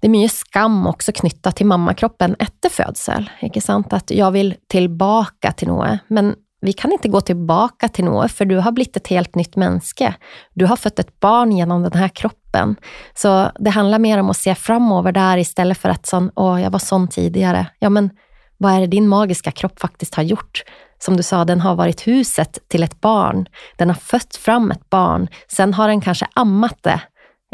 det 0.00 0.06
är 0.06 0.10
mycket 0.10 0.36
skam 0.36 0.86
också 0.86 1.12
knyttat 1.12 1.56
till 1.56 1.66
mammakroppen 1.66 2.36
efter 2.38 2.68
födsel. 2.68 3.30
Inte 3.40 3.60
sant? 3.60 3.92
Att 3.92 4.10
jag 4.10 4.30
vill 4.30 4.54
tillbaka 4.68 5.52
till 5.52 5.68
något, 5.68 5.98
men 6.08 6.34
vi 6.60 6.72
kan 6.72 6.92
inte 6.92 7.08
gå 7.08 7.20
tillbaka 7.20 7.88
till 7.88 8.04
något, 8.04 8.32
för 8.32 8.44
du 8.44 8.56
har 8.56 8.72
blivit 8.72 8.96
ett 8.96 9.06
helt 9.06 9.34
nytt 9.34 9.56
mänske. 9.56 10.14
Du 10.54 10.66
har 10.66 10.76
fött 10.76 10.98
ett 10.98 11.20
barn 11.20 11.52
genom 11.52 11.82
den 11.82 11.92
här 11.92 12.08
kroppen. 12.08 12.76
Så 13.14 13.50
det 13.58 13.70
handlar 13.70 13.98
mer 13.98 14.18
om 14.18 14.30
att 14.30 14.36
se 14.36 14.54
framover 14.54 15.12
där 15.12 15.36
istället 15.36 15.78
för 15.78 15.88
att 15.88 16.06
sån, 16.06 16.30
åh, 16.34 16.62
jag 16.62 16.70
var 16.70 16.78
sån 16.78 17.08
tidigare. 17.08 17.66
Ja, 17.78 17.90
men 17.90 18.10
vad 18.58 18.72
är 18.72 18.80
det 18.80 18.86
din 18.86 19.08
magiska 19.08 19.50
kropp 19.50 19.80
faktiskt 19.80 20.14
har 20.14 20.22
gjort? 20.22 20.62
Som 21.04 21.16
du 21.16 21.22
sa, 21.22 21.44
den 21.44 21.60
har 21.60 21.74
varit 21.76 22.06
huset 22.06 22.58
till 22.68 22.82
ett 22.82 23.00
barn. 23.00 23.44
Den 23.76 23.90
har 23.92 23.96
fött 24.00 24.36
fram 24.36 24.70
ett 24.70 24.90
barn. 24.90 25.28
Sen 25.48 25.74
har 25.74 25.88
den 25.88 26.00
kanske 26.00 26.26
ammat 26.34 26.78
det. 26.86 27.00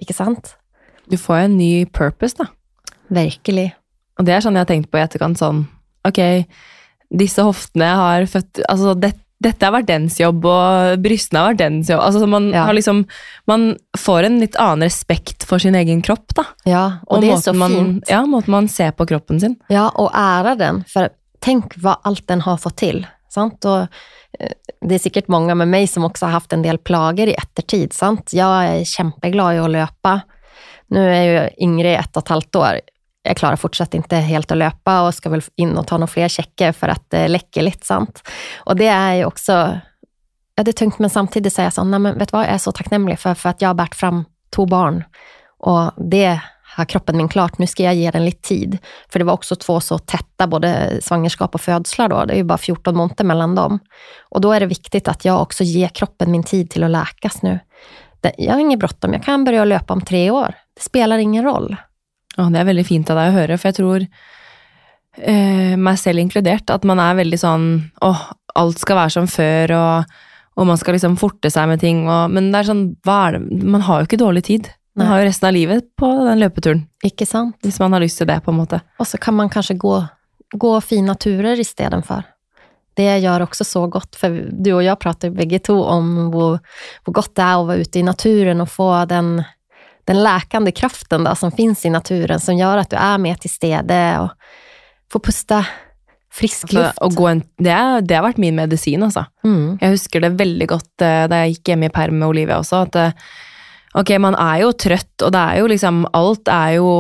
Ikke 0.03 0.15
sant? 0.15 0.53
Du 1.11 1.17
får 1.19 1.37
en 1.49 1.57
ny 1.59 1.87
purpose, 1.87 2.37
da. 2.39 2.47
Virkelig. 3.11 3.73
Og 4.21 4.27
det 4.29 4.35
er 4.37 4.45
sånn 4.45 4.55
jeg 4.59 4.63
har 4.67 4.69
tenkt 4.71 4.91
på 4.93 5.01
i 5.01 5.03
etterkant, 5.03 5.39
sånn 5.41 5.65
Ok, 6.07 6.19
disse 7.11 7.43
hoftene 7.45 7.89
har 7.99 8.25
født 8.31 8.61
Altså, 8.69 8.95
det, 9.01 9.11
dette 9.43 9.67
har 9.67 9.73
vært 9.75 9.89
dens 9.89 10.19
jobb, 10.21 10.45
og 10.49 11.01
brystene 11.03 11.41
har 11.43 11.51
vært 11.53 11.61
dens 11.65 11.91
jobb. 11.91 12.01
Altså, 12.07 12.27
man 12.31 12.51
Ja. 12.55 12.65
har 12.69 12.77
liksom 12.77 13.07
Man 13.47 13.77
får 13.99 14.25
en 14.29 14.39
litt 14.41 14.57
annen 14.57 14.87
respekt 14.87 15.45
for 15.49 15.59
sin 15.59 15.75
egen 15.75 16.03
kropp, 16.03 16.35
da. 16.37 16.45
Ja, 16.65 16.93
och 17.07 17.21
det 17.21 17.31
är 17.33 17.37
så 17.37 17.53
man, 17.53 17.71
fint. 17.71 18.05
Ja, 18.09 18.23
måten 18.27 18.51
man 18.53 18.69
ser 18.69 18.91
på 18.93 19.07
kroppen 19.07 19.41
sin. 19.41 19.57
Ja, 19.69 19.89
och 19.89 20.11
ära 20.15 20.55
den. 20.55 20.85
För 20.85 21.09
tänk 21.41 21.73
vad 21.77 21.97
allt 22.03 22.27
den 22.29 22.41
har 22.41 22.57
fått 22.57 22.77
till. 22.77 23.07
Sant? 23.31 23.65
Och, 23.65 23.81
eh, 23.81 24.53
det 24.81 24.95
är 24.95 24.99
säkert 24.99 25.29
många 25.29 25.55
med 25.55 25.69
mig 25.69 25.87
som 25.87 26.05
också 26.05 26.27
har 26.27 26.33
haft 26.33 26.53
en 26.53 26.63
del 26.63 26.79
plager 26.79 27.27
i 27.27 27.35
eftertid. 27.35 27.93
Sant? 27.93 28.33
Jag 28.33 28.65
är 28.65 28.85
kämpeglad 28.85 29.55
i 29.55 29.59
att 29.59 29.71
löpa. 29.71 30.21
Nu 30.87 31.15
är 31.15 31.23
jag 31.23 31.51
yngre 31.59 31.91
i 31.91 31.95
ett 31.95 32.17
och 32.17 32.23
ett 32.23 32.29
halvt 32.29 32.57
år. 32.57 32.81
Jag 33.23 33.37
klarar 33.37 33.57
fortsatt 33.57 33.95
inte 33.95 34.17
helt 34.17 34.51
att 34.51 34.59
löpa 34.59 35.07
och 35.07 35.15
ska 35.15 35.29
väl 35.29 35.43
in 35.57 35.79
och 35.79 35.87
ta 35.87 35.97
några 35.97 36.07
fler 36.07 36.29
checker 36.29 36.73
för 36.73 36.89
att 36.89 37.05
det 37.09 37.29
läcker 37.29 37.63
lite. 37.63 37.87
Sant? 37.87 38.29
Och 38.59 38.77
det 38.77 38.87
är 38.87 39.15
ju 39.15 39.25
också, 39.25 39.53
ja 40.55 40.63
det 40.63 40.71
är 40.71 40.73
tungt 40.73 40.99
men 40.99 41.11
samtidigt 41.11 41.53
säger 41.53 41.67
jag 41.67 41.73
så, 41.73 41.85
nej 41.85 42.01
men 42.01 42.19
vet 42.19 42.29
du 42.29 42.37
vad, 42.37 42.47
jag 42.47 42.53
är 42.53 42.59
så 42.59 42.73
tacknämlig 42.73 43.19
för, 43.19 43.35
för 43.35 43.49
att 43.49 43.63
jag 43.63 43.69
har 43.69 43.75
bärt 43.75 43.95
fram 43.95 44.25
två 44.51 44.67
barn. 44.67 45.05
Och 45.59 45.93
det 46.11 46.41
har 46.77 46.85
kroppen 46.85 47.17
min 47.17 47.29
klart, 47.29 47.59
nu 47.59 47.67
ska 47.67 47.83
jag 47.83 47.95
ge 47.95 48.11
den 48.11 48.25
lite 48.25 48.49
tid. 48.49 48.79
För 49.09 49.19
det 49.19 49.25
var 49.25 49.33
också 49.33 49.57
två 49.57 49.81
så 49.81 49.99
tätta, 49.99 50.47
både 50.47 50.99
svangerskap 51.03 51.55
och 51.55 51.61
födslar 51.61 52.09
då. 52.09 52.25
Det 52.25 52.35
är 52.35 52.37
ju 52.37 52.45
bara 52.45 52.59
14 52.59 52.97
månader 52.97 53.25
mellan 53.25 53.55
dem. 53.55 53.79
Och 54.29 54.41
då 54.41 54.53
är 54.53 54.61
det 54.61 54.67
viktigt 54.67 55.09
att 55.09 55.25
jag 55.25 55.43
också 55.43 55.65
ger 55.65 55.89
kroppen 55.89 56.31
min 56.31 56.43
tid 56.43 56.71
till 56.71 56.85
att 56.85 56.91
läkas 56.91 57.43
nu. 57.43 57.59
Jag 58.37 58.53
har 58.53 58.61
inget 58.61 58.79
bråttom, 58.79 59.13
jag 59.13 59.23
kan 59.23 59.45
börja 59.45 59.65
löpa 59.65 59.95
om 59.95 60.01
tre 60.01 60.31
år. 60.31 60.55
Det 60.75 60.83
spelar 60.83 61.19
ingen 61.19 61.45
roll. 61.45 61.77
Ja, 62.37 62.43
det 62.43 62.59
är 62.59 62.65
väldigt 62.65 62.87
fint 62.87 63.11
av 63.11 63.17
dig 63.17 63.29
att 63.29 63.35
höra, 63.35 63.59
för 63.59 63.69
jag 63.69 63.75
tror, 63.75 64.07
eh, 65.17 65.77
mig 65.77 65.97
själv 65.97 66.19
inkluderat, 66.19 66.71
att 66.71 66.83
man 66.83 66.99
är 66.99 67.15
väldigt 67.15 67.41
sån, 67.41 67.91
åh, 68.01 68.21
allt 68.55 68.79
ska 68.79 68.95
vara 68.95 69.11
som 69.11 69.29
förr 69.29 69.73
och, 69.73 70.05
och 70.55 70.67
man 70.67 70.79
ska 70.79 70.93
liksom 70.93 71.17
forta 71.17 71.51
sig 71.51 71.67
med 71.67 71.81
ting, 71.81 72.09
Och, 72.09 72.31
men 72.31 72.53
det 72.53 72.59
är 72.59 72.63
sån, 72.63 72.95
det? 72.95 73.41
Man 73.67 73.81
har 73.81 73.97
ju 73.97 74.01
inte 74.01 74.17
dålig 74.17 74.45
tid. 74.45 74.69
Man 74.97 75.07
har 75.07 75.21
jo 75.21 75.25
resten 75.29 75.47
av 75.49 75.53
livet 75.55 75.85
på 75.97 76.07
den 76.27 76.41
løpeturen, 76.41 76.87
Ikke 77.07 77.27
sant? 77.27 77.57
hvis 77.63 77.79
man 77.81 77.93
har 77.93 78.01
lyst 78.03 78.19
til 78.19 78.27
det, 78.27 78.41
på 78.45 78.51
en 78.51 78.57
måte. 78.57 78.81
Och 78.99 79.07
så 79.09 79.19
kan 79.19 79.35
man 79.35 79.49
kanske 79.51 79.75
gå, 79.75 80.05
gå 80.53 80.81
fina 80.81 81.15
turer 81.15 81.61
istället 81.61 82.07
för. 82.07 82.23
Det 82.95 83.19
gör 83.19 83.41
också 83.41 83.65
så 83.65 83.87
gott, 83.87 84.17
för 84.17 84.49
du 84.53 84.73
och 84.73 84.83
jag 84.83 84.99
pratar 84.99 85.29
ju 85.29 85.35
bägge 85.35 85.59
två 85.59 85.85
om 85.85 86.17
hur, 86.33 86.59
hur 87.07 87.13
gott 87.13 87.35
det 87.35 87.43
är 87.43 87.61
att 87.61 87.67
vara 87.67 87.77
ute 87.77 87.99
i 87.99 88.03
naturen 88.03 88.61
och 88.61 88.71
få 88.71 89.05
den, 89.05 89.43
den 90.05 90.23
läkande 90.23 90.73
kraften 90.73 91.25
då, 91.25 91.35
som 91.35 91.53
finns 91.53 91.87
i 91.87 91.91
naturen, 91.91 92.41
som 92.41 92.57
gör 92.57 92.77
att 92.79 92.91
du 92.91 92.97
är 92.97 93.19
mer 93.19 93.35
till 93.35 93.51
stede 93.51 94.19
och 94.19 94.31
får 95.13 95.21
pusta 95.21 95.67
frisk 96.33 96.65
Altså, 96.65 96.79
luft. 96.83 96.99
å 97.03 97.09
gå 97.09 97.27
en, 97.29 97.43
det, 97.59 98.01
det 98.07 98.15
har 98.15 98.23
vært 98.27 98.39
min 98.39 98.55
medisin, 98.57 99.03
altså. 99.03 99.25
Mm. 99.45 99.79
Jeg 99.81 99.91
husker 99.97 100.21
det 100.21 100.31
veldig 100.39 100.67
godt 100.71 101.03
eh, 101.03 101.25
da 101.31 101.41
jeg 101.45 101.55
gikk 101.57 101.69
hjemme 101.73 101.87
i 101.89 101.95
perm 101.95 102.19
med 102.21 102.29
Olivia 102.29 102.59
også, 102.61 102.85
at 102.87 102.95
eh, 103.01 103.13
ok, 103.95 104.11
man 104.23 104.35
er 104.39 104.61
jo 104.63 104.73
trøtt, 104.73 105.23
og 105.27 105.33
det 105.35 105.41
er 105.41 105.59
jo 105.61 105.67
liksom, 105.73 106.03
alt 106.17 106.49
er 106.49 106.77
jo 106.77 106.91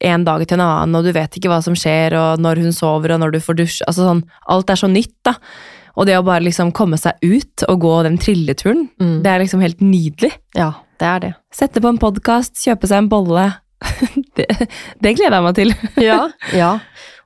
en 0.00 0.24
dag 0.24 0.44
til 0.46 0.58
en 0.60 0.66
annen, 0.66 0.94
og 0.98 1.04
du 1.04 1.12
vet 1.16 1.36
ikke 1.38 1.50
hva 1.50 1.62
som 1.64 1.74
skjer, 1.78 2.14
og 2.14 2.38
når 2.42 2.62
hun 2.62 2.72
sover, 2.76 3.14
og 3.16 3.20
når 3.20 3.34
du 3.36 3.40
får 3.40 3.58
dusj, 3.58 3.80
altså 3.86 4.06
sånn, 4.06 4.22
alt 4.48 4.70
er 4.70 4.76
så 4.76 4.90
nytt 4.90 5.14
da. 5.26 5.34
Og 5.96 6.04
det 6.06 6.18
å 6.18 6.24
bare 6.26 6.44
liksom 6.44 6.72
komme 6.76 6.98
seg 7.00 7.16
ut 7.24 7.64
og 7.70 7.80
gå 7.80 8.02
den 8.04 8.18
trilleturen, 8.20 8.88
Mm. 9.00 9.22
det 9.22 9.30
er 9.32 9.38
liksom 9.40 9.60
helt 9.60 9.80
nydelig. 9.80 10.32
Ja, 10.54 10.72
det 10.98 11.04
är 11.06 11.20
det. 11.20 11.34
Sette 11.54 11.80
på 11.80 11.88
en 11.88 11.98
podcast, 11.98 12.52
kjøpe 12.64 12.86
seg 12.86 12.98
en 12.98 13.08
bolle. 13.08 13.52
det, 14.36 14.46
det 15.00 15.14
gleder 15.16 15.36
jeg 15.36 15.42
meg 15.42 15.54
til. 15.54 15.74
Ja, 15.96 16.30
ja. 16.54 16.78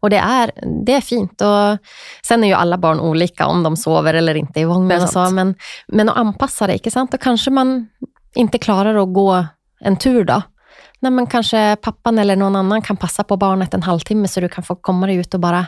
Och 0.03 0.11
det 0.11 0.17
är, 0.19 0.51
det 0.87 0.93
är 0.95 1.01
fint. 1.01 1.41
Och 1.41 1.79
sen 2.23 2.45
är 2.45 2.49
ju 2.49 2.55
alla 2.55 2.79
barn 2.79 3.01
olika 3.01 3.47
om 3.47 3.63
de 3.63 3.77
sover 3.77 4.15
eller 4.15 4.35
inte 4.35 4.61
i 4.61 4.65
vagnen. 4.65 4.91
är 5.03 5.27
Och 5.27 5.33
men, 5.33 5.55
men 5.89 6.09
att 6.09 6.17
anpassa 6.17 6.67
det, 6.67 6.73
inte 6.73 6.91
sant? 6.91 7.15
Och 7.15 7.21
kanske 7.21 7.51
man 7.51 7.89
inte 8.35 8.59
klarar 8.59 9.03
att 9.03 9.15
gå 9.15 9.47
en 9.81 9.97
tur 9.97 10.25
då. 10.25 10.43
Nej, 11.01 11.13
men 11.13 11.27
kanske 11.27 11.77
pappan 11.77 12.19
eller 12.19 12.37
någon 12.37 12.57
annan 12.57 12.83
kan 12.83 12.97
passa 12.97 13.25
på 13.25 13.37
barnet 13.37 13.75
en 13.75 13.83
halvtimme 13.83 14.29
så 14.29 14.41
du 14.41 14.49
kan 14.49 14.65
få 14.65 14.75
komma 14.75 15.07
dig 15.07 15.17
ut 15.17 15.35
och 15.35 15.41
bara 15.41 15.67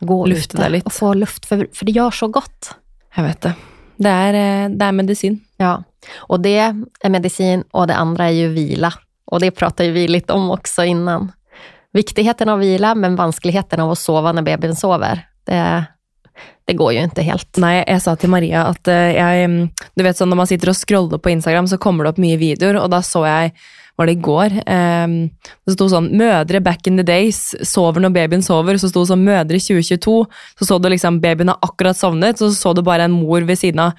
gå 0.00 0.28
ute 0.28 0.68
litt. 0.68 0.86
och 0.86 0.92
få 0.92 1.14
luft, 1.14 1.46
för, 1.46 1.68
för 1.72 1.84
det 1.84 1.92
gör 1.92 2.10
så 2.10 2.28
gott. 2.28 2.74
Jeg 3.16 3.24
vet 3.24 3.40
det. 3.40 3.54
Det 3.96 4.10
er, 4.10 4.34
eh, 4.34 4.68
det 4.70 4.86
er 4.86 4.92
medisin. 4.92 5.40
Ja, 5.56 5.82
och 6.16 6.40
det 6.40 6.58
är 7.00 7.08
medicin 7.08 7.64
och 7.70 7.86
det 7.86 7.94
andra 7.94 8.24
är 8.24 8.30
ju 8.32 8.48
vila. 8.48 8.92
Och 9.24 9.40
det 9.40 9.50
pratar 9.50 9.84
ju 9.84 9.92
vi 9.92 10.08
lite 10.08 10.32
om 10.32 10.50
också 10.50 10.84
innan. 10.84 11.32
Viktigheten 11.92 12.48
av 12.48 12.58
vila, 12.58 12.94
men 12.94 13.16
vanskligheten 13.16 13.80
av 13.80 13.90
att 13.90 13.98
sova 13.98 14.32
när 14.32 14.42
bebisen 14.42 14.76
sover. 14.76 15.26
Det, 15.44 15.84
det 16.64 16.74
går 16.74 16.92
ju 16.92 17.02
inte 17.02 17.22
helt. 17.22 17.56
Nej, 17.56 17.84
jag 17.86 18.02
sa 18.02 18.16
till 18.16 18.28
Maria 18.28 18.64
att 18.64 18.88
eh, 18.88 18.94
jag, 18.94 19.44
mm, 19.44 19.68
Du 19.94 20.02
vet 20.02 20.16
så 20.16 20.24
när 20.24 20.36
man 20.36 20.46
sitter 20.46 20.68
och 20.68 20.88
scrollar 20.88 21.18
på 21.18 21.30
Instagram, 21.30 21.68
så 21.68 21.78
kommer 21.78 22.04
det 22.04 22.10
upp 22.10 22.16
mycket 22.16 22.40
videor 22.40 22.74
och 22.74 22.90
då 22.90 23.02
såg 23.02 23.26
jag, 23.26 23.50
var 23.96 24.06
det 24.06 24.12
igår. 24.12 24.46
Um, 24.46 24.62
ehm, 24.66 25.30
det 25.66 25.74
stod 25.74 25.90
sånn 25.92 26.08
'Mødre 26.16 26.60
back 26.64 26.86
in 26.86 26.96
the 26.96 27.04
days 27.04 27.52
sover 27.68 28.00
når 28.00 28.14
babyen 28.14 28.40
sover'. 28.40 28.78
Så 28.80 28.88
stod 28.88 29.04
det 29.04 29.12
sånn 29.12 29.26
'Mødre 29.26 29.60
2022'. 29.60 30.24
Så 30.58 30.64
så 30.64 30.78
du 30.80 30.88
liksom 30.88 31.20
babyen 31.20 31.52
har 31.52 31.58
akkurat 31.60 31.96
sovnet, 31.96 32.38
så 32.38 32.48
så 32.54 32.72
du 32.74 32.82
bare 32.82 33.04
en 33.04 33.12
mor 33.12 33.44
ved 33.44 33.58
siden 33.58 33.80
av. 33.80 33.92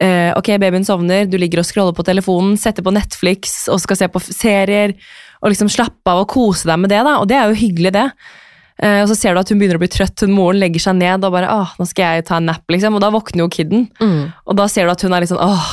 Eh, 0.00 0.32
ok, 0.38 0.56
babyen 0.58 0.84
sovner, 0.84 1.26
du 1.26 1.36
ligger 1.36 1.58
og 1.60 1.66
scroller 1.68 1.92
på 1.92 2.04
telefonen, 2.04 2.56
setter 2.56 2.82
på 2.82 2.94
Netflix 2.94 3.68
og 3.68 3.80
skal 3.80 3.96
se 3.96 4.08
på 4.08 4.20
serier. 4.20 4.94
Og 5.42 5.52
liksom 5.52 5.68
slappe 5.68 6.08
av 6.08 6.24
og 6.24 6.28
kose 6.28 6.64
deg 6.64 6.78
med 6.80 6.90
det, 6.90 7.04
da. 7.04 7.18
Og 7.20 7.28
det 7.28 7.36
er 7.36 7.50
jo 7.50 7.60
hyggelig, 7.60 7.92
det. 7.92 8.08
Eh, 8.82 9.00
og 9.04 9.08
så 9.10 9.16
ser 9.18 9.34
du 9.34 9.40
at 9.40 9.50
hun 9.52 9.60
begynner 9.60 9.78
å 9.78 9.82
bli 9.84 9.90
trøtt, 9.92 10.24
hun 10.26 10.34
moren 10.34 10.58
legger 10.62 10.82
seg 10.82 10.98
ned 10.98 11.24
og 11.26 11.34
bare 11.36 11.50
åh, 11.52 11.74
nå 11.78 11.86
skal 11.86 12.18
jeg 12.18 12.26
ta 12.30 12.40
en 12.40 12.48
nap, 12.50 12.64
liksom. 12.70 12.96
Og 12.98 13.04
da 13.04 13.12
våkner 13.14 13.44
jo 13.44 13.50
kiden. 13.52 13.88
Mm. 14.02 14.32
Og 14.48 14.58
da 14.58 14.68
ser 14.70 14.88
du 14.88 14.94
at 14.94 15.04
hun 15.06 15.14
er 15.14 15.24
litt 15.24 15.30
sånn 15.30 15.42
åh. 15.42 15.68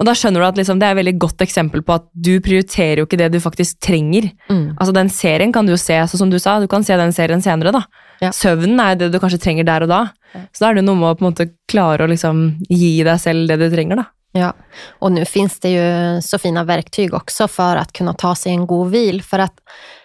Og 0.00 0.06
da 0.08 0.14
skjønner 0.16 0.40
du 0.40 0.46
at 0.46 0.56
liksom, 0.56 0.78
det 0.80 0.86
er 0.88 0.94
et 0.94 1.00
veldig 1.02 1.18
godt 1.20 1.42
eksempel 1.44 1.82
på 1.84 1.98
at 1.98 2.06
du 2.16 2.32
prioriterer 2.44 3.02
jo 3.02 3.04
ikke 3.04 3.18
det 3.20 3.28
du 3.34 3.40
faktisk 3.44 3.76
trenger. 3.84 4.30
Mm. 4.48 4.78
Altså 4.78 4.94
Den 4.96 5.12
serien 5.12 5.52
kan 5.52 5.68
du 5.68 5.74
jo 5.74 5.80
se, 5.80 5.98
så 6.08 6.20
som 6.20 6.32
du 6.32 6.38
sa, 6.40 6.56
du 6.62 6.70
kan 6.70 6.86
se 6.86 6.96
den 6.96 7.12
serien 7.12 7.44
senere. 7.44 7.74
da. 7.76 7.82
Ja. 8.22 8.30
Søvnen 8.32 8.80
er 8.80 8.96
det 8.96 9.10
du 9.12 9.18
kanskje 9.20 9.42
trenger 9.42 9.68
der 9.68 9.84
og 9.84 9.92
da. 9.92 10.00
Ja. 10.32 10.46
Så 10.54 10.64
da 10.64 10.70
er 10.70 10.80
det 10.80 10.86
noe 10.86 10.96
med 10.96 11.10
å 11.10 11.18
på 11.18 11.26
en 11.26 11.32
måte 11.34 11.50
klare 11.68 12.06
å 12.06 12.10
liksom 12.10 12.44
gi 12.70 12.94
deg 13.04 13.20
selv 13.20 13.52
det 13.52 13.60
du 13.60 13.68
trenger. 13.74 14.00
da. 14.00 14.08
Ja, 14.34 14.52
och 14.98 15.12
nu 15.12 15.24
finns 15.24 15.60
det 15.60 15.68
ju 15.68 16.22
så 16.22 16.38
fina 16.38 16.64
verktyg 16.64 17.14
också 17.14 17.48
för 17.48 17.76
att 17.76 17.92
kunna 17.92 18.12
ta 18.12 18.34
sig 18.34 18.52
en 18.52 18.66
god 18.66 18.90
vil. 18.90 19.22
För 19.22 19.38
att 19.38 19.54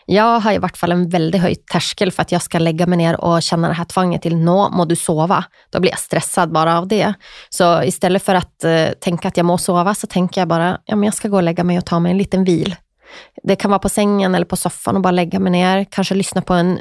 jag 0.05 0.39
har 0.39 0.51
i 0.51 0.57
vart 0.57 0.77
fall 0.77 0.91
en 0.91 1.09
väldigt 1.09 1.41
höjd 1.41 1.65
tärskel 1.65 2.11
för 2.11 2.21
att 2.21 2.31
jag 2.31 2.41
ska 2.41 2.59
lägga 2.59 2.87
mig 2.87 2.97
ner 2.97 3.21
och 3.21 3.41
känna 3.41 3.67
det 3.67 3.73
här 3.73 3.85
tvanget 3.85 4.21
till 4.21 4.37
nå 4.37 4.69
må 4.69 4.85
du 4.85 4.95
sova. 4.95 5.45
Då 5.69 5.79
blir 5.79 5.91
jag 5.91 5.99
stressad 5.99 6.51
bara 6.51 6.77
av 6.77 6.87
det. 6.87 7.13
Så 7.49 7.83
istället 7.83 8.23
för 8.23 8.35
att 8.35 8.63
eh, 8.63 8.87
tänka 9.01 9.27
att 9.27 9.37
jag 9.37 9.45
må 9.45 9.57
sova 9.57 9.95
så 9.95 10.07
tänker 10.07 10.41
jag 10.41 10.47
bara, 10.47 10.77
ja 10.85 10.95
men 10.95 11.03
jag 11.03 11.13
ska 11.13 11.27
gå 11.27 11.35
och 11.35 11.43
lägga 11.43 11.63
mig 11.63 11.77
och 11.77 11.85
ta 11.85 11.99
mig 11.99 12.11
en 12.11 12.17
liten 12.17 12.43
vil. 12.43 12.75
Det 13.43 13.55
kan 13.55 13.71
vara 13.71 13.79
på 13.79 13.89
sängen 13.89 14.35
eller 14.35 14.45
på 14.45 14.55
soffan 14.55 14.95
och 14.95 15.01
bara 15.01 15.11
lägga 15.11 15.39
mig 15.39 15.51
ner, 15.51 15.85
kanske 15.89 16.15
lyssna 16.15 16.41
på 16.41 16.53
en 16.53 16.79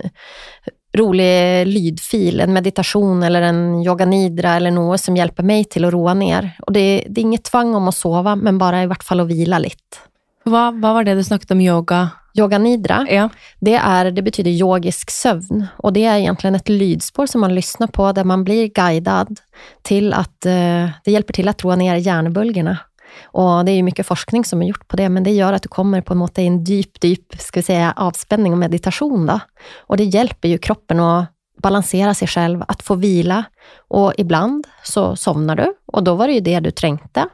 rolig 0.97 1.67
lydfil, 1.67 2.41
en 2.41 2.53
meditation 2.53 3.23
eller 3.23 3.43
en 3.43 3.83
yoga 3.83 4.07
nidra 4.07 4.55
eller 4.55 4.71
något 4.71 5.01
som 5.01 5.17
hjälper 5.17 5.43
mig 5.43 5.65
till 5.65 5.85
att 5.85 5.93
roa 5.93 6.15
ner. 6.15 6.53
Och 6.67 6.73
det, 6.73 7.05
det 7.09 7.21
är 7.21 7.23
inget 7.23 7.45
tvång 7.45 7.75
om 7.75 7.89
att 7.89 7.97
sova, 7.97 8.37
men 8.37 8.59
bara 8.59 8.83
i 8.83 8.87
vart 8.87 9.05
fall 9.05 9.21
att 9.21 9.29
vila 9.29 9.59
lite. 9.59 9.97
Hva, 10.45 10.71
hva 10.71 10.93
var 10.93 11.05
det 11.05 11.15
du 11.15 11.25
snakket 11.25 11.51
om 11.51 11.61
yoga? 11.61 12.11
Yoga 12.39 12.59
nidra, 12.59 13.07
Ja. 13.11 13.29
det, 13.61 13.75
är, 13.75 14.11
det 14.11 14.23
betyder 14.23 14.51
yogisk 14.51 15.11
sömn 15.11 15.67
och 15.77 15.93
det 15.93 16.05
är 16.05 16.19
egentligen 16.19 16.55
ett 16.55 16.69
lydspår 16.69 17.27
som 17.27 17.41
man 17.41 17.55
lyssnar 17.55 17.87
på 17.87 18.13
där 18.13 18.25
man 18.25 18.45
blir 18.45 18.69
guidad 18.69 19.41
till 19.83 20.13
att 20.13 20.47
eh, 20.47 20.89
det 21.05 21.11
hjälper 21.11 21.33
till 21.33 21.49
att 21.49 21.65
roa 21.65 21.77
ner 21.77 21.97
hjärnbölgerna. 21.97 22.79
Och 23.25 23.65
det 23.65 23.73
är 23.73 23.77
ju 23.77 23.83
mycket 23.83 24.07
forskning 24.07 24.45
som 24.45 24.63
är 24.63 24.67
gjort 24.67 24.89
på 24.89 24.97
det, 24.97 25.09
men 25.09 25.23
det 25.23 25.31
gör 25.31 25.53
att 25.53 25.63
du 25.63 25.69
kommer 25.69 26.01
på 26.01 26.13
en 26.13 26.19
måte 26.19 26.43
i 26.43 26.47
en 26.47 26.65
djup, 26.65 27.05
djup 27.05 27.41
ska 27.41 27.61
vi 27.61 27.65
säga, 27.65 27.95
avspänning 27.97 28.53
och 28.53 28.59
meditation. 28.59 29.27
Då. 29.27 29.41
Och 29.77 29.97
det 29.97 30.05
hjälper 30.05 30.49
ju 30.49 30.59
kroppen 30.59 31.01
att 31.01 31.27
balansera 31.63 32.15
sig 32.15 32.29
själv, 32.29 32.65
att 32.69 32.83
få 32.83 32.95
vila. 32.95 33.45
Och 33.89 34.13
ibland 34.19 34.67
så 34.83 35.17
somnar 35.17 35.57
du 35.57 35.75
och 35.87 36.05
då 36.05 36.15
var 36.15 36.27
det 36.27 36.33
ju 36.33 36.41
det 36.41 36.61
du 36.61 36.71
trängte. 36.71 37.29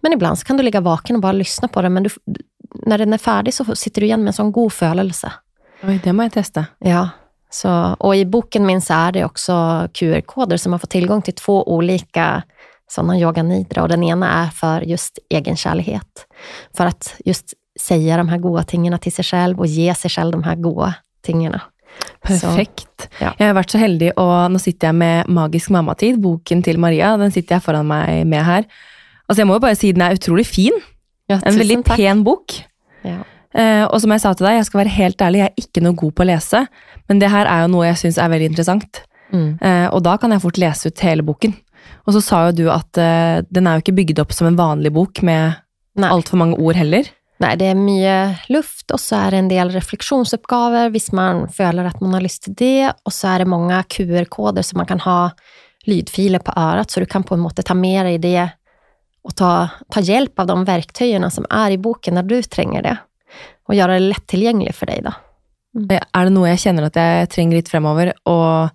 Men 0.00 0.12
ibland 0.12 0.38
så 0.38 0.44
kan 0.44 0.56
du 0.56 0.62
ligga 0.62 0.80
vaken 0.80 1.16
och 1.16 1.22
bara 1.22 1.32
lyssna 1.32 1.68
på 1.68 1.82
det, 1.82 1.88
men 1.88 2.02
du, 2.02 2.10
när 2.86 2.98
den 2.98 3.12
är 3.12 3.18
färdig 3.18 3.54
så 3.54 3.76
sitter 3.76 4.00
du 4.00 4.06
igen 4.06 4.20
med 4.20 4.28
en 4.28 4.32
sån 4.32 4.52
god 4.52 4.72
følelse. 4.72 5.32
Oi, 5.82 5.96
det 6.04 6.12
må 6.12 6.26
jeg 6.26 6.32
teste. 6.34 6.66
Ja, 6.84 7.08
så, 7.50 7.96
och 7.98 8.16
i 8.16 8.24
boken 8.24 8.66
min 8.66 8.82
så 8.82 8.94
är 8.94 9.12
det 9.12 9.24
också 9.24 9.88
QR-koder 9.94 10.56
så 10.56 10.70
man 10.70 10.80
får 10.80 10.86
tillgång 10.86 11.22
till 11.22 11.34
två 11.34 11.72
olika 11.74 12.42
sådana 12.90 13.18
yoga 13.18 13.42
nidra 13.42 13.82
och 13.82 13.88
den 13.88 14.02
ena 14.04 14.28
är 14.44 14.50
för 14.50 14.80
just 14.80 15.18
egenkärlighet. 15.30 16.26
För 16.76 16.86
att 16.86 17.14
just 17.24 17.54
säga 17.80 18.16
de 18.16 18.28
här 18.28 18.38
goda 18.38 18.62
tingarna 18.62 18.98
till 18.98 19.12
sig 19.12 19.24
själv 19.24 19.58
och 19.58 19.66
ge 19.66 19.94
sig 19.94 20.10
själv 20.10 20.32
de 20.32 20.42
här 20.44 20.54
goda 20.56 20.94
tingarna. 21.26 21.60
Perfekt. 22.22 23.08
ja. 23.20 23.32
Jeg 23.38 23.48
har 23.50 23.54
vært 23.56 23.72
så 23.72 23.78
heldig, 23.80 24.12
og 24.20 24.52
nå 24.52 24.60
sitter 24.62 24.90
jeg 24.90 24.98
med 25.00 25.30
Magisk 25.32 25.72
mammatid, 25.74 26.20
boken 26.22 26.62
til 26.62 26.78
Maria. 26.82 27.16
Den 27.18 27.32
sitter 27.34 27.56
jeg 27.56 27.64
foran 27.64 27.88
meg 27.88 28.26
med 28.28 28.44
her. 28.46 28.66
Altså 29.28 29.40
Jeg 29.42 29.46
må 29.50 29.56
jo 29.58 29.62
bare 29.64 29.78
si 29.78 29.92
den 29.96 30.02
er 30.04 30.14
utrolig 30.18 30.46
fin. 30.46 30.76
Ja, 31.30 31.38
En 31.46 31.54
veldig 31.58 31.76
tusen 31.80 31.86
tack. 31.86 31.96
pen 31.96 32.24
bok. 32.26 32.54
Ja. 33.04 33.18
Eh, 33.54 33.84
og 33.86 34.00
som 34.02 34.10
jeg 34.14 34.20
sa 34.22 34.32
til 34.34 34.46
deg, 34.46 34.58
jeg 34.60 34.66
skal 34.68 34.78
være 34.84 34.94
helt 34.94 35.22
ærlig, 35.22 35.38
jeg 35.42 35.50
er 35.50 35.62
ikke 35.64 35.82
noe 35.82 35.94
god 35.98 36.12
på 36.14 36.22
å 36.22 36.28
lese. 36.30 36.64
Men 37.08 37.18
det 37.22 37.30
her 37.30 37.46
er 37.50 37.64
jo 37.64 37.72
noe 37.74 37.86
jeg 37.88 37.98
syns 38.04 38.18
er 38.18 38.30
veldig 38.30 38.50
interessant. 38.52 39.02
Mm. 39.32 39.58
Eh, 39.62 39.86
og 39.94 40.02
da 40.06 40.16
kan 40.18 40.30
jeg 40.34 40.42
fort 40.42 40.58
lese 40.58 40.90
ut 40.90 41.00
hele 41.06 41.22
boken. 41.26 41.54
Og 42.10 42.16
så 42.16 42.20
sa 42.26 42.38
jo 42.48 42.56
du 42.58 42.64
at 42.74 42.98
eh, 42.98 43.46
den 43.54 43.68
er 43.70 43.78
jo 43.78 43.84
ikke 43.84 43.94
bygd 44.00 44.18
opp 44.18 44.32
som 44.34 44.48
en 44.48 44.56
vanlig 44.58 44.90
bok 44.90 45.20
med 45.22 45.52
Nej. 45.94 46.10
altfor 46.10 46.40
mange 46.40 46.56
ord 46.58 46.74
heller. 46.74 47.06
Nej, 47.38 47.56
det 47.56 47.64
är 47.64 47.74
mycket 47.74 48.48
luft 48.48 48.90
och 48.90 49.00
så 49.00 49.16
är 49.16 49.30
det 49.30 49.36
en 49.36 49.48
del 49.48 49.70
reflektionsuppgaver 49.70 50.90
hvis 50.90 51.12
man 51.12 51.48
føler 51.48 51.84
att 51.84 52.00
man 52.00 52.14
har 52.14 52.20
lust 52.20 52.42
till 52.42 52.54
det. 52.54 52.92
Och 53.04 53.12
så 53.12 53.28
är 53.28 53.38
det 53.38 53.44
många 53.44 53.82
QR-koder 53.82 54.62
så 54.62 54.76
man 54.76 54.86
kan 54.86 55.00
ha 55.00 55.30
lydfiler 55.84 56.38
på 56.38 56.52
örat 56.56 56.90
så 56.90 57.00
du 57.00 57.06
kan 57.06 57.22
på 57.22 57.34
en 57.34 57.40
måte 57.40 57.62
ta 57.62 57.74
med 57.74 58.06
dig 58.06 58.18
det 58.18 58.48
och 59.22 59.36
ta, 59.36 59.68
ta 59.90 60.00
hjälp 60.00 60.38
av 60.38 60.46
de 60.46 60.64
verktygen 60.64 61.30
som 61.30 61.46
är 61.50 61.70
i 61.70 61.78
boken 61.78 62.14
när 62.14 62.22
du 62.22 62.42
tränger 62.42 62.82
det. 62.82 62.96
Och 63.68 63.74
göra 63.74 63.92
det 63.92 63.98
lättillgängligt 63.98 64.76
för 64.76 64.86
dig. 64.86 65.00
Då. 65.04 65.12
Eh, 65.90 66.00
Er 66.12 66.26
det 66.26 66.34
noe 66.34 66.50
jeg 66.50 66.58
kjenner 66.58 66.88
at 66.88 66.96
jeg 66.98 67.28
trenger 67.30 67.60
litt 67.60 67.68
fremover, 67.70 68.12
og 68.26 68.70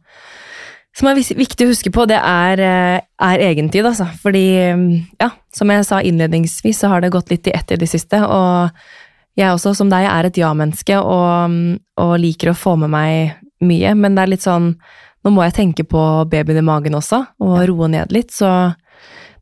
som 0.95 1.09
er 1.09 1.17
viktig 1.19 1.65
å 1.65 1.71
huske 1.73 1.91
på, 1.91 2.05
det 2.07 2.17
er, 2.21 2.61
eh, 2.63 3.01
er 3.19 3.41
egentid, 3.43 3.83
altså. 3.85 4.07
Fordi, 4.23 4.45
mm, 4.73 5.07
ja, 5.19 5.29
som 5.53 5.69
jeg 5.69 5.85
sa 5.85 5.99
innledningsvis, 5.99 6.79
så 6.79 6.87
har 6.87 7.01
det 7.01 7.11
gått 7.11 7.29
litt 7.33 7.47
i 7.47 7.55
ett 7.55 7.71
i 7.71 7.75
det 7.81 7.89
siste. 7.89 8.21
Og 8.23 8.71
jeg 9.35 9.51
også, 9.51 9.75
som 9.75 9.89
deg, 9.91 10.07
er 10.07 10.25
et 10.29 10.39
ja-menneske 10.39 10.95
og, 11.01 11.51
mm, 11.51 11.79
og 11.97 12.19
liker 12.19 12.53
å 12.53 12.55
få 12.55 12.77
med 12.79 12.89
meg 12.89 13.35
mye. 13.61 13.91
Men 13.95 14.15
det 14.15 14.23
er 14.23 14.33
litt 14.35 14.47
sånn 14.47 14.75
Nå 15.25 15.31
må 15.33 15.41
jeg 15.41 15.55
tenke 15.55 15.81
på 15.89 16.29
babyen 16.29 16.59
i 16.59 16.61
magen 16.61 16.93
også, 16.93 17.17
og 17.41 17.63
roe 17.65 17.87
ned 17.89 18.11
litt. 18.13 18.29
Så 18.29 18.75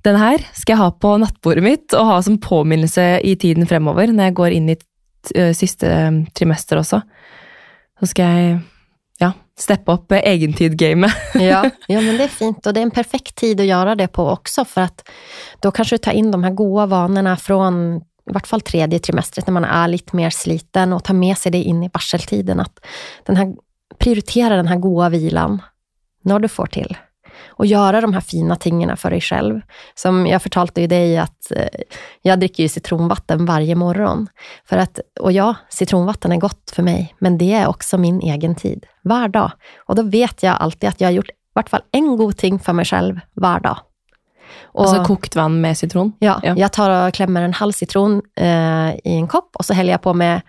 den 0.07 0.15
her 0.15 0.39
skal 0.55 0.77
jeg 0.77 0.79
ha 0.79 0.91
på 0.95 1.17
nattbordet 1.19 1.63
mitt 1.65 1.93
og 1.99 2.07
ha 2.07 2.21
som 2.23 2.37
påminnelse 2.39 3.19
i 3.19 3.33
tiden 3.35 3.67
fremover, 3.67 4.07
når 4.07 4.29
jeg 4.29 4.35
går 4.37 4.55
inn 4.55 4.69
i 4.71 4.77
ø, 4.77 5.49
siste 5.51 5.91
ø, 5.91 6.05
trimester 6.31 6.79
også. 6.79 7.01
Så 7.99 8.09
skal 8.13 8.31
jeg 8.31 8.61
steppa 9.59 9.93
upp 9.93 10.11
egentid-gamet. 10.11 11.13
Ja, 11.33 11.69
ja, 11.87 12.01
men 12.01 12.17
det 12.17 12.23
är 12.23 12.27
fint 12.27 12.67
och 12.67 12.73
det 12.73 12.79
är 12.79 12.83
en 12.83 12.91
perfekt 12.91 13.35
tid 13.35 13.59
att 13.59 13.65
göra 13.65 13.95
det 13.95 14.07
på 14.07 14.29
också 14.29 14.65
för 14.65 14.81
att 14.81 15.09
då 15.59 15.71
kanske 15.71 15.95
du 15.95 15.97
tar 15.97 16.11
in 16.11 16.31
de 16.31 16.43
här 16.43 16.51
goda 16.51 16.85
vanorna 16.85 17.37
från 17.37 18.01
i 18.29 18.33
vart 18.33 18.47
fall 18.47 18.61
tredje 18.61 18.99
trimestret 18.99 19.47
när 19.47 19.51
man 19.51 19.63
är 19.65 19.87
lite 19.87 20.15
mer 20.15 20.29
sliten 20.29 20.93
och 20.93 21.03
tar 21.03 21.13
med 21.13 21.37
sig 21.37 21.51
det 21.51 21.63
in 21.63 21.83
i 21.83 21.89
varseltiden. 21.93 22.59
Att 22.59 22.85
den 23.25 23.35
här, 23.35 23.55
prioritera 23.97 24.55
den 24.55 24.67
här 24.67 24.77
goda 24.77 25.09
vilan 25.09 25.61
när 26.21 26.39
du 26.39 26.47
får 26.47 26.65
till. 26.65 26.97
Och 27.63 27.67
göra 27.67 28.01
de 28.01 28.13
här 28.13 28.21
fina 28.21 28.55
tingarna 28.55 28.95
för 28.95 29.09
dig 29.09 29.21
själv. 29.21 29.61
Som 29.95 30.27
jag 30.27 30.41
förtalte 30.41 30.81
ju 30.81 30.87
dig 30.87 31.17
att 31.17 31.51
eh, 31.55 31.67
jag 32.21 32.39
dricker 32.39 32.63
ju 32.63 32.69
citronvatten 32.69 33.45
varje 33.45 33.75
morgon. 33.75 34.27
För 34.65 34.77
att, 34.77 34.99
och 35.19 35.31
ja, 35.31 35.55
citronvatten 35.69 36.31
är 36.31 36.37
gott 36.37 36.71
för 36.75 36.83
mig, 36.83 37.15
men 37.19 37.37
det 37.37 37.53
är 37.53 37.67
också 37.67 37.97
min 37.97 38.21
egen 38.21 38.55
tid. 38.55 38.85
Var 39.03 39.27
dag. 39.27 39.51
Och 39.85 39.95
då 39.95 40.03
vet 40.03 40.43
jag 40.43 40.55
alltid 40.59 40.89
att 40.89 41.01
jag 41.01 41.07
har 41.07 41.13
gjort 41.13 41.29
i 41.29 41.33
vart 41.53 41.69
fall 41.69 41.81
en 41.91 42.17
god 42.17 42.37
ting 42.37 42.59
för 42.59 42.73
mig 42.73 42.85
själv 42.85 43.19
var 43.33 43.59
dag. 43.59 43.77
Och, 44.63 44.81
Altså 44.81 45.03
kokt 45.03 45.35
vann 45.35 45.61
med 45.61 45.77
sitron. 45.77 46.13
ja, 46.19 46.39
ja. 46.43 46.53
Jag 46.57 46.71
tar 46.73 47.07
och 47.07 47.13
klämmer 47.13 47.41
en 47.41 47.53
halv 47.53 47.71
citron 47.71 48.21
eh, 48.37 48.89
i 48.95 49.15
en 49.15 49.27
kopp 49.27 49.55
och 49.55 49.65
så 49.65 49.73
häller 49.73 49.91
jag 49.91 50.01
på 50.01 50.13
med 50.13 50.41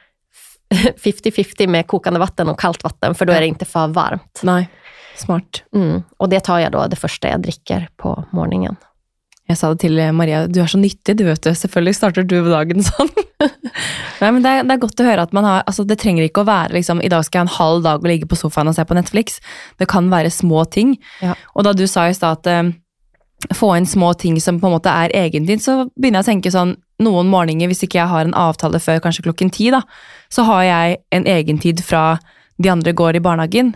50-50 0.75 1.67
med 1.67 1.87
kokande 1.87 2.21
vatten 2.21 2.49
och 2.49 2.61
kallt 2.61 2.85
vatten, 2.85 3.15
för 3.15 3.27
då 3.27 3.33
Ja. 3.33 3.37
är 3.37 3.41
det 3.41 3.47
inte 3.47 3.65
för 3.65 3.87
varmt. 3.89 4.41
Nei, 4.43 4.67
smart. 5.17 5.63
Mm. 5.75 6.03
Och 6.17 6.29
det 6.29 6.41
tar 6.41 6.59
jag 6.59 6.73
då 6.73 6.87
det 6.87 6.97
första 6.97 7.29
jag 7.29 7.43
dricker 7.43 7.89
på 7.97 8.25
morgonen. 8.33 8.77
Jeg 9.45 9.59
sa 9.61 9.69
det 9.75 9.83
til 9.85 9.99
ø, 10.01 10.07
Maria, 10.17 10.47
du 10.49 10.63
er 10.63 10.69
så 10.73 10.79
nyttig, 10.81 11.19
du 11.19 11.27
vet 11.27 11.43
du. 11.45 11.51
Selvfølgelig 11.53 11.97
starter 11.99 12.25
du 12.25 12.39
dagen 12.49 12.81
sånn. 12.87 13.11
Nei, 14.23 14.31
men 14.31 14.41
det 14.41 14.49
er, 14.51 14.63
det 14.65 14.73
er 14.73 14.81
godt 14.81 15.03
å 15.03 15.05
høre 15.05 15.27
at 15.27 15.35
man 15.37 15.45
har 15.45 15.67
altså 15.69 15.85
Det 15.85 15.99
trenger 16.01 16.25
ikke 16.25 16.45
å 16.45 16.49
være 16.49 16.73
liksom, 16.79 17.03
i 17.05 17.11
dag 17.13 17.27
skal 17.27 17.43
jeg 17.43 17.43
ha 17.43 17.51
en 17.51 17.59
halv 17.59 17.83
dag 17.85 18.01
og 18.01 18.09
ligge 18.09 18.29
på 18.31 18.39
sofaen 18.41 18.71
og 18.73 18.77
se 18.79 18.87
på 18.89 18.97
Netflix. 18.97 19.43
Det 19.77 19.89
kan 19.91 20.09
være 20.09 20.33
små 20.33 20.65
ting. 20.65 20.97
Ja. 21.21 21.37
Og 21.53 21.69
da 21.69 21.75
du 21.77 21.85
sa 21.91 22.07
i 22.09 22.17
stad 22.17 22.41
at 22.41 22.49
ø, 22.55 22.73
få 23.53 23.75
inn 23.77 23.87
små 23.87 24.15
ting 24.17 24.41
som 24.41 24.63
på 24.63 24.71
en 24.71 24.79
måte 24.79 24.89
er 24.89 25.13
egentid, 25.13 25.61
så 25.61 25.91
begynner 25.93 26.23
jeg 26.23 26.29
å 26.29 26.31
tenke 26.33 26.55
sånn 26.55 26.77
noen 27.05 27.29
morgener, 27.29 27.69
hvis 27.69 27.85
ikke 27.85 27.99
jeg 27.99 28.09
har 28.09 28.25
en 28.25 28.37
avtale 28.39 28.81
før 28.81 29.03
kanskje 29.05 29.27
klokken 29.27 29.51
ti, 29.53 29.67
da, 29.75 29.83
så 30.33 30.47
har 30.49 30.63
jeg 30.65 31.01
en 31.13 31.27
egentid 31.29 31.83
fra 31.85 32.15
de 32.63 32.71
andre 32.71 32.95
går 32.97 33.19
i 33.19 33.23
barnehagen. 33.25 33.75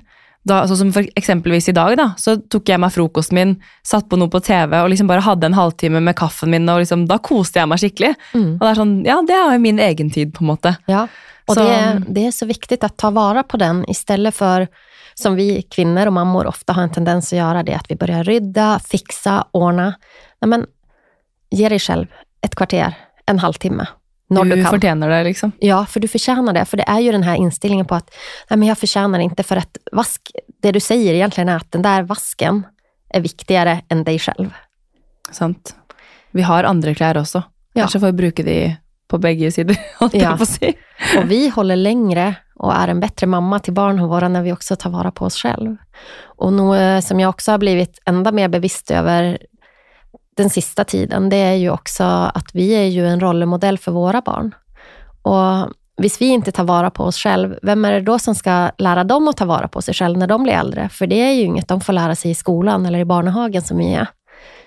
Da, 0.48 0.62
sånn 0.68 0.80
som 0.80 0.92
for 0.96 1.06
eksempelvis 1.18 1.68
i 1.70 1.74
dag, 1.76 1.94
da, 2.00 2.08
så 2.18 2.36
tok 2.50 2.68
jeg 2.72 2.80
meg 2.80 2.92
frokosten 2.94 3.36
min, 3.38 3.54
satt 3.86 4.08
på 4.08 4.18
noe 4.18 4.30
på 4.32 4.40
TV 4.44 4.74
og 4.82 4.90
liksom 4.92 5.08
bare 5.10 5.24
hadde 5.26 5.46
en 5.50 5.56
halvtime 5.58 6.00
med 6.02 6.16
kaffen 6.18 6.50
min, 6.54 6.68
og 6.72 6.80
liksom, 6.82 7.06
da 7.10 7.18
koste 7.22 7.60
jeg 7.60 7.68
meg 7.70 7.78
skikkelig. 7.82 8.14
Mm. 8.34 8.50
Og 8.56 8.64
det 8.64 8.70
er 8.72 8.80
sånn, 8.82 8.94
ja, 9.06 9.20
det 9.28 9.36
er 9.36 9.52
jo 9.54 9.62
min 9.68 9.78
egen 9.84 10.10
tid, 10.14 10.32
på 10.34 10.44
en 10.44 10.50
måte. 10.54 10.76
Ja, 10.86 11.06
och 11.48 11.54
Så- 11.54 11.60
det, 11.64 11.74
är, 11.74 12.02
det 12.08 12.26
är 12.26 12.30
så 12.30 12.46
viktigt 12.46 12.84
att 12.84 12.96
ta 12.96 13.10
vara 13.10 13.42
på 13.42 13.56
den 13.56 13.84
istället 13.90 14.34
för, 14.34 14.68
som 15.14 15.34
vi 15.34 15.62
kvinnor 15.62 16.06
och 16.06 16.12
mammor 16.12 16.46
ofta 16.46 16.72
har 16.72 16.82
en 16.82 16.90
tendens 16.92 17.32
att 17.32 17.38
göra, 17.38 17.62
det 17.62 17.74
att 17.74 17.90
vi 17.90 17.96
börjar 17.96 18.24
rydda, 18.24 18.80
fixa, 18.84 19.44
ordna. 19.50 19.94
Nej, 20.40 20.48
men, 20.48 20.66
ge 21.50 21.68
dig 21.68 21.78
själv 21.78 22.06
ett 22.42 22.54
kvarter, 22.54 22.94
en 23.26 23.38
halvtimme, 23.38 23.86
när 24.28 24.44
du, 24.44 24.50
Du 24.50 24.62
kan. 24.62 24.70
fortjener 24.70 25.08
det, 25.08 25.24
liksom. 25.24 25.52
Ja, 25.58 25.86
för 25.86 26.00
du 26.00 26.08
förtjänar 26.08 26.52
det. 26.52 26.64
För 26.64 26.76
det 26.76 26.82
är 26.88 27.00
ju 27.00 27.12
den 27.12 27.22
här 27.22 27.36
inställningen 27.36 27.86
på 27.86 27.94
att 27.94 28.10
nej, 28.50 28.58
men 28.58 28.68
jag 28.68 28.78
förtjänar 28.78 29.18
inte 29.18 29.42
för 29.42 29.56
att 29.56 29.78
vask, 29.92 30.30
det 30.62 30.72
du 30.72 30.80
säger 30.80 31.14
egentligen 31.14 31.48
är 31.48 31.56
att 31.56 31.72
den 31.72 31.82
där 31.82 32.02
vasken 32.02 32.66
är 33.10 33.20
viktigare 33.20 33.80
än 33.88 34.04
dig 34.04 34.18
själv. 34.18 34.50
Sant. 35.30 35.74
Vi 36.30 36.42
har 36.42 36.64
andre 36.64 36.94
klær 36.94 37.16
også. 37.16 37.42
Ja. 37.72 37.82
Kanskje 37.82 38.00
får 38.00 38.06
vi 38.06 38.12
bruke 38.12 38.42
de 38.42 38.76
på 39.08 39.16
holdt 39.16 40.14
jeg 40.14 40.22
Ja. 40.22 40.36
Och 41.18 41.30
vi 41.30 41.48
håller 41.48 41.76
längre 41.76 42.34
och 42.54 42.74
är 42.74 42.88
en 42.88 43.00
bättre 43.00 43.26
mamma 43.26 43.58
till 43.58 43.72
barnen 43.72 44.08
våra 44.08 44.28
när 44.28 44.42
vi 44.42 44.52
också 44.52 44.76
tar 44.76 44.90
vara 44.90 45.10
på 45.10 45.24
oss 45.24 45.36
själv. 45.36 45.76
Och 46.38 46.52
något 46.52 47.04
som 47.04 47.20
jag 47.20 47.28
också 47.30 47.50
har 47.50 47.58
blivit 47.58 47.98
ända 48.06 48.32
mer 48.32 48.48
bevisst 48.48 48.90
över 48.90 49.38
den 50.38 50.50
sista 50.50 50.84
tiden, 50.84 51.28
det 51.28 51.36
är 51.36 51.54
ju 51.54 51.70
också 51.70 52.04
att 52.34 52.50
vi 52.52 52.70
är 52.70 52.84
ju 52.84 53.06
en 53.06 53.20
rollemodell 53.20 53.78
för 53.78 53.92
våra 53.92 54.20
barn. 54.20 54.54
Och 55.22 55.72
visst 55.96 56.20
vi 56.20 56.26
inte 56.26 56.52
tar 56.52 56.64
vara 56.64 56.90
på 56.90 57.04
oss 57.04 57.16
själv, 57.18 57.58
vem 57.62 57.84
är 57.84 57.92
det 57.92 58.00
då 58.00 58.18
som 58.18 58.34
ska 58.34 58.70
lära 58.78 59.04
dem 59.04 59.28
att 59.28 59.36
ta 59.36 59.44
vara 59.44 59.68
på 59.68 59.82
sig 59.82 59.94
själv 59.94 60.18
när 60.18 60.26
de 60.26 60.42
blir 60.42 60.52
äldre? 60.52 60.88
För 60.88 61.06
det 61.06 61.20
är 61.20 61.32
ju 61.32 61.42
inget 61.42 61.68
de 61.68 61.80
får 61.80 61.92
lära 61.92 62.14
sig 62.14 62.30
i 62.30 62.34
skolan 62.34 62.86
eller 62.86 62.98
i 62.98 63.04
barnehagen 63.04 63.62
som 63.62 63.78
vi 63.78 63.94
är. 63.94 64.06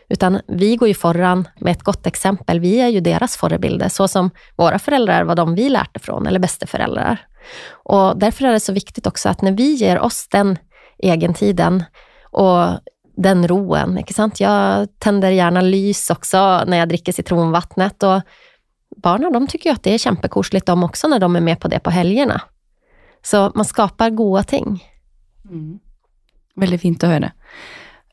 Utan 0.10 0.40
vi 0.48 0.76
går 0.76 0.88
ju 0.88 0.94
föran 0.94 1.48
med 1.60 1.72
ett 1.72 1.84
gott 1.84 2.08
exempel. 2.08 2.60
Vi 2.60 2.82
är 2.82 2.88
ju 2.88 3.00
deras 3.00 3.38
förebilder, 3.38 3.90
så 3.90 4.08
som 4.08 4.30
våra 4.58 4.80
föräldrar 4.80 5.24
var 5.24 5.36
de 5.36 5.56
vi 5.56 5.70
lärde 5.70 6.00
från, 6.00 6.28
eller 6.28 6.40
bästeföräldrar. 6.40 7.18
Och 7.72 8.18
därför 8.18 8.46
är 8.46 8.52
det 8.52 8.60
så 8.60 8.74
viktigt 8.74 9.08
också 9.08 9.30
att 9.30 9.42
när 9.42 9.52
vi 9.52 9.74
ger 9.74 10.00
oss 10.00 10.28
den 10.32 10.58
egentiden 10.98 11.84
och 12.32 12.66
den 13.16 13.48
roen, 13.48 13.98
inte 13.98 14.14
sant? 14.14 14.40
Jag 14.40 14.88
tänder 15.00 15.32
gärna 15.32 15.62
lys 15.62 16.10
också 16.10 16.64
när 16.68 16.78
jag 16.78 16.90
dricker 16.90 17.12
citronvattnet 17.12 18.04
och 18.04 18.22
barnen 18.98 19.34
de 19.34 19.48
tycker 19.48 19.70
ju 19.70 19.74
att 19.74 19.84
det 19.84 19.94
är 19.94 19.98
kämpekorsligt 19.98 20.66
de 20.66 20.84
också 20.84 21.08
när 21.08 21.20
de 21.20 21.36
är 21.36 21.42
med 21.42 21.60
på 21.60 21.68
det 21.68 21.80
på 21.80 21.90
helgerna. 21.90 22.42
Så 23.24 23.52
man 23.56 23.66
skapar 23.66 24.10
goda 24.10 24.44
ting. 24.44 24.84
Veldig 26.56 26.82
fint 26.82 27.04
å 27.04 27.12
høre. 27.12 27.32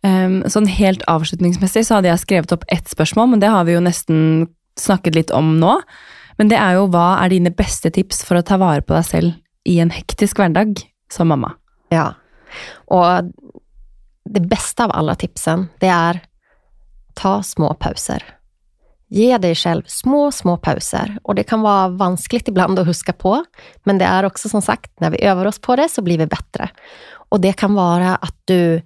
Um, 0.02 0.44
sånn 0.46 0.68
helt 0.70 1.02
avslutningsmessig 1.10 1.82
så 1.86 1.98
hadde 1.98 2.12
jeg 2.12 2.22
skrevet 2.22 2.52
opp 2.54 2.64
ett 2.70 2.86
spørsmål, 2.90 3.32
men 3.32 3.42
det 3.42 3.50
har 3.50 3.66
vi 3.66 3.74
jo 3.74 3.82
nesten 3.82 4.20
snakket 4.78 5.16
litt 5.16 5.32
om 5.34 5.56
nå. 5.58 5.78
Men 6.38 6.52
det 6.52 6.58
er 6.60 6.78
jo 6.78 6.86
hva 6.92 7.16
er 7.24 7.32
dine 7.32 7.50
beste 7.50 7.90
tips 7.90 8.22
for 8.26 8.38
å 8.38 8.44
ta 8.46 8.60
vare 8.60 8.84
på 8.84 8.94
deg 8.94 9.08
selv 9.08 9.68
i 9.68 9.80
en 9.82 9.90
hektisk 9.90 10.38
hverdag 10.38 10.78
som 11.12 11.32
mamma? 11.32 11.50
Ja. 11.90 12.12
Och 12.86 13.24
det 14.30 14.40
bästa 14.40 14.84
av 14.84 14.90
alla 14.92 15.14
tipsen, 15.14 15.68
det 15.78 15.86
är 15.86 16.20
ta 17.14 17.42
små 17.42 17.74
pauser. 17.74 18.24
Ge 19.10 19.38
dig 19.38 19.54
själv 19.54 19.82
små, 19.86 20.32
små 20.32 20.56
pauser. 20.56 21.18
Och 21.22 21.34
det 21.34 21.42
kan 21.42 21.60
vara 21.60 21.88
vanskligt 21.88 22.48
ibland 22.48 22.78
att 22.78 22.86
huska 22.86 23.12
på, 23.12 23.44
men 23.84 23.98
det 23.98 24.04
är 24.04 24.24
också 24.24 24.48
som 24.48 24.62
sagt, 24.62 25.00
när 25.00 25.10
vi 25.10 25.22
övar 25.24 25.46
oss 25.46 25.58
på 25.58 25.76
det 25.76 25.88
så 25.88 26.02
blir 26.02 26.18
vi 26.18 26.26
bättre. 26.26 26.70
Och 27.10 27.40
det 27.40 27.52
kan 27.52 27.74
vara 27.74 28.16
att 28.16 28.36
du 28.44 28.82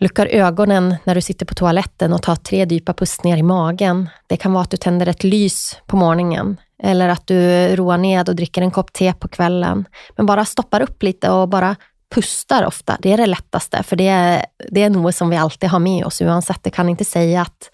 luckar 0.00 0.26
ögonen 0.26 0.94
när 1.04 1.14
du 1.14 1.20
sitter 1.20 1.46
på 1.46 1.54
toaletten 1.54 2.12
och 2.12 2.22
tar 2.22 2.36
tre 2.36 2.66
djupa 2.70 2.92
pustningar 2.92 3.36
i 3.36 3.42
magen. 3.42 4.08
Det 4.26 4.36
kan 4.36 4.52
vara 4.52 4.62
att 4.62 4.70
du 4.70 4.76
tänder 4.76 5.06
ett 5.06 5.24
lys 5.24 5.80
på 5.86 5.96
morgonen 5.96 6.56
eller 6.82 7.08
att 7.08 7.26
du 7.26 7.68
roar 7.76 7.98
ned 7.98 8.28
och 8.28 8.36
dricker 8.36 8.62
en 8.62 8.70
kopp 8.70 8.92
te 8.92 9.12
på 9.12 9.28
kvällen. 9.28 9.84
Men 10.16 10.26
bara 10.26 10.44
stoppar 10.44 10.80
upp 10.80 11.02
lite 11.02 11.30
och 11.30 11.48
bara 11.48 11.76
pustar 12.14 12.64
ofta. 12.66 12.96
Det 13.00 13.12
är 13.12 13.16
det 13.16 13.26
lättaste, 13.26 13.82
för 13.82 13.96
det 13.96 14.08
är, 14.08 14.46
det 14.70 14.82
är 14.82 14.90
något 14.90 15.14
som 15.14 15.30
vi 15.30 15.36
alltid 15.36 15.70
har 15.70 15.78
med 15.78 16.04
oss 16.04 16.20
oavsett. 16.22 16.62
Det 16.62 16.70
kan 16.70 16.88
inte 16.88 17.04
säga 17.04 17.42
att 17.42 17.70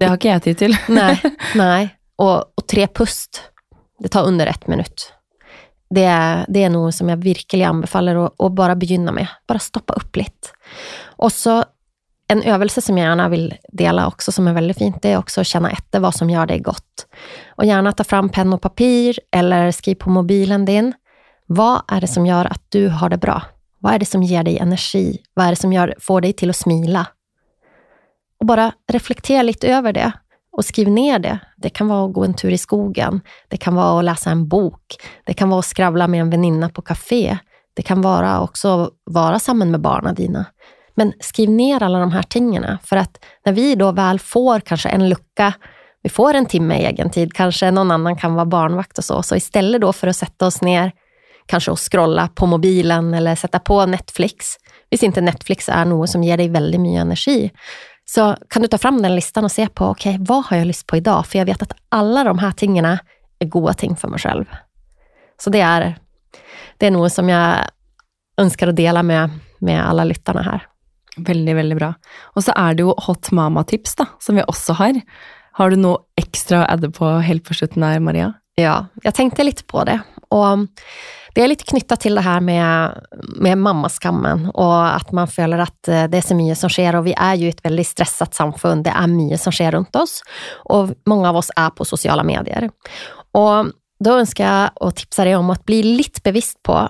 Det 0.00 0.06
har 0.08 0.16
ikke 0.16 0.28
jeg 0.28 0.42
tid 0.42 0.58
til. 0.58 0.76
nej, 0.88 1.20
nej. 1.54 1.88
Och, 2.16 2.38
och 2.38 2.66
tre 2.66 2.86
pust, 2.86 3.42
det 3.98 4.08
tar 4.08 4.24
under 4.24 4.46
ett 4.46 4.66
minut. 4.66 5.12
Det 5.94 6.04
är, 6.04 6.44
det 6.48 6.64
är 6.64 6.70
något 6.70 6.94
som 6.94 7.08
jag 7.08 7.16
verkligen 7.16 7.70
anbefaller 7.70 8.26
att, 8.26 8.40
att 8.40 8.52
bara 8.52 8.74
begynna 8.76 9.12
med. 9.12 9.26
Bara 9.48 9.58
stoppa 9.58 9.94
upp 9.94 10.16
lite. 10.16 10.48
Och 11.18 11.32
så 11.32 11.64
en 12.28 12.42
övelse 12.42 12.80
som 12.80 12.98
jag 12.98 13.08
gärna 13.08 13.28
vill 13.28 13.54
dela 13.72 14.06
också, 14.06 14.32
som 14.32 14.48
är 14.48 14.52
väldigt 14.52 14.78
fint, 14.78 15.02
det 15.02 15.12
är 15.12 15.18
också 15.18 15.40
att 15.40 15.46
känna 15.46 15.70
efter 15.70 16.00
vad 16.00 16.14
som 16.14 16.30
gör 16.30 16.46
dig 16.46 16.58
gott. 16.58 17.06
Och 17.56 17.64
gärna 17.64 17.92
ta 17.92 18.04
fram 18.04 18.28
penna 18.28 18.56
och 18.56 18.62
papper 18.62 19.14
eller 19.32 19.70
skriv 19.70 19.94
på 19.94 20.10
mobilen 20.10 20.64
din. 20.64 20.92
Vad 21.52 21.82
är 21.88 22.00
det 22.00 22.06
som 22.06 22.26
gör 22.26 22.44
att 22.44 22.62
du 22.68 22.88
har 22.88 23.08
det 23.08 23.16
bra? 23.16 23.42
Vad 23.78 23.94
är 23.94 23.98
det 23.98 24.06
som 24.06 24.22
ger 24.22 24.42
dig 24.42 24.58
energi? 24.58 25.18
Vad 25.34 25.46
är 25.46 25.50
det 25.50 25.56
som 25.56 25.72
gör, 25.72 25.94
får 26.00 26.20
dig 26.20 26.32
till 26.32 26.50
att 26.50 26.56
smila? 26.56 27.06
Och 28.40 28.46
bara 28.46 28.72
reflektera 28.92 29.42
lite 29.42 29.68
över 29.68 29.92
det 29.92 30.12
och 30.52 30.64
skriv 30.64 30.88
ner 30.88 31.18
det. 31.18 31.38
Det 31.56 31.70
kan 31.70 31.88
vara 31.88 32.06
att 32.06 32.12
gå 32.12 32.24
en 32.24 32.34
tur 32.34 32.50
i 32.50 32.58
skogen. 32.58 33.20
Det 33.48 33.56
kan 33.56 33.74
vara 33.74 33.98
att 33.98 34.04
läsa 34.04 34.30
en 34.30 34.48
bok. 34.48 34.96
Det 35.24 35.34
kan 35.34 35.48
vara 35.50 35.58
att 35.58 35.64
skravla 35.64 36.08
med 36.08 36.20
en 36.20 36.30
väninna 36.30 36.68
på 36.68 36.82
café. 36.82 37.38
Det 37.74 37.82
kan 37.82 38.02
vara 38.02 38.40
också 38.40 38.68
att 38.68 38.90
vara 39.04 39.38
samman 39.38 39.70
med 39.70 39.80
barnen 39.80 40.14
dina. 40.14 40.44
Men 40.94 41.12
skriv 41.20 41.50
ner 41.50 41.82
alla 41.82 41.98
de 41.98 42.12
här 42.12 42.22
tingen, 42.22 42.78
för 42.84 42.96
att 42.96 43.24
när 43.44 43.52
vi 43.52 43.74
då 43.74 43.92
väl 43.92 44.18
får 44.18 44.60
kanske 44.60 44.88
en 44.88 45.08
lucka, 45.08 45.52
vi 46.02 46.08
får 46.08 46.34
en 46.34 46.46
timme 46.46 46.74
egen 46.74 47.10
tid, 47.10 47.32
kanske 47.32 47.70
någon 47.70 47.90
annan 47.90 48.16
kan 48.16 48.34
vara 48.34 48.46
barnvakt 48.46 48.98
och 48.98 49.04
så, 49.04 49.22
så 49.22 49.36
istället 49.36 49.80
då 49.80 49.92
för 49.92 50.06
att 50.06 50.16
sätta 50.16 50.46
oss 50.46 50.62
ner, 50.62 50.92
kanske 51.50 51.70
och 51.70 51.92
scrolla 51.92 52.28
på 52.28 52.46
mobilen 52.46 53.14
eller 53.14 53.34
sätta 53.34 53.58
på 53.58 53.86
Netflix, 53.86 54.56
hvis 54.90 55.02
inte 55.02 55.20
Netflix 55.20 55.68
är 55.68 55.84
något 55.84 56.10
som 56.10 56.22
ger 56.22 56.36
dig 56.36 56.48
väldigt 56.48 56.80
mycket 56.80 57.00
energi, 57.00 57.50
så 58.04 58.36
kan 58.48 58.62
du 58.62 58.68
ta 58.68 58.78
fram 58.78 59.02
den 59.02 59.14
listan 59.14 59.44
och 59.44 59.52
se 59.52 59.68
på, 59.68 59.84
okej, 59.86 60.16
vad 60.20 60.44
har 60.44 60.56
jag 60.56 60.66
lust 60.66 60.86
på 60.86 60.96
idag? 60.96 61.26
För 61.26 61.38
jag 61.38 61.46
vet 61.46 61.62
att 61.62 61.72
alla 61.88 62.24
de 62.24 62.38
här 62.38 62.52
tingarna 62.52 62.98
är 63.38 63.46
goda 63.46 63.74
ting 63.74 63.96
för 63.96 64.08
mig 64.08 64.18
själv. 64.20 64.44
Så 65.42 65.50
det 65.50 65.60
är, 65.60 65.98
det 66.78 66.86
är 66.86 66.90
något 66.90 67.12
som 67.12 67.28
jag 67.28 67.56
önskar 68.36 68.68
att 68.68 68.76
dela 68.76 69.02
med, 69.02 69.30
med 69.58 69.88
alla 69.88 70.04
lyttarna 70.04 70.42
här. 70.42 70.66
Veldig, 71.16 71.54
veldig 71.54 71.78
bra. 71.78 71.94
Og 72.36 72.44
så 72.44 72.52
er 72.56 72.74
det 72.74 72.84
jo 72.84 72.94
Hot 73.06 73.30
Mama-tips, 73.30 73.96
som 74.18 74.36
vi 74.36 74.42
også 74.46 74.72
har. 74.78 75.00
Har 75.58 75.70
du 75.70 75.76
noe 75.76 75.98
ekstra 76.16 76.62
å 76.62 76.68
adde 76.70 76.90
på 76.94 77.18
helt 77.26 77.44
på 77.44 77.54
slutten 77.54 77.82
her, 77.82 78.00
Maria? 78.00 78.32
Ja, 78.54 78.86
jag 79.02 79.14
tänkte 79.14 79.44
lite 79.44 79.64
på 79.64 79.84
det. 79.84 80.00
Och 80.30 80.58
det 81.34 81.42
är 81.42 81.48
lite 81.48 81.64
knyttat 81.64 82.00
till 82.00 82.14
det 82.14 82.20
här 82.20 82.40
med, 82.40 83.00
med 83.36 83.58
mammaskammen 83.58 84.46
och 84.46 84.96
att 84.96 85.12
man 85.12 85.28
följer 85.28 85.58
att 85.58 85.88
eh, 85.88 86.04
det 86.04 86.18
är 86.18 86.22
så 86.22 86.34
mycket 86.34 86.58
som 86.58 86.70
sker 86.70 86.96
och 86.96 87.06
vi 87.06 87.14
är 87.16 87.34
ju 87.34 87.48
ett 87.48 87.64
väldigt 87.64 87.86
stressat 87.86 88.34
samfund. 88.34 88.84
Det 88.84 88.90
är 88.90 89.06
mycket 89.06 89.40
som 89.40 89.52
sker 89.52 89.72
runt 89.72 89.96
oss 89.96 90.22
och 90.52 90.88
många 91.06 91.28
av 91.28 91.36
oss 91.36 91.50
är 91.56 91.70
på 91.70 91.84
sociala 91.84 92.22
medier. 92.22 92.70
Och 93.32 93.66
då 94.04 94.18
önskar 94.18 94.60
jag 94.60 94.70
och 94.74 94.96
tipsar 94.96 95.24
dig 95.24 95.36
om 95.36 95.50
att 95.50 95.64
bli 95.64 95.82
lite 95.82 96.20
bevisst 96.24 96.62
på 96.62 96.88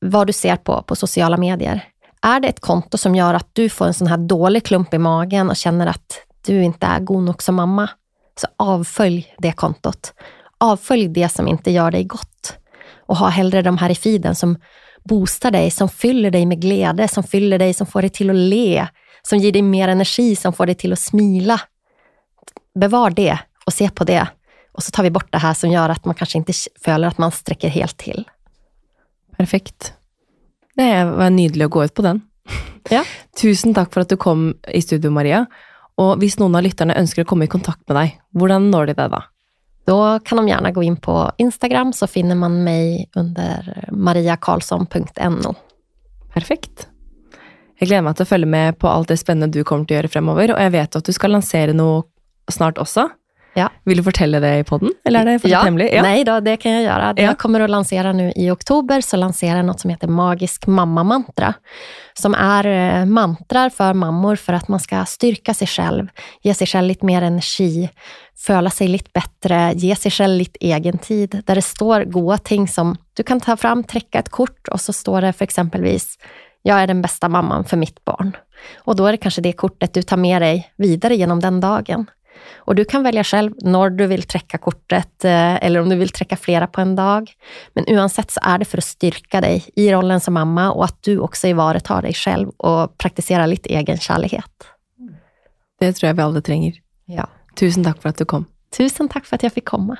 vad 0.00 0.26
du 0.26 0.32
ser 0.32 0.56
på 0.56 0.82
på 0.82 0.96
sociala 0.96 1.36
medier. 1.36 1.84
Är 2.22 2.40
det 2.40 2.48
ett 2.48 2.60
konto 2.60 2.98
som 2.98 3.14
gör 3.14 3.34
att 3.34 3.48
du 3.52 3.68
får 3.68 3.86
en 3.86 3.94
sån 3.94 4.06
här 4.06 4.16
dålig 4.16 4.64
klump 4.64 4.94
i 4.94 4.98
magen 4.98 5.50
och 5.50 5.56
känner 5.56 5.86
att 5.86 6.26
du 6.46 6.62
inte 6.62 6.86
är 6.86 7.00
god 7.00 7.22
nog 7.22 7.42
som 7.42 7.54
mamma, 7.54 7.90
så 8.40 8.46
avfölj 8.56 9.34
det 9.38 9.52
kontot. 9.52 10.14
Avfölj 10.58 11.08
det 11.08 11.28
som 11.28 11.48
inte 11.48 11.70
gör 11.70 11.90
dig 11.90 12.04
gott 12.04 12.56
och 13.06 13.16
ha 13.16 13.28
hellre 13.28 13.62
de 13.62 13.78
här 13.78 13.90
i 13.90 13.94
feeden 13.94 14.34
som 14.34 14.56
boostar 15.04 15.50
dig, 15.50 15.70
som 15.70 15.88
fyller 15.88 16.30
dig 16.30 16.46
med 16.46 16.60
glädje, 16.60 17.08
som 17.08 17.22
fyller 17.22 17.58
dig, 17.58 17.74
som 17.74 17.86
får 17.86 18.00
dig 18.00 18.10
till 18.10 18.30
att 18.30 18.36
le, 18.36 18.86
som 19.22 19.38
ger 19.38 19.52
dig 19.52 19.62
mer 19.62 19.88
energi, 19.88 20.36
som 20.36 20.52
får 20.52 20.66
dig 20.66 20.74
till 20.74 20.92
att 20.92 20.98
smila. 20.98 21.60
Bevar 22.74 23.10
det 23.10 23.38
och 23.66 23.72
se 23.72 23.90
på 23.90 24.04
det. 24.04 24.28
Och 24.72 24.82
så 24.82 24.90
tar 24.90 25.02
vi 25.02 25.10
bort 25.10 25.32
det 25.32 25.38
här 25.38 25.54
som 25.54 25.70
gör 25.70 25.88
att 25.88 26.04
man 26.04 26.14
kanske 26.14 26.38
inte 26.38 26.52
føler 26.84 27.08
att 27.08 27.18
man 27.18 27.32
sträcker 27.32 27.68
helt 27.68 27.96
till. 27.96 28.28
Perfekt. 29.36 29.92
Det 30.74 31.04
var 31.04 31.30
nydelig 31.30 31.66
å 31.66 31.68
gå 31.68 31.84
ut 31.84 31.94
på 31.94 32.02
den. 32.02 32.20
Ja. 32.90 33.04
Tusen 33.40 33.74
takk 33.74 33.94
for 33.94 34.04
at 34.04 34.12
du 34.12 34.16
kom 34.20 34.50
i 34.68 34.82
studio, 34.82 35.10
Maria. 35.10 35.46
Og 35.96 36.20
hvis 36.20 36.36
noen 36.40 36.58
av 36.58 36.66
lytterne 36.66 36.96
ønsker 37.00 37.24
å 37.24 37.28
komme 37.28 37.48
i 37.48 37.52
kontakt 37.52 37.80
med 37.88 37.96
deg, 37.96 38.18
hvordan 38.36 38.68
når 38.72 38.92
de 38.92 38.96
det 38.98 39.08
da? 39.14 39.22
Då 39.86 40.18
kan 40.18 40.36
de 40.36 40.48
gärna 40.48 40.70
gå 40.70 40.82
in 40.82 40.96
på 40.96 41.32
Instagram 41.38 41.92
så 41.92 42.06
finner 42.06 42.34
man 42.34 42.64
mig 42.64 43.10
under 43.14 43.88
mariakarlsson.no. 43.92 45.54
Perfekt. 46.34 46.88
Jag 47.78 47.88
gleder 47.88 48.02
meg 48.02 48.16
til 48.16 48.24
å 48.24 48.30
følge 48.30 48.48
med 48.48 48.78
på 48.80 48.88
allt 48.88 49.08
det 49.08 49.16
spännande 49.20 49.58
du 49.58 49.64
kommer 49.64 49.84
att 49.84 49.90
göra 49.90 50.08
framöver 50.08 50.54
och 50.54 50.62
jag 50.62 50.70
vet 50.70 50.96
att 50.96 51.04
du 51.04 51.12
ska 51.12 51.26
lansera 51.26 51.72
noe 51.72 52.02
snart 52.50 52.78
också. 52.78 53.08
Ja. 53.56 53.70
Vill 53.84 53.96
du 53.96 54.02
fortelle 54.02 54.40
det 54.40 54.58
i 54.58 54.64
podden, 54.64 54.90
eller 55.04 55.20
är 55.20 55.38
det 55.38 55.48
ja. 55.48 55.60
hemligt? 55.60 55.92
Ja. 55.92 56.02
Nej 56.02 56.24
då, 56.24 56.40
det 56.40 56.56
kan 56.56 56.72
jag 56.72 56.82
göra. 56.82 57.14
Ja. 57.16 57.22
Jag 57.22 57.38
kommer 57.38 57.60
att 57.60 57.70
lansera 57.70 58.12
nu 58.12 58.32
i 58.36 58.50
oktober, 58.50 59.00
så 59.00 59.16
lanserar 59.16 59.56
jag 59.56 59.66
något 59.66 59.80
som 59.80 59.90
heter 59.90 60.08
Magisk 60.08 60.66
mamma-mantra. 60.66 61.54
Som 62.14 62.34
är 62.34 62.66
eh, 62.66 63.04
mantrar 63.04 63.70
för 63.70 63.94
mammor 63.94 64.36
för 64.36 64.52
att 64.52 64.68
man 64.68 64.80
ska 64.80 65.04
styrka 65.04 65.54
sig 65.54 65.66
själv, 65.66 66.08
ge 66.42 66.54
sig 66.54 66.66
själv 66.66 66.88
lite 66.88 67.06
mer 67.06 67.22
energi, 67.22 67.90
föla 68.46 68.70
sig 68.70 68.88
lite 68.88 69.10
bättre, 69.14 69.72
ge 69.74 69.96
sig 69.96 70.10
själv 70.10 70.38
lite 70.38 70.58
egen 70.60 70.98
tid. 70.98 71.42
Där 71.46 71.54
det 71.54 71.62
står 71.62 72.04
goda 72.04 72.38
ting 72.38 72.68
som 72.68 72.96
du 73.14 73.22
kan 73.22 73.40
ta 73.40 73.56
fram, 73.56 73.84
träcka 73.84 74.18
ett 74.18 74.28
kort 74.28 74.68
och 74.68 74.80
så 74.80 74.92
står 74.92 75.20
det 75.20 75.32
för 75.32 75.44
exempelvis 75.44 76.18
jag 76.62 76.80
är 76.80 76.86
den 76.86 77.02
bästa 77.02 77.28
mamman 77.28 77.64
för 77.64 77.76
mitt 77.76 78.04
barn. 78.04 78.36
Och 78.76 78.96
då 78.96 79.06
är 79.06 79.12
det 79.12 79.18
kanske 79.18 79.40
det 79.40 79.52
kortet 79.52 79.94
du 79.94 80.02
tar 80.02 80.16
med 80.16 80.42
dig 80.42 80.72
vidare 80.76 81.16
genom 81.16 81.40
den 81.40 81.60
dagen. 81.60 82.06
Och 82.66 82.74
du 82.74 82.84
kan 82.84 83.02
välja 83.02 83.24
själv 83.24 83.52
när 83.62 83.90
du 83.90 84.06
vill 84.06 84.22
träcka 84.22 84.58
kortet 84.58 85.24
eh, 85.24 85.64
eller 85.64 85.80
om 85.80 85.88
du 85.88 85.96
vill 85.96 86.08
träcka 86.08 86.36
flera 86.36 86.66
på 86.66 86.80
en 86.80 86.96
dag. 86.96 87.32
Men 87.74 87.84
oavsett 87.88 88.30
så 88.30 88.40
är 88.42 88.58
det 88.58 88.64
för 88.64 88.78
att 88.78 88.84
styrka 88.84 89.40
dig 89.40 89.64
i 89.76 89.92
rollen 89.92 90.20
som 90.20 90.34
mamma 90.34 90.72
och 90.72 90.84
att 90.84 91.02
du 91.02 91.18
också 91.18 91.46
ivaretar 91.46 92.02
dig 92.02 92.14
själv 92.14 92.48
och 92.48 92.98
praktiserar 92.98 93.46
lite 93.46 93.68
egen 93.68 93.98
kärlighet. 93.98 94.64
Det 95.80 95.92
tror 95.92 96.08
jag 96.08 96.14
vi 96.14 96.22
alla 96.22 96.40
tränger. 96.40 96.74
Ja. 97.04 97.26
Tusen 97.56 97.84
tack 97.84 98.02
för 98.02 98.08
att 98.08 98.18
du 98.18 98.24
kom. 98.24 98.44
Tusen 98.76 99.08
tack 99.08 99.24
för 99.24 99.36
att 99.36 99.42
jag 99.42 99.52
fick 99.52 99.64
komma. 99.64 99.96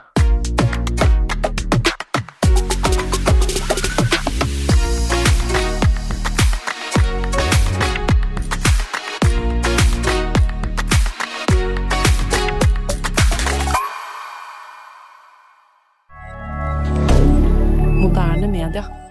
Spider. 18.77 19.06